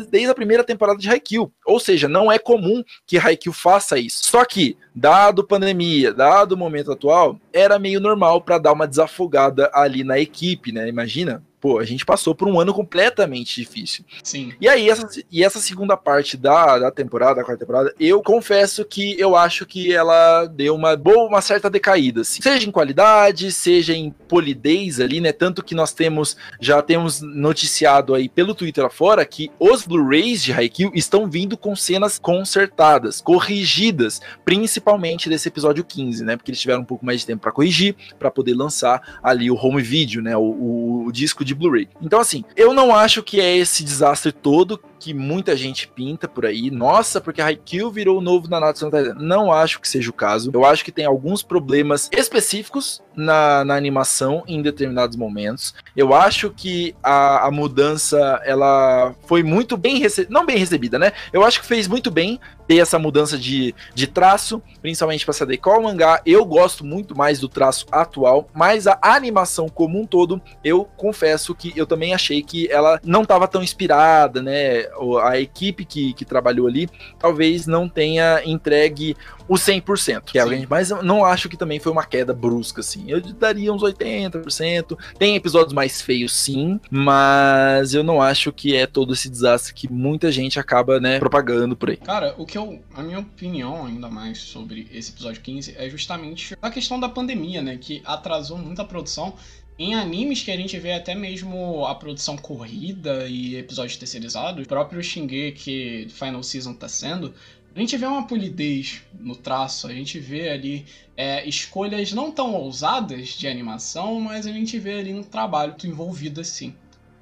[0.09, 4.21] desde a primeira temporada de Haikyuu, ou seja, não é comum que Haikyuu faça isso.
[4.23, 9.69] Só que dado pandemia, dado o momento atual, era meio normal para dar uma desafogada
[9.71, 10.89] ali na equipe, né?
[10.89, 14.05] Imagina, pô, a gente passou por um ano completamente difícil.
[14.23, 14.53] Sim.
[14.61, 18.85] E aí, essa, e essa segunda parte da, da temporada, da quarta temporada, eu confesso
[18.85, 22.41] que eu acho que ela deu uma boa, uma certa decaída, assim.
[22.41, 25.31] Seja em qualidade, seja em polidez ali, né?
[25.31, 30.53] Tanto que nós temos, já temos noticiado aí pelo Twitter afora que os Blu-rays de
[30.53, 36.37] Haikyuu estão vindo com cenas consertadas, corrigidas, principalmente desse episódio 15, né?
[36.37, 39.55] Porque eles tiveram um pouco mais de tempo para corrigir, para poder lançar ali o
[39.55, 40.35] home video, né?
[40.37, 41.87] O, o, o disco de Blu-ray.
[42.01, 46.45] Então, assim, eu não acho que é esse desastre todo que muita gente pinta por
[46.45, 46.69] aí.
[46.69, 49.13] Nossa, porque Haikyuu virou o novo Nanatsu no.
[49.15, 50.51] Não acho que seja o caso.
[50.53, 55.73] Eu acho que tem alguns problemas específicos na, na animação em determinados momentos.
[55.95, 60.33] Eu acho que a, a mudança, ela foi muito bem recebida.
[60.33, 61.11] Não bem recebida, né?
[61.31, 65.75] Eu acho que fez muito bem ter essa mudança de, de traço, principalmente para adequar
[65.75, 66.21] ao mangá.
[66.25, 71.55] Eu gosto muito mais do traço atual, mas a animação como um todo, eu confesso
[71.55, 74.85] que eu também achei que ela não estava tão inspirada, né?
[75.23, 76.89] a equipe que, que trabalhou ali
[77.19, 79.15] talvez não tenha entregue
[79.47, 82.33] o 100%, que é a gente, mas eu não acho que também foi uma queda
[82.33, 83.05] brusca, assim.
[83.07, 84.97] Eu daria uns 80%.
[85.17, 89.91] Tem episódios mais feios, sim, mas eu não acho que é todo esse desastre que
[89.91, 91.97] muita gente acaba, né, propagando por aí.
[91.97, 92.81] Cara, o que eu.
[92.93, 97.61] A minha opinião, ainda mais sobre esse episódio 15, é justamente a questão da pandemia,
[97.61, 99.33] né, que atrasou muito a produção.
[99.79, 104.67] Em animes que a gente vê até mesmo a produção corrida e episódios terceirizados, o
[104.67, 107.31] próprio Shingeki Final Season tá sendo,
[107.77, 110.85] a gente vê uma polidez no traço, a gente vê ali
[111.15, 116.41] é, escolhas não tão ousadas de animação, mas a gente vê ali um trabalho envolvido
[116.41, 116.73] assim.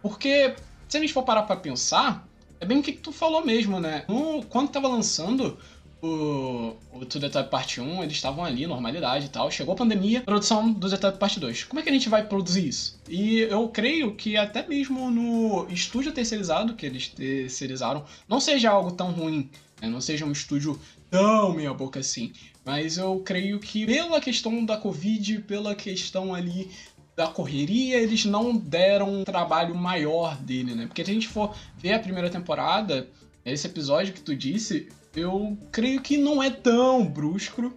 [0.01, 0.55] Porque,
[0.87, 2.25] se a gente for parar pra pensar,
[2.59, 4.05] é bem o que, tu falou mesmo, né?
[4.07, 5.57] No, quando tava lançando
[6.01, 9.51] o, o To The Top Parte 1, eles estavam ali, normalidade e tal.
[9.51, 11.65] Chegou a pandemia, produção do The Top Parte 2.
[11.65, 13.01] Como é que a gente vai produzir isso?
[13.09, 18.91] E eu creio que até mesmo no estúdio terceirizado que eles terceirizaram, não seja algo
[18.91, 19.49] tão ruim,
[19.81, 19.87] né?
[19.87, 20.79] não seja um estúdio
[21.09, 22.33] tão meia boca assim.
[22.65, 26.69] Mas eu creio que pela questão da Covid, pela questão ali
[27.15, 30.85] da correria, eles não deram um trabalho maior dele, né?
[30.85, 33.07] Porque se a gente for ver a primeira temporada,
[33.45, 37.73] esse episódio que tu disse, eu creio que não é tão brusco,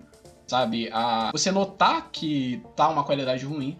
[0.47, 0.89] sabe?
[0.93, 3.77] A você notar que tá uma qualidade ruim,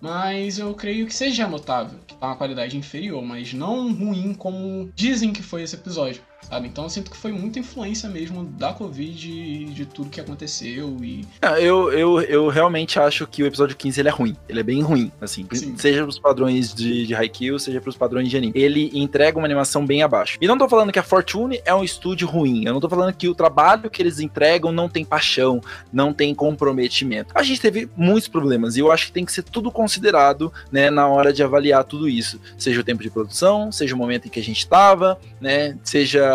[0.00, 4.90] mas eu creio que seja notável que tá uma qualidade inferior, mas não ruim como
[4.94, 6.68] dizem que foi esse episódio sabe?
[6.68, 10.96] Então eu sinto que foi muita influência mesmo da Covid e de tudo que aconteceu
[11.02, 11.26] e...
[11.58, 14.82] eu, eu, eu realmente acho que o episódio 15 ele é ruim, ele é bem
[14.82, 15.76] ruim, assim, Sim.
[15.76, 18.52] seja pros padrões de, de Haikyuu, seja pros padrões de anime.
[18.54, 20.38] Ele entrega uma animação bem abaixo.
[20.40, 23.14] E não tô falando que a Fortune é um estúdio ruim, eu não tô falando
[23.14, 25.60] que o trabalho que eles entregam não tem paixão,
[25.92, 27.32] não tem comprometimento.
[27.34, 30.90] A gente teve muitos problemas e eu acho que tem que ser tudo considerado, né,
[30.90, 32.40] na hora de avaliar tudo isso.
[32.58, 36.29] Seja o tempo de produção, seja o momento em que a gente tava, né, seja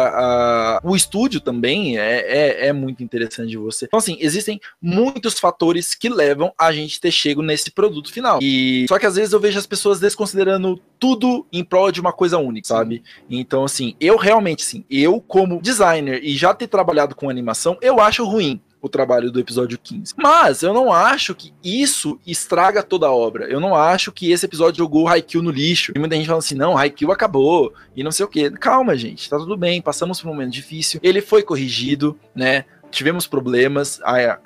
[0.84, 3.86] o estúdio também é, é, é, muito interessante de você.
[3.86, 8.40] Então, assim, existem muitos fatores que levam a gente ter chego nesse produto final.
[8.42, 12.14] E só que às vezes eu vejo as pessoas desconsiderando tudo em prol de uma
[12.14, 13.04] coisa única, sabe?
[13.30, 18.00] Então, assim, eu realmente, sim, eu como designer e já ter trabalhado com animação, eu
[18.00, 20.14] acho ruim o trabalho do episódio 15.
[20.16, 23.46] Mas eu não acho que isso estraga toda a obra.
[23.46, 25.92] Eu não acho que esse episódio jogou o Haikyuu no lixo.
[25.96, 28.52] E muita gente fala assim: não, Haikyuu acabou e não sei o que.
[28.52, 29.82] Calma, gente, tá tudo bem.
[29.82, 31.00] Passamos por um momento difícil.
[31.02, 32.66] Ele foi corrigido, né?
[32.96, 34.00] Tivemos problemas,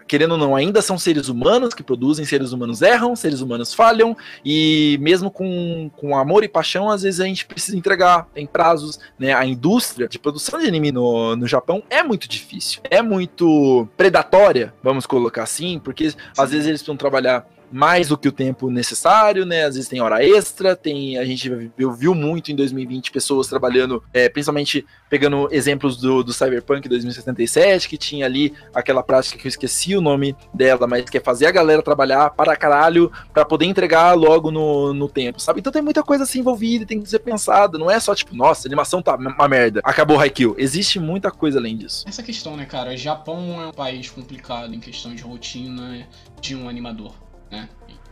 [0.07, 4.17] querendo ou não, ainda são seres humanos que produzem, seres humanos erram, seres humanos falham,
[4.43, 8.99] e mesmo com, com amor e paixão, às vezes a gente precisa entregar, tem prazos,
[9.17, 9.34] né?
[9.34, 14.73] A indústria de produção de anime no, no Japão é muito difícil, é muito predatória,
[14.81, 19.45] vamos colocar assim, porque às vezes eles precisam trabalhar mais do que o tempo necessário,
[19.45, 19.65] né?
[19.65, 24.03] Às vezes tem hora extra, tem a gente viu, viu muito em 2020 pessoas trabalhando,
[24.13, 29.49] é, principalmente pegando exemplos do, do Cyberpunk 2077, que tinha ali aquela prática que eu
[29.49, 33.65] esqueci o nome dela, mas que é fazer a galera trabalhar para caralho para poder
[33.65, 35.59] entregar logo no, no tempo, sabe?
[35.59, 38.67] Então tem muita coisa assim envolvida, tem que ser pensada, não é só tipo, nossa,
[38.67, 40.55] a animação tá uma merda, acabou o Haikyuu.
[40.57, 42.05] Existe muita coisa além disso.
[42.07, 42.91] Essa questão, né, cara?
[42.91, 46.07] O Japão é um país complicado em questão de rotina
[46.41, 47.13] de um animador
[47.51, 47.69] né?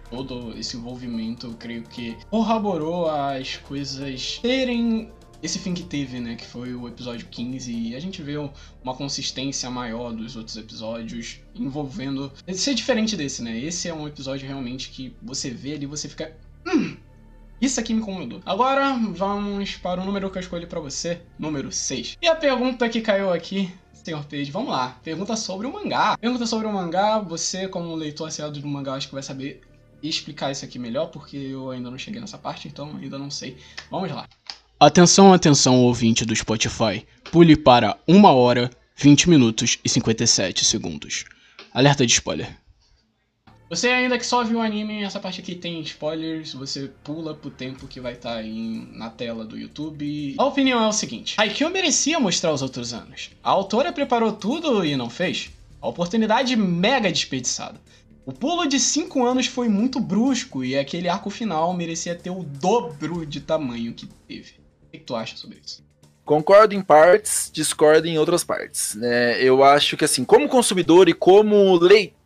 [0.10, 5.12] Todo esse envolvimento, eu creio que corroborou as coisas terem
[5.42, 6.36] esse fim que teve, né?
[6.36, 8.38] Que foi o episódio 15, e a gente vê
[8.84, 12.32] uma consistência maior dos outros episódios envolvendo.
[12.54, 13.58] Ser diferente desse, né?
[13.60, 16.36] Esse é um episódio realmente que você vê ali você fica.
[16.66, 16.98] Hum,
[17.60, 18.42] isso aqui me incomodou.
[18.46, 22.18] Agora vamos para o número que eu escolhi para você, número 6.
[22.22, 23.72] E a pergunta que caiu aqui
[24.08, 24.98] senhor Page, vamos lá.
[25.04, 26.18] Pergunta sobre o mangá.
[26.18, 29.62] Pergunta sobre o mangá, você, como leitor associado do mangá, acho que vai saber
[30.02, 33.58] explicar isso aqui melhor, porque eu ainda não cheguei nessa parte, então ainda não sei.
[33.92, 34.26] Vamos lá.
[34.80, 37.06] Atenção, atenção, ouvinte do Spotify.
[37.32, 41.26] Pule para 1 hora, 20 minutos e 57 segundos.
[41.74, 42.56] Alerta de spoiler.
[43.70, 47.50] Você ainda que só viu o anime, essa parte aqui tem spoilers, você pula pro
[47.50, 50.36] tempo que vai estar tá aí na tela do YouTube.
[50.38, 53.32] A opinião é o seguinte, Haikyuu merecia mostrar os outros anos.
[53.44, 55.50] A autora preparou tudo e não fez.
[55.82, 57.80] A oportunidade mega desperdiçada.
[58.26, 62.44] O pulo de 5 anos foi muito brusco e aquele arco final merecia ter o
[62.44, 64.56] dobro de tamanho que teve.
[64.86, 65.86] O que tu acha sobre isso?
[66.26, 68.96] Concordo em partes, discordo em outras partes.
[68.96, 69.42] Né?
[69.42, 72.17] Eu acho que assim, como consumidor e como leitor,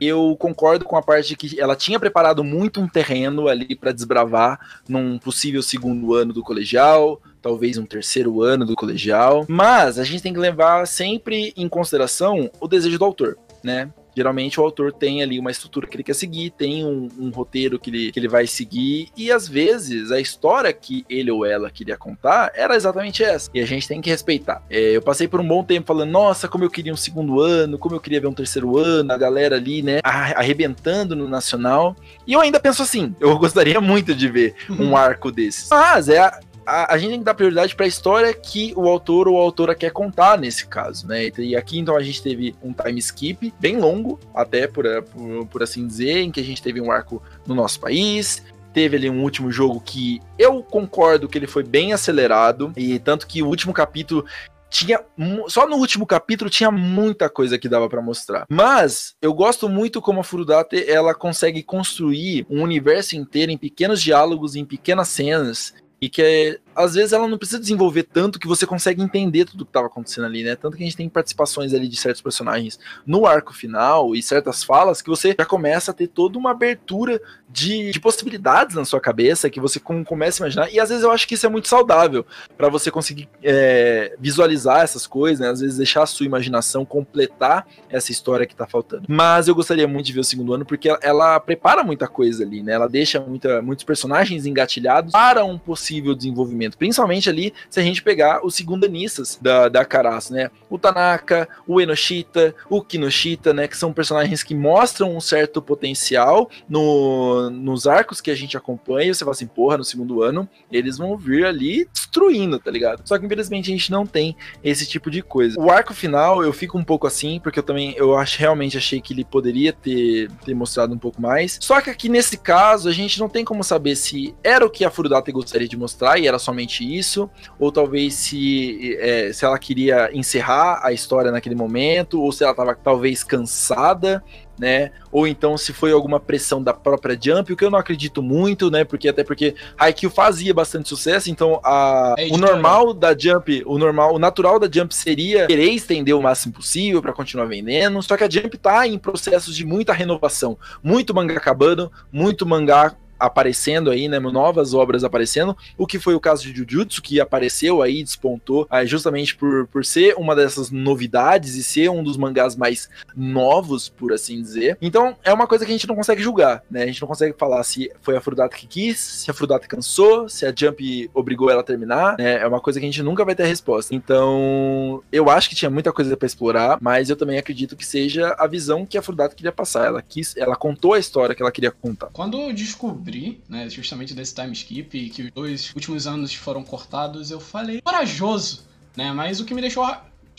[0.00, 4.58] eu concordo com a parte que ela tinha preparado muito um terreno ali para desbravar
[4.88, 10.22] num possível segundo ano do colegial, talvez um terceiro ano do colegial, mas a gente
[10.22, 13.90] tem que levar sempre em consideração o desejo do autor, né?
[14.18, 17.78] Geralmente o autor tem ali uma estrutura que ele quer seguir, tem um, um, roteiro
[17.78, 21.70] que ele, que ele vai seguir, e às vezes a história que ele ou ela
[21.70, 23.48] queria contar era exatamente essa.
[23.54, 24.60] E a gente tem que respeitar.
[24.68, 27.78] É, eu passei por um bom tempo falando, nossa, como eu queria um segundo ano,
[27.78, 31.94] como eu queria ver um terceiro ano, a galera ali, né, arrebentando no Nacional.
[32.26, 35.68] E eu ainda penso assim, eu gostaria muito de ver um arco desses.
[35.70, 39.26] Mas é, a, a, gente tem que dar prioridade para a história que o autor
[39.26, 41.30] ou a autora quer contar nesse caso, né?
[41.38, 45.62] E aqui então a gente teve um time skip bem longo, até por, por, por
[45.62, 49.22] assim dizer, em que a gente teve um arco no nosso país, teve ali um
[49.22, 53.72] último jogo que eu concordo que ele foi bem acelerado e tanto que o último
[53.72, 54.26] capítulo
[54.70, 55.00] tinha
[55.48, 58.44] só no último capítulo tinha muita coisa que dava para mostrar.
[58.50, 64.02] Mas eu gosto muito como a Furudate ela consegue construir um universo inteiro em pequenos
[64.02, 68.46] diálogos, em pequenas cenas e que é, às vezes ela não precisa desenvolver tanto que
[68.46, 70.54] você consegue entender tudo que estava acontecendo ali, né?
[70.54, 74.62] Tanto que a gente tem participações ali de certos personagens no arco final e certas
[74.62, 79.00] falas que você já começa a ter toda uma abertura de, de possibilidades na sua
[79.00, 80.72] cabeça que você com, começa a imaginar.
[80.72, 82.24] E às vezes eu acho que isso é muito saudável
[82.56, 85.50] para você conseguir é, visualizar essas coisas, né?
[85.50, 89.04] Às vezes deixar a sua imaginação completar essa história que tá faltando.
[89.08, 92.44] Mas eu gostaria muito de ver o segundo ano porque ela, ela prepara muita coisa
[92.44, 92.72] ali, né?
[92.72, 98.02] Ela deixa muita, muitos personagens engatilhados para um possível desenvolvimento, principalmente ali se a gente
[98.02, 100.50] pegar os segundanistas da, da Karasu, né?
[100.68, 103.68] O Tanaka, o Enoshita, o Kinoshita, né?
[103.68, 109.12] Que são personagens que mostram um certo potencial no, nos arcos que a gente acompanha.
[109.12, 113.02] Você fala assim, porra, no segundo ano eles vão vir ali destruindo, tá ligado?
[113.04, 115.58] Só que infelizmente a gente não tem esse tipo de coisa.
[115.60, 119.00] O arco final eu fico um pouco assim, porque eu também eu acho, realmente achei
[119.00, 121.58] que ele poderia ter, ter mostrado um pouco mais.
[121.60, 124.84] Só que aqui nesse caso a gente não tem como saber se era o que
[124.84, 129.58] a Furudata gostaria de mostrar e era somente isso, ou talvez se, é, se ela
[129.58, 134.22] queria encerrar a história naquele momento, ou se ela estava talvez cansada
[134.58, 134.90] né?
[135.10, 138.70] Ou então se foi alguma pressão da própria Jump, o que eu não acredito muito,
[138.70, 138.84] né?
[138.84, 143.78] Porque até porque Haikyuu fazia bastante sucesso, então a, é o normal da Jump, o
[143.78, 148.02] normal, o natural da Jump seria querer estender o máximo possível para continuar vendendo.
[148.02, 152.96] Só que a Jump tá em processos de muita renovação, muito mangá acabando, muito mangá
[153.18, 157.82] aparecendo aí, né, novas obras aparecendo, o que foi o caso de Jujutsu, que apareceu
[157.82, 162.56] aí, despontou, aí, justamente por, por ser uma dessas novidades e ser um dos mangás
[162.56, 164.76] mais novos, por assim dizer.
[164.80, 167.34] Então, é uma coisa que a gente não consegue julgar, né, a gente não consegue
[167.36, 171.50] falar se foi a Furudata que quis, se a Furudata cansou, se a Jump obrigou
[171.50, 173.94] ela a terminar, né, é uma coisa que a gente nunca vai ter resposta.
[173.94, 178.34] Então, eu acho que tinha muita coisa para explorar, mas eu também acredito que seja
[178.38, 181.52] a visão que a Furudata queria passar, ela quis, ela contou a história que ela
[181.52, 182.08] queria contar.
[182.12, 186.62] Quando eu descobri descobri, né, justamente desse time skip que os dois últimos anos foram
[186.62, 188.66] cortados, eu falei, corajoso,
[188.96, 189.12] né?
[189.12, 189.84] Mas o que me deixou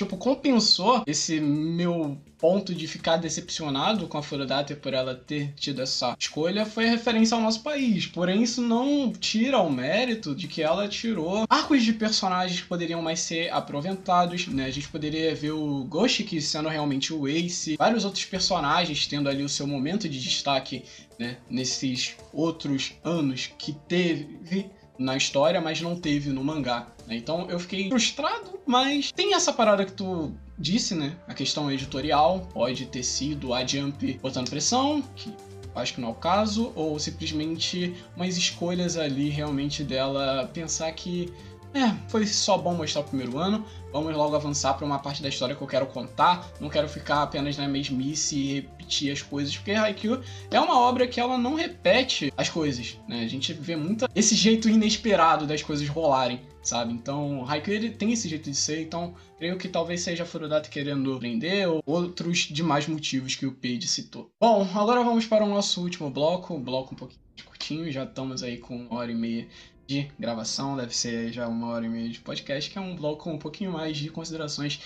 [0.06, 5.82] tipo, compensou esse meu ponto de ficar decepcionado com a Furodata por ela ter tido
[5.82, 8.08] essa escolha foi a referência ao nosso país.
[8.08, 13.02] Porém, isso não tira o mérito de que ela tirou arcos de personagens que poderiam
[13.02, 14.66] mais ser aproveitados, né?
[14.66, 19.44] A gente poderia ver o Goshiki sendo realmente o Ace, vários outros personagens tendo ali
[19.44, 20.84] o seu momento de destaque,
[21.20, 21.38] né?
[21.50, 24.70] Nesses outros anos que teve
[25.00, 26.88] na história, mas não teve no mangá.
[27.08, 27.16] Né?
[27.16, 31.16] Então eu fiquei frustrado, mas tem essa parada que tu disse, né?
[31.26, 35.34] A questão editorial pode ter sido a Jump botando pressão, que
[35.74, 41.32] acho que não é o caso, ou simplesmente umas escolhas ali realmente dela pensar que
[41.74, 43.64] é, foi só bom mostrar o primeiro ano.
[43.92, 46.52] Vamos logo avançar para uma parte da história que eu quero contar.
[46.60, 51.08] Não quero ficar apenas na mesmice e repetir as coisas, porque Haikyuu é uma obra
[51.08, 53.24] que ela não repete as coisas, né?
[53.24, 56.94] A gente vê muito esse jeito inesperado das coisas rolarem, sabe?
[56.94, 61.14] Então, Haikyuu ele tem esse jeito de ser, então creio que talvez seja Furudata querendo
[61.14, 64.32] aprender ou outros demais motivos que o Page citou.
[64.40, 67.30] Bom, agora vamos para o nosso último bloco, um bloco um pouquinho
[67.70, 69.48] curtinho, já estamos aí com uma hora e meia
[69.90, 73.24] de gravação, deve ser já uma hora e meia de podcast, que é um bloco
[73.24, 74.80] com um pouquinho mais de considerações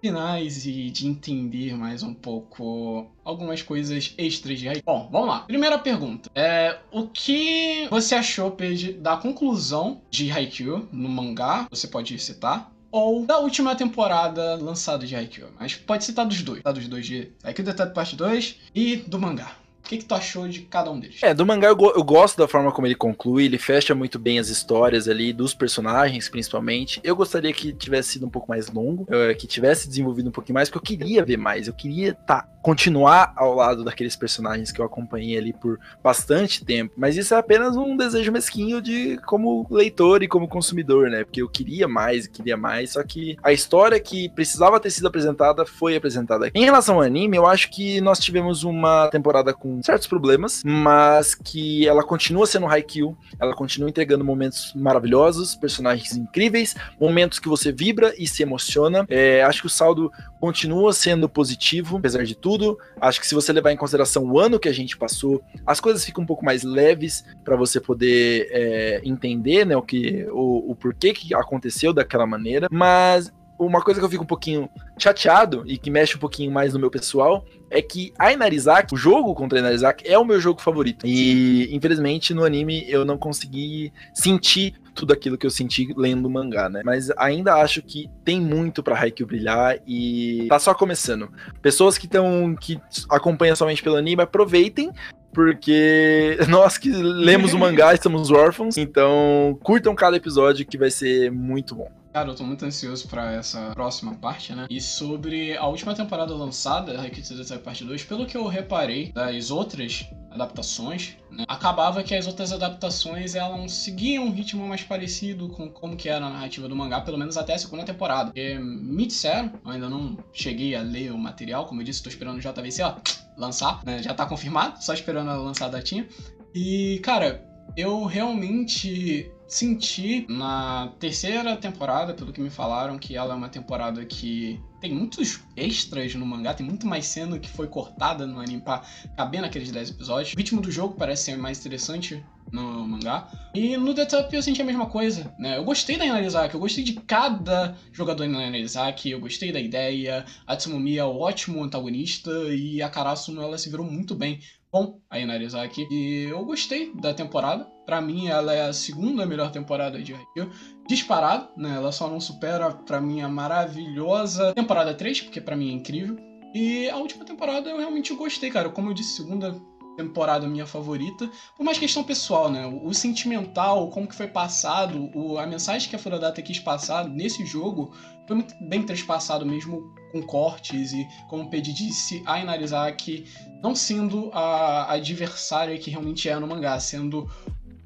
[0.00, 4.68] finais e de entender mais um pouco algumas coisas extras de.
[4.84, 5.40] Bom, vamos lá.
[5.40, 6.30] Primeira pergunta.
[6.36, 11.66] É, o que você achou, Pedro, da conclusão de Haikyuu no mangá?
[11.68, 12.70] Você pode citar?
[12.92, 15.48] Ou da última temporada lançada de Haikyuu.
[15.58, 16.62] Mas pode citar dos dois.
[16.62, 19.63] Tá dos dois de Haikyuu Detalhe Parte 2 e do mangá.
[19.84, 21.18] O que, que tu achou de cada um deles?
[21.22, 24.18] É, do mangá eu, go eu, gosto da forma como ele conclui, ele fecha muito
[24.18, 27.02] bem as histórias ali, dos personagens principalmente.
[27.04, 30.54] Eu gostaria que tivesse sido um pouco mais longo, eh, que tivesse desenvolvido um pouquinho
[30.54, 34.80] mais, porque eu queria ver mais, eu queria tá, continuar ao lado daqueles personagens que
[34.80, 36.94] eu acompanhei ali por bastante tempo.
[36.96, 41.24] Mas isso é apenas um desejo mesquinho de como leitor e como consumidor, né?
[41.24, 45.66] Porque eu queria mais, queria mais, só que a história que precisava ter sido apresentada
[45.66, 46.50] foi apresentada.
[46.54, 51.34] Em relação ao anime, eu acho que nós tivemos uma temporada com certos problemas, mas
[51.34, 57.70] que ela continua sendo Haikyuu, ela continua entregando momentos maravilhosos, personagens incríveis, momentos que você
[57.70, 59.04] vibra e se emociona.
[59.10, 60.10] É, acho que o saldo
[60.40, 62.53] continua sendo positivo, apesar de tudo.
[63.00, 66.04] Acho que se você levar em consideração o ano que a gente passou, as coisas
[66.04, 70.74] ficam um pouco mais leves para você poder é, entender né, o, que, o, o
[70.74, 72.68] porquê que aconteceu daquela maneira.
[72.70, 74.68] Mas uma coisa que eu fico um pouquinho
[74.98, 78.96] chateado e que mexe um pouquinho mais no meu pessoal é que a Inarizaki, o
[78.96, 81.06] jogo contra a Inarizaki é o meu jogo favorito.
[81.06, 86.30] E infelizmente no anime eu não consegui sentir tudo aquilo que eu senti lendo o
[86.30, 86.82] mangá, né?
[86.84, 91.30] Mas ainda acho que tem muito para Haikyuu brilhar e tá só começando.
[91.60, 92.80] Pessoas que estão que
[93.10, 94.92] acompanham somente pelo anime, aproveitem
[95.32, 101.30] porque nós que lemos o mangá estamos órfãos, então curtam cada episódio que vai ser
[101.30, 101.90] muito bom.
[102.14, 104.68] Cara, eu tô muito ansioso para essa próxima parte, né?
[104.70, 109.50] E sobre a última temporada lançada, Haikyuu Tsurutsai Parte 2, pelo que eu reparei das
[109.50, 111.44] outras adaptações, né?
[111.48, 116.24] acabava que as outras adaptações elas seguiam um ritmo mais parecido com como que era
[116.24, 118.26] a narrativa do mangá, pelo menos até a segunda temporada.
[118.26, 122.08] Porque me disseram, eu ainda não cheguei a ler o material, como eu disse, tô
[122.08, 122.94] esperando o JVC, ó,
[123.36, 124.00] lançar, né?
[124.00, 126.06] Já tá confirmado, só esperando ela lançar a datinha.
[126.54, 127.44] E, cara,
[127.76, 134.04] eu realmente senti na terceira temporada, pelo que me falaram, que ela é uma temporada
[134.04, 138.60] que tem muitos extras no mangá, tem muito mais cena que foi cortada no anime
[138.60, 138.82] pra
[139.16, 140.34] caber naqueles 10 episódios.
[140.34, 142.22] O ritmo do jogo parece ser mais interessante
[142.52, 143.28] no mangá.
[143.54, 145.56] E no The Top eu senti a mesma coisa, né?
[145.56, 150.24] Eu gostei da Inarizaki, eu gostei de cada jogador na Inarizaki, eu gostei da ideia,
[150.46, 154.40] a Tsumomi é um ótimo antagonista e a Karasuno ela se virou muito bem
[154.74, 155.86] com a Inarizaki.
[155.88, 157.64] E eu gostei da temporada.
[157.86, 160.50] Para mim, ela é a segunda melhor temporada de Haikyuu.
[160.88, 161.76] Disparado, né?
[161.76, 166.16] Ela só não supera, para mim, a maravilhosa temporada 3, porque para mim é incrível.
[166.52, 168.68] E a última temporada eu realmente gostei, cara.
[168.68, 169.54] Como eu disse, segunda
[169.96, 172.66] temporada minha favorita, por mais questão pessoal, né?
[172.66, 177.44] O, sentimental, como que foi passado, o, a mensagem que a Furadata quis passar nesse
[177.46, 177.92] jogo
[178.26, 183.24] foi muito bem transpassado mesmo com cortes e, como o Pedi disse, a Inarizaki
[183.62, 187.28] não sendo a adversária que realmente é no mangá, sendo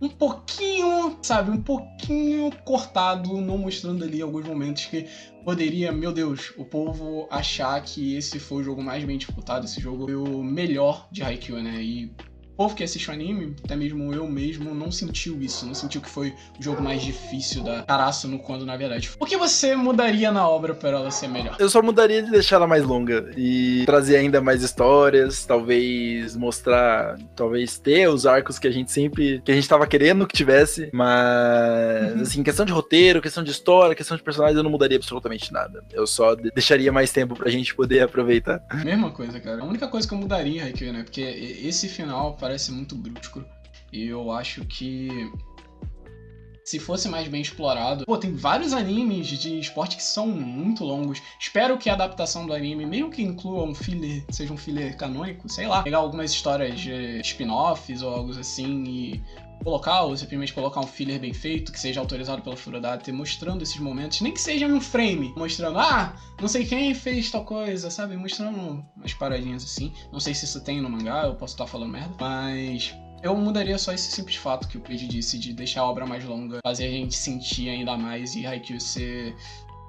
[0.00, 5.06] um pouquinho, sabe, um pouquinho cortado, não mostrando ali alguns momentos que
[5.44, 9.80] poderia, meu Deus, o povo achar que esse foi o jogo mais bem disputado, esse
[9.80, 11.82] jogo foi o melhor de Haikyuu, né?
[11.82, 12.12] E
[12.59, 15.64] povo que assiste o anime, até mesmo eu mesmo, não sentiu isso.
[15.64, 17.86] Não sentiu que foi o jogo mais difícil da
[18.24, 19.10] no quando na verdade.
[19.20, 21.55] O que você mudaria na obra para ela ser melhor?
[21.60, 27.16] Eu só mudaria de deixar ela mais longa e trazer ainda mais histórias, talvez mostrar,
[27.36, 30.90] talvez ter os arcos que a gente sempre, que a gente tava querendo que tivesse,
[30.93, 32.22] mas uhum.
[32.22, 35.85] assim, questão de roteiro, questão de história, questão de personagens, eu não mudaria absolutamente nada.
[35.93, 38.64] Eu só deixaria mais tempo pra gente poder aproveitar.
[38.85, 39.62] Mesma coisa, cara.
[39.62, 41.02] A única coisa que eu mudaria, Haikyuu, né?
[41.05, 43.44] Porque esse final parece muito brusco.
[43.92, 45.30] E eu acho que
[46.64, 48.04] se fosse mais bem explorado.
[48.06, 51.22] Pô, tem vários animes de esporte que são muito longos.
[51.38, 55.48] Espero que a adaptação do anime, mesmo que inclua um filler, seja um filler canônico,
[55.48, 59.22] sei lá, pegar algumas histórias de spin-offs ou algo assim e
[59.62, 63.78] colocar, ou simplesmente colocar um filler bem feito, que seja autorizado pela Furodate, mostrando esses
[63.78, 68.16] momentos, nem que seja um frame, mostrando, ah, não sei quem fez tal coisa, sabe?
[68.16, 69.93] Mostrando umas paradinhas assim.
[70.12, 73.76] Não sei se isso tem no mangá, eu posso estar falando merda, mas eu mudaria
[73.78, 76.86] só esse simples fato que o Page disse de deixar a obra mais longa, fazer
[76.86, 79.35] a gente sentir ainda mais e Haikyuu ser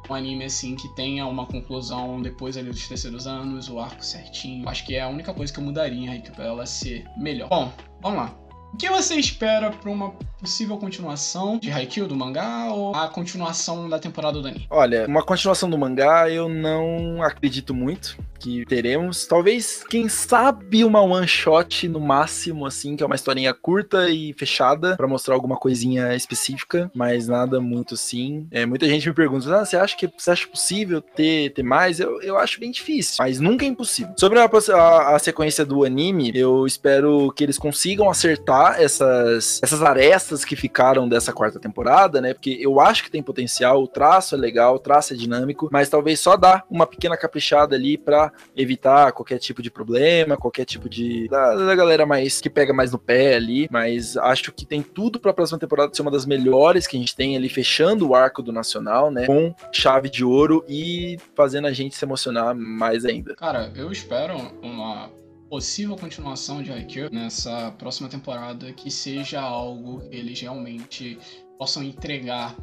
[0.09, 4.67] um anime assim que tenha uma conclusão depois ali dos terceiros anos, o arco certinho.
[4.67, 7.49] Acho que é a única coisa que eu mudaria em Haikyuu pra ela ser melhor.
[7.49, 7.71] Bom,
[8.01, 8.38] vamos lá.
[8.73, 13.89] O que você espera para uma possível continuação de Haikyuu do mangá ou a continuação
[13.89, 14.67] da temporada do anime?
[14.69, 19.27] Olha, uma continuação do mangá eu não acredito muito que teremos.
[19.27, 24.33] Talvez, quem sabe, uma one shot no máximo, assim, que é uma historinha curta e
[24.33, 28.47] fechada para mostrar alguma coisinha específica, mas nada muito assim.
[28.49, 31.99] É, muita gente me pergunta: ah, você acha que você acha possível ter, ter mais?
[31.99, 34.13] Eu, eu acho bem difícil, mas nunca é impossível.
[34.17, 39.81] Sobre a, a, a sequência do anime, eu espero que eles consigam acertar essas, essas
[39.81, 42.33] arestas que ficaram dessa quarta temporada, né?
[42.33, 45.89] Porque eu acho que tem potencial, o traço é legal, o traço é dinâmico, mas
[45.89, 50.89] talvez só dar uma pequena caprichada ali para evitar qualquer tipo de problema, qualquer tipo
[50.89, 51.27] de.
[51.27, 53.67] Da, da, galera mais que pega mais no pé ali.
[53.71, 57.15] Mas acho que tem tudo pra próxima temporada ser uma das melhores que a gente
[57.15, 59.25] tem ali, fechando o arco do Nacional, né?
[59.25, 63.35] Com chave de ouro e fazendo a gente se emocionar mais ainda.
[63.35, 65.09] Cara, eu espero uma
[65.49, 71.17] possível continuação de Haikyuu nessa próxima temporada que seja algo que eles realmente
[71.57, 72.55] possam entregar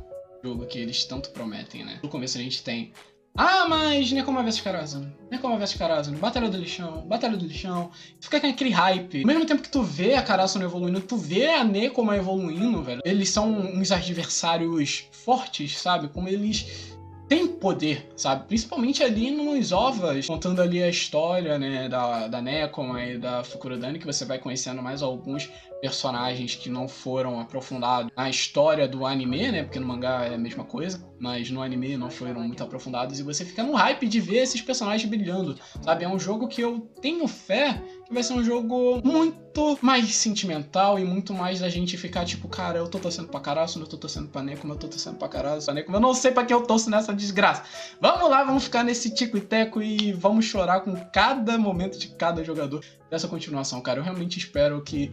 [0.42, 1.98] o jogo que eles tanto prometem, né?
[2.02, 2.92] No começo a gente tem
[3.38, 5.12] ah, mas Nekoma vs Karazhan.
[5.30, 6.14] Nekoma vs Karazhan.
[6.14, 7.06] Batalha do lixão.
[7.06, 7.90] Batalha do lixão.
[8.18, 9.20] Fica com aquele hype.
[9.20, 13.02] Ao mesmo tempo que tu vê a Karazhan evoluindo, tu vê a Nekoma evoluindo, velho.
[13.04, 16.08] Eles são uns adversários fortes, sabe?
[16.08, 16.95] Como eles
[17.28, 18.46] tem poder, sabe?
[18.46, 23.98] Principalmente ali nos ovas, contando ali a história, né, da, da Nekoma e da Fukurodani,
[23.98, 25.50] que você vai conhecendo mais alguns
[25.80, 29.62] personagens que não foram aprofundados na história do anime, né?
[29.62, 33.22] Porque no mangá é a mesma coisa, mas no anime não foram muito aprofundados e
[33.22, 36.04] você fica no hype de ver esses personagens brilhando, sabe?
[36.04, 41.04] É um jogo que eu tenho fé vai ser um jogo muito mais sentimental e
[41.04, 44.28] muito mais da gente ficar tipo, cara, eu tô torcendo pra caralho, eu tô torcendo
[44.28, 46.62] pra Necoma, eu tô torcendo pra caralho, pra Necoma, eu não sei pra que eu
[46.62, 47.62] torço nessa desgraça.
[48.00, 52.08] Vamos lá, vamos ficar nesse tico e teco e vamos chorar com cada momento de
[52.08, 54.00] cada jogador dessa continuação, cara.
[54.00, 55.10] Eu realmente espero que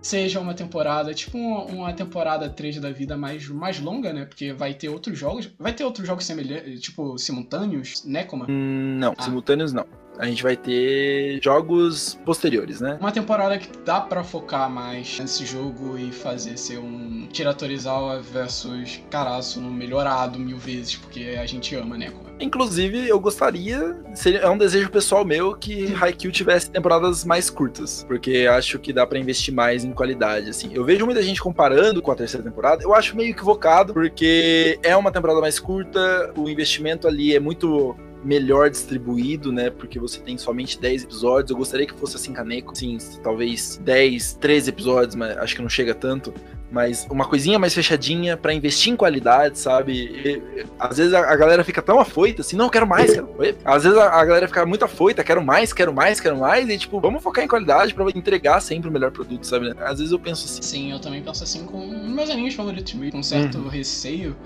[0.00, 4.24] seja uma temporada, tipo uma, uma, temporada 3 da vida mais, mais longa, né?
[4.24, 5.50] Porque vai ter outros jogos.
[5.58, 8.44] Vai ter outros jogos semelhantes, tipo, simultâneos, né, Como?
[8.48, 9.22] Hum, não, ah.
[9.22, 9.86] simultâneos não
[10.18, 12.98] a gente vai ter jogos posteriores, né?
[13.00, 19.00] Uma temporada que dá para focar mais nesse jogo e fazer ser um Tiratorizawa versus
[19.10, 22.12] Caraço no melhorado mil vezes, porque a gente ama, né?
[22.40, 28.04] Inclusive, eu gostaria, seria, é um desejo pessoal meu que Haikyuu tivesse temporadas mais curtas,
[28.06, 30.70] porque acho que dá para investir mais em qualidade, assim.
[30.72, 34.96] Eu vejo muita gente comparando com a terceira temporada, eu acho meio equivocado, porque é
[34.96, 39.70] uma temporada mais curta, o investimento ali é muito melhor distribuído, né?
[39.70, 41.50] Porque você tem somente 10 episódios.
[41.50, 42.76] Eu gostaria que fosse assim, Caneco.
[42.76, 46.32] Sim, talvez 10, 13 episódios, mas acho que não chega tanto.
[46.70, 49.92] Mas uma coisinha mais fechadinha para investir em qualidade, sabe?
[49.92, 53.28] E, às vezes a, a, galera fica tão afoita assim, não, quero mais, quero.
[53.64, 56.68] Às vezes a, a, galera fica muito afoita, quero mais, quero mais, quero mais.
[56.68, 59.74] E tipo, vamos focar em qualidade para entregar sempre o melhor produto, sabe?
[59.80, 60.60] Às vezes eu penso assim.
[60.60, 63.68] Sim, eu também penso assim com meus animes favoritos, com um certo uhum.
[63.68, 64.36] receio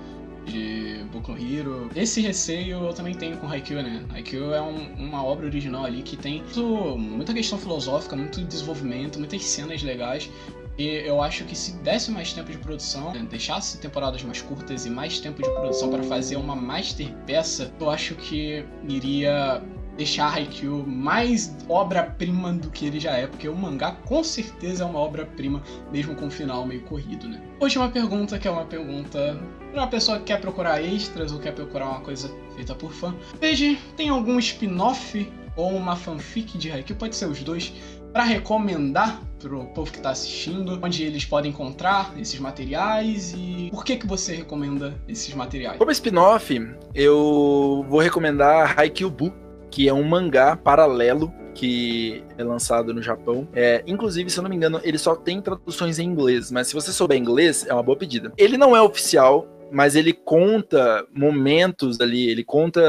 [0.45, 1.89] de Boku Hero.
[1.95, 4.05] Esse receio eu também tenho com Haikyuu, né?
[4.13, 9.19] Haikyuu é um, uma obra original ali que tem muito, muita questão filosófica, muito desenvolvimento,
[9.19, 10.29] muitas cenas legais.
[10.77, 14.85] E eu acho que se desse mais tempo de produção, né, deixasse temporadas mais curtas
[14.85, 19.61] e mais tempo de produção para fazer uma master peça, eu acho que iria
[19.97, 24.87] deixar Haikyuu mais obra-prima do que ele já é, porque o mangá com certeza é
[24.87, 25.61] uma obra-prima,
[25.91, 27.41] mesmo com um final meio corrido, né?
[27.59, 29.39] Última pergunta, que é uma pergunta
[29.71, 33.15] para uma pessoa que quer procurar extras ou quer procurar uma coisa feita por fã.
[33.39, 37.73] Veja, tem algum spin-off ou uma fanfic de Haikyuu, pode ser os dois,
[38.11, 43.83] para recomendar pro povo que está assistindo, onde eles podem encontrar esses materiais e por
[43.83, 45.77] que que você recomenda esses materiais?
[45.77, 46.55] Como spin-off,
[46.93, 49.33] eu vou recomendar Haikyuu Bu,
[49.73, 53.47] que é um mangá paralelo que é lançado no Japão.
[53.55, 56.75] É, inclusive, se eu não me engano, ele só tem traduções em inglês, mas se
[56.75, 58.31] você souber inglês, é uma boa pedida.
[58.37, 62.81] Ele não é oficial, mas ele conta momentos ali, ele conta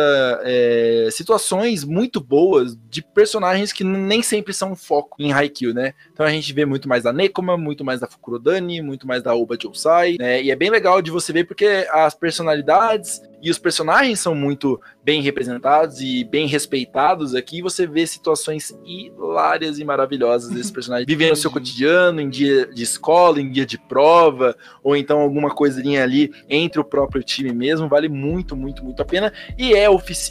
[0.45, 5.95] é, situações muito boas de personagens que nem sempre são foco em Haikyuu, né?
[6.13, 9.35] Então a gente vê muito mais da Nekoma, muito mais da Fukurodani, muito mais da
[9.35, 10.43] Oba Jousai, né?
[10.43, 14.81] E é bem legal de você ver porque as personalidades e os personagens são muito
[15.05, 17.61] bem representados e bem respeitados aqui.
[17.61, 22.83] Você vê situações hilárias e maravilhosas desses personagens vivendo o seu cotidiano, em dia de
[22.83, 27.87] escola, em dia de prova, ou então alguma coisinha ali entre o próprio time mesmo.
[27.87, 29.31] Vale muito, muito, muito a pena.
[29.59, 29.89] E é,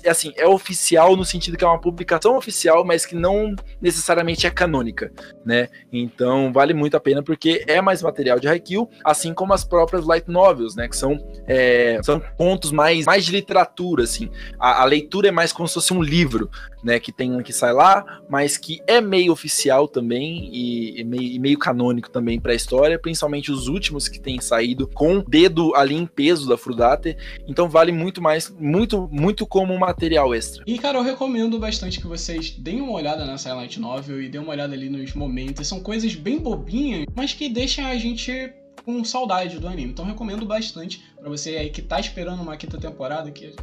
[0.10, 4.50] assim, é oficial no sentido que é uma publicação oficial, mas que não necessariamente é
[4.50, 5.12] canônica,
[5.46, 5.70] né?
[5.92, 10.04] Então vale muito a pena porque é mais material de Haikyuu, assim como as próprias
[10.04, 10.88] light novels, né?
[10.88, 14.30] Que são, é, são pontos mais mais, mais de literatura, assim.
[14.60, 16.50] A, a, leitura é mais como se fosse um livro,
[16.84, 17.00] né?
[17.00, 21.24] Que tem um que sai lá, mas que é meio oficial também e, e, meio,
[21.24, 25.76] e meio, canônico também para a história, principalmente os últimos que têm saído com dedo
[25.76, 27.16] ali em peso da Frudate.
[27.48, 30.64] Então vale muito mais, muito, muito como material extra.
[30.66, 34.44] E cara, eu recomendo bastante que vocês deem uma olhada na Silent Novel e deem
[34.44, 35.68] uma olhada ali nos momentos.
[35.68, 38.54] São coisas bem bobinhas, mas que deixam a gente
[38.84, 39.92] com saudade do anime.
[39.92, 43.56] Então recomendo bastante para você aí que tá esperando uma quinta temporada, que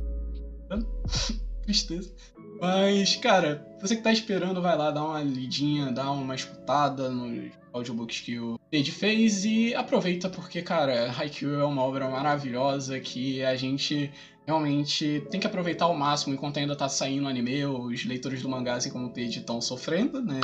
[1.62, 2.12] tristeza.
[2.60, 7.50] Mas, cara, você que tá esperando, vai lá, dá uma lidinha, dá uma escutada nos
[7.72, 13.42] audiobooks que o Ed fez e aproveita porque, cara, Haikyuu é uma obra maravilhosa que
[13.42, 14.12] a gente
[14.46, 18.48] realmente tem que aproveitar ao máximo enquanto ainda tá saindo o anime, os leitores do
[18.48, 20.40] mangá, assim como o Page, estão sofrendo, né?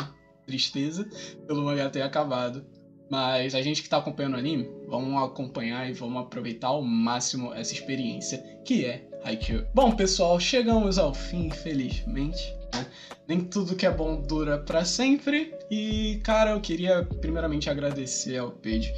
[0.46, 1.06] Tristeza
[1.46, 2.64] pelo mangá ter acabado.
[3.08, 7.54] Mas a gente que está acompanhando o anime, vamos acompanhar e vamos aproveitar ao máximo
[7.54, 9.64] essa experiência que é Haikyuu.
[9.74, 12.54] Bom, pessoal, chegamos ao fim, infelizmente.
[12.74, 12.86] Né?
[13.28, 15.54] Nem tudo que é bom dura para sempre.
[15.70, 18.88] E, cara, eu queria primeiramente agradecer ao Pedro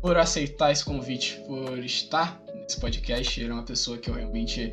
[0.00, 3.40] por aceitar esse convite, por estar nesse podcast.
[3.40, 4.72] Ele é uma pessoa que eu realmente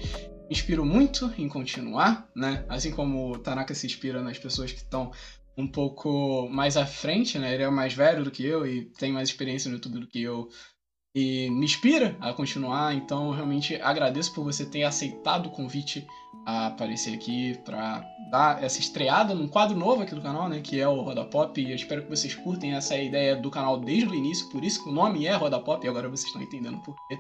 [0.50, 2.66] inspiro muito em continuar, né?
[2.68, 5.12] Assim como o Tanaka se inspira nas pessoas que estão
[5.58, 7.54] um pouco mais à frente, né?
[7.54, 10.22] Ele é mais velho do que eu e tem mais experiência no YouTube do que
[10.22, 10.48] eu.
[11.16, 16.06] E me inspira a continuar, então realmente agradeço por você ter aceitado o convite
[16.46, 20.80] a aparecer aqui para dar essa estreada num quadro novo aqui do canal, né, que
[20.80, 24.08] é o Roda Pop, e eu espero que vocês curtem essa ideia do canal desde
[24.08, 26.80] o início, por isso que o nome é Roda Pop, e agora vocês estão entendendo
[26.84, 27.20] por quê.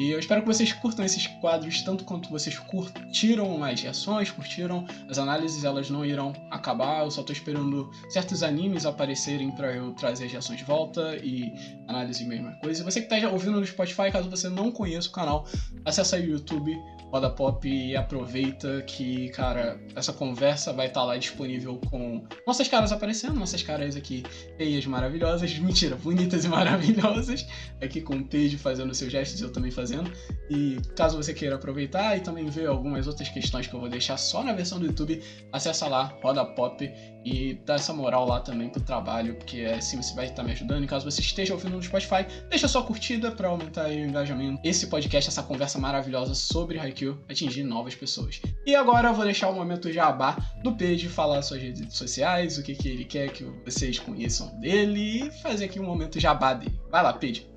[0.00, 4.86] E eu espero que vocês curtam esses quadros tanto quanto vocês curtiram as reações, curtiram
[5.10, 7.04] as análises, elas não irão acabar.
[7.04, 11.52] Eu só tô esperando certos animes aparecerem para eu trazer as reações de volta e
[11.86, 12.80] análise mesma coisa.
[12.80, 15.46] E você que tá ouvindo no Spotify, caso você não conheça o canal,
[15.84, 16.78] acessa aí o YouTube,
[17.12, 22.68] Roda Pop e aproveita que, cara, essa conversa vai estar tá lá disponível com nossas
[22.68, 24.22] caras aparecendo, nossas caras aqui
[24.56, 27.46] feias, maravilhosas, mentira, bonitas e maravilhosas,
[27.82, 30.10] aqui com o Page fazendo seus gestos, eu também fazendo.
[30.48, 34.16] E caso você queira aproveitar e também ver algumas outras questões que eu vou deixar
[34.16, 35.22] só na versão do YouTube,
[35.52, 36.90] acessa lá, Roda Pop
[37.24, 40.52] e dá essa moral lá também pro trabalho, porque é assim você vai estar me
[40.52, 40.84] ajudando.
[40.84, 44.60] E caso você esteja ouvindo no Spotify, deixa sua curtida para aumentar o engajamento.
[44.64, 48.40] Esse podcast, essa conversa maravilhosa sobre Haikyuu, atingir novas pessoas.
[48.66, 52.62] E agora eu vou deixar o momento jabá do Pedro falar suas redes sociais, o
[52.62, 56.78] que, que ele quer que vocês conheçam dele e fazer aqui um momento jabá dele.
[56.90, 57.49] Vai lá, Pedro.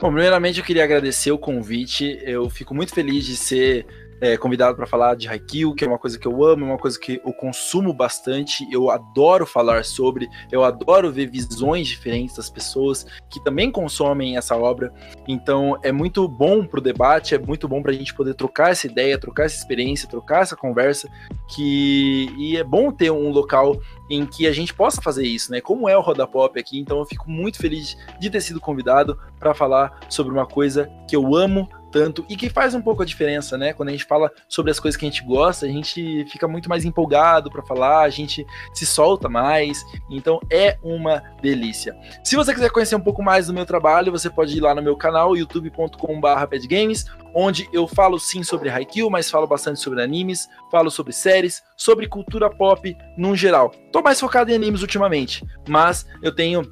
[0.00, 2.18] Bom, primeiramente eu queria agradecer o convite.
[2.22, 3.86] Eu fico muito feliz de ser
[4.20, 6.78] é, convidado para falar de Haikyuu, que é uma coisa que eu amo, é uma
[6.78, 12.50] coisa que eu consumo bastante, eu adoro falar sobre, eu adoro ver visões diferentes das
[12.50, 14.92] pessoas que também consomem essa obra.
[15.26, 18.70] Então é muito bom para o debate, é muito bom para a gente poder trocar
[18.70, 21.08] essa ideia, trocar essa experiência, trocar essa conversa,
[21.48, 23.80] que e é bom ter um local
[24.10, 25.60] em que a gente possa fazer isso, né?
[25.60, 29.18] Como é o Roda Pop aqui, então eu fico muito feliz de ter sido convidado
[29.38, 33.06] para falar sobre uma coisa que eu amo tanto e que faz um pouco a
[33.06, 33.72] diferença, né?
[33.72, 36.68] Quando a gente fala sobre as coisas que a gente gosta, a gente fica muito
[36.68, 41.96] mais empolgado para falar, a gente se solta mais, então é uma delícia.
[42.22, 44.82] Se você quiser conhecer um pouco mais do meu trabalho, você pode ir lá no
[44.82, 50.90] meu canal youtube.com/pedgames, onde eu falo sim sobre Haikyuu, mas falo bastante sobre animes, falo
[50.90, 53.70] sobre séries, sobre cultura pop no geral.
[53.92, 56.62] Tô mais focado em animes ultimamente, mas eu tenho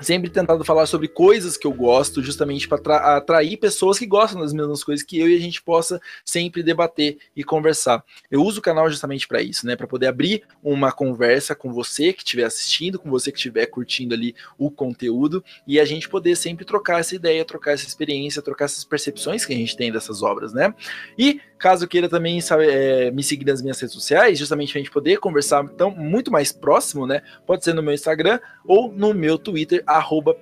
[0.00, 4.52] sempre tentado falar sobre coisas que eu gosto, justamente para atrair pessoas que gostam das
[4.52, 8.04] mesmas coisas que eu e a gente possa sempre debater e conversar.
[8.30, 9.76] Eu uso o canal justamente para isso, né?
[9.76, 14.14] Para poder abrir uma conversa com você que estiver assistindo, com você que estiver curtindo
[14.14, 18.66] ali o conteúdo e a gente poder sempre trocar essa ideia, trocar essa experiência, trocar
[18.66, 20.74] essas percepções que a gente tem dessas obras, né?
[21.18, 24.82] E caso queira também sabe, é, me seguir nas minhas redes sociais, justamente para a
[24.82, 27.22] gente poder conversar então muito mais próximo, né?
[27.46, 30.34] Pode ser no meu Instagram ou no meu Twitter arroba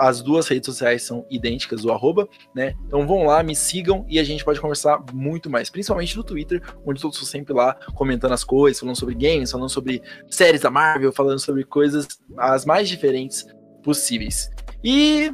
[0.00, 2.74] as duas redes sociais são idênticas, o arroba, né?
[2.86, 6.62] Então vão lá, me sigam e a gente pode conversar muito mais, principalmente no Twitter,
[6.86, 10.70] onde eu estou sempre lá comentando as coisas, falando sobre games, falando sobre séries da
[10.70, 13.46] Marvel, falando sobre coisas as mais diferentes
[13.82, 14.50] possíveis.
[14.82, 15.30] E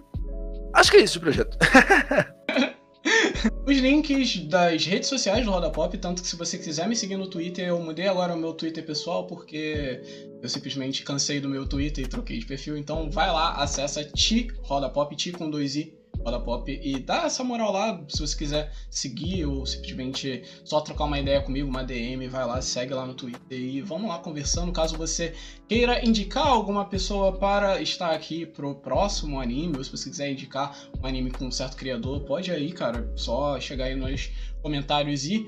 [0.75, 1.57] acho que é isso o projeto.
[3.67, 7.17] Os links das redes sociais do Roda Pop, tanto que se você quiser me seguir
[7.17, 10.01] no Twitter, eu mudei agora o meu Twitter pessoal porque
[10.43, 12.77] eu simplesmente cansei do meu Twitter e troquei de perfil.
[12.77, 15.96] Então vai lá, acessa Ti Roda Pop, Ti com dois i
[16.27, 21.05] Roda Pop e dá essa moral lá, se você quiser seguir ou simplesmente só trocar
[21.05, 24.73] uma ideia comigo, uma DM, vai lá, segue lá no Twitter e vamos lá conversando.
[24.73, 25.33] Caso você
[25.69, 30.77] queira indicar alguma pessoa para estar aqui pro próximo anime, ou se você quiser indicar
[31.01, 34.29] um anime com um certo criador, pode aí, cara, só chegar aí nos
[34.61, 35.47] comentários e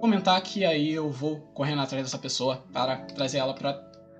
[0.00, 3.72] comentar que aí eu vou correndo atrás dessa pessoa para trazer ela para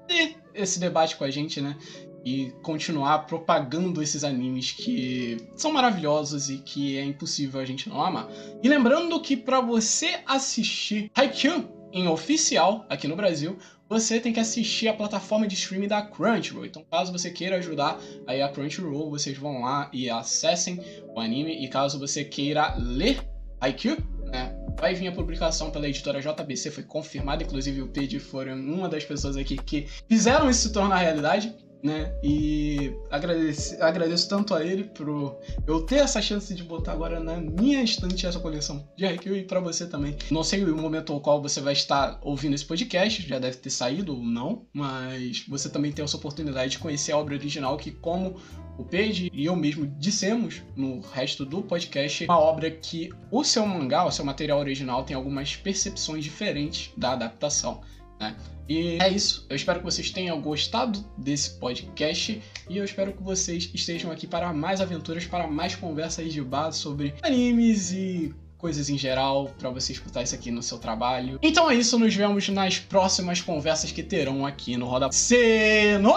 [0.08, 1.76] ter esse debate com a gente, né?
[2.24, 8.02] E continuar propagando esses animes que são maravilhosos e que é impossível a gente não
[8.02, 8.28] amar.
[8.62, 14.38] E lembrando que para você assistir Haikyuu em oficial aqui no Brasil, você tem que
[14.38, 16.64] assistir a plataforma de streaming da Crunchyroll.
[16.64, 21.64] Então, caso você queira ajudar aí a Crunchyroll, vocês vão lá e acessem o anime.
[21.64, 23.20] E caso você queira ler
[23.60, 23.96] Haikyuu,
[24.30, 28.88] né, vai vir a publicação pela editora JBC, foi confirmado, inclusive o Pedro foram uma
[28.88, 31.52] das pessoas aqui que fizeram isso se tornar realidade
[31.82, 32.12] né?
[32.22, 37.36] E agradeço, agradeço tanto a ele por eu ter essa chance de botar agora na
[37.36, 40.16] minha estante essa coleção de Haikyuu e para você também.
[40.30, 43.70] Não sei o momento ao qual você vai estar ouvindo esse podcast, já deve ter
[43.70, 47.90] saído ou não, mas você também tem essa oportunidade de conhecer a obra original que
[47.90, 48.36] como
[48.80, 53.66] o Page e eu mesmo dissemos no resto do podcast, uma obra que o seu
[53.66, 57.82] mangá, o seu material original tem algumas percepções diferentes da adaptação.
[58.20, 58.36] Né?
[58.68, 59.46] E é isso.
[59.48, 64.26] Eu espero que vocês tenham gostado desse podcast e eu espero que vocês estejam aqui
[64.26, 69.70] para mais aventuras, para mais conversas de base sobre animes e coisas em geral para
[69.70, 71.38] você escutar isso aqui no seu trabalho.
[71.42, 76.12] Então é isso, nos vemos nas próximas conversas que terão aqui no Roda Seno.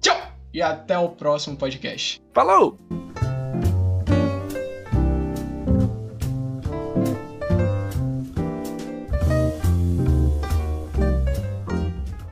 [0.00, 0.32] Tchau!
[0.52, 2.20] E até o próximo podcast.
[2.32, 2.78] Falou!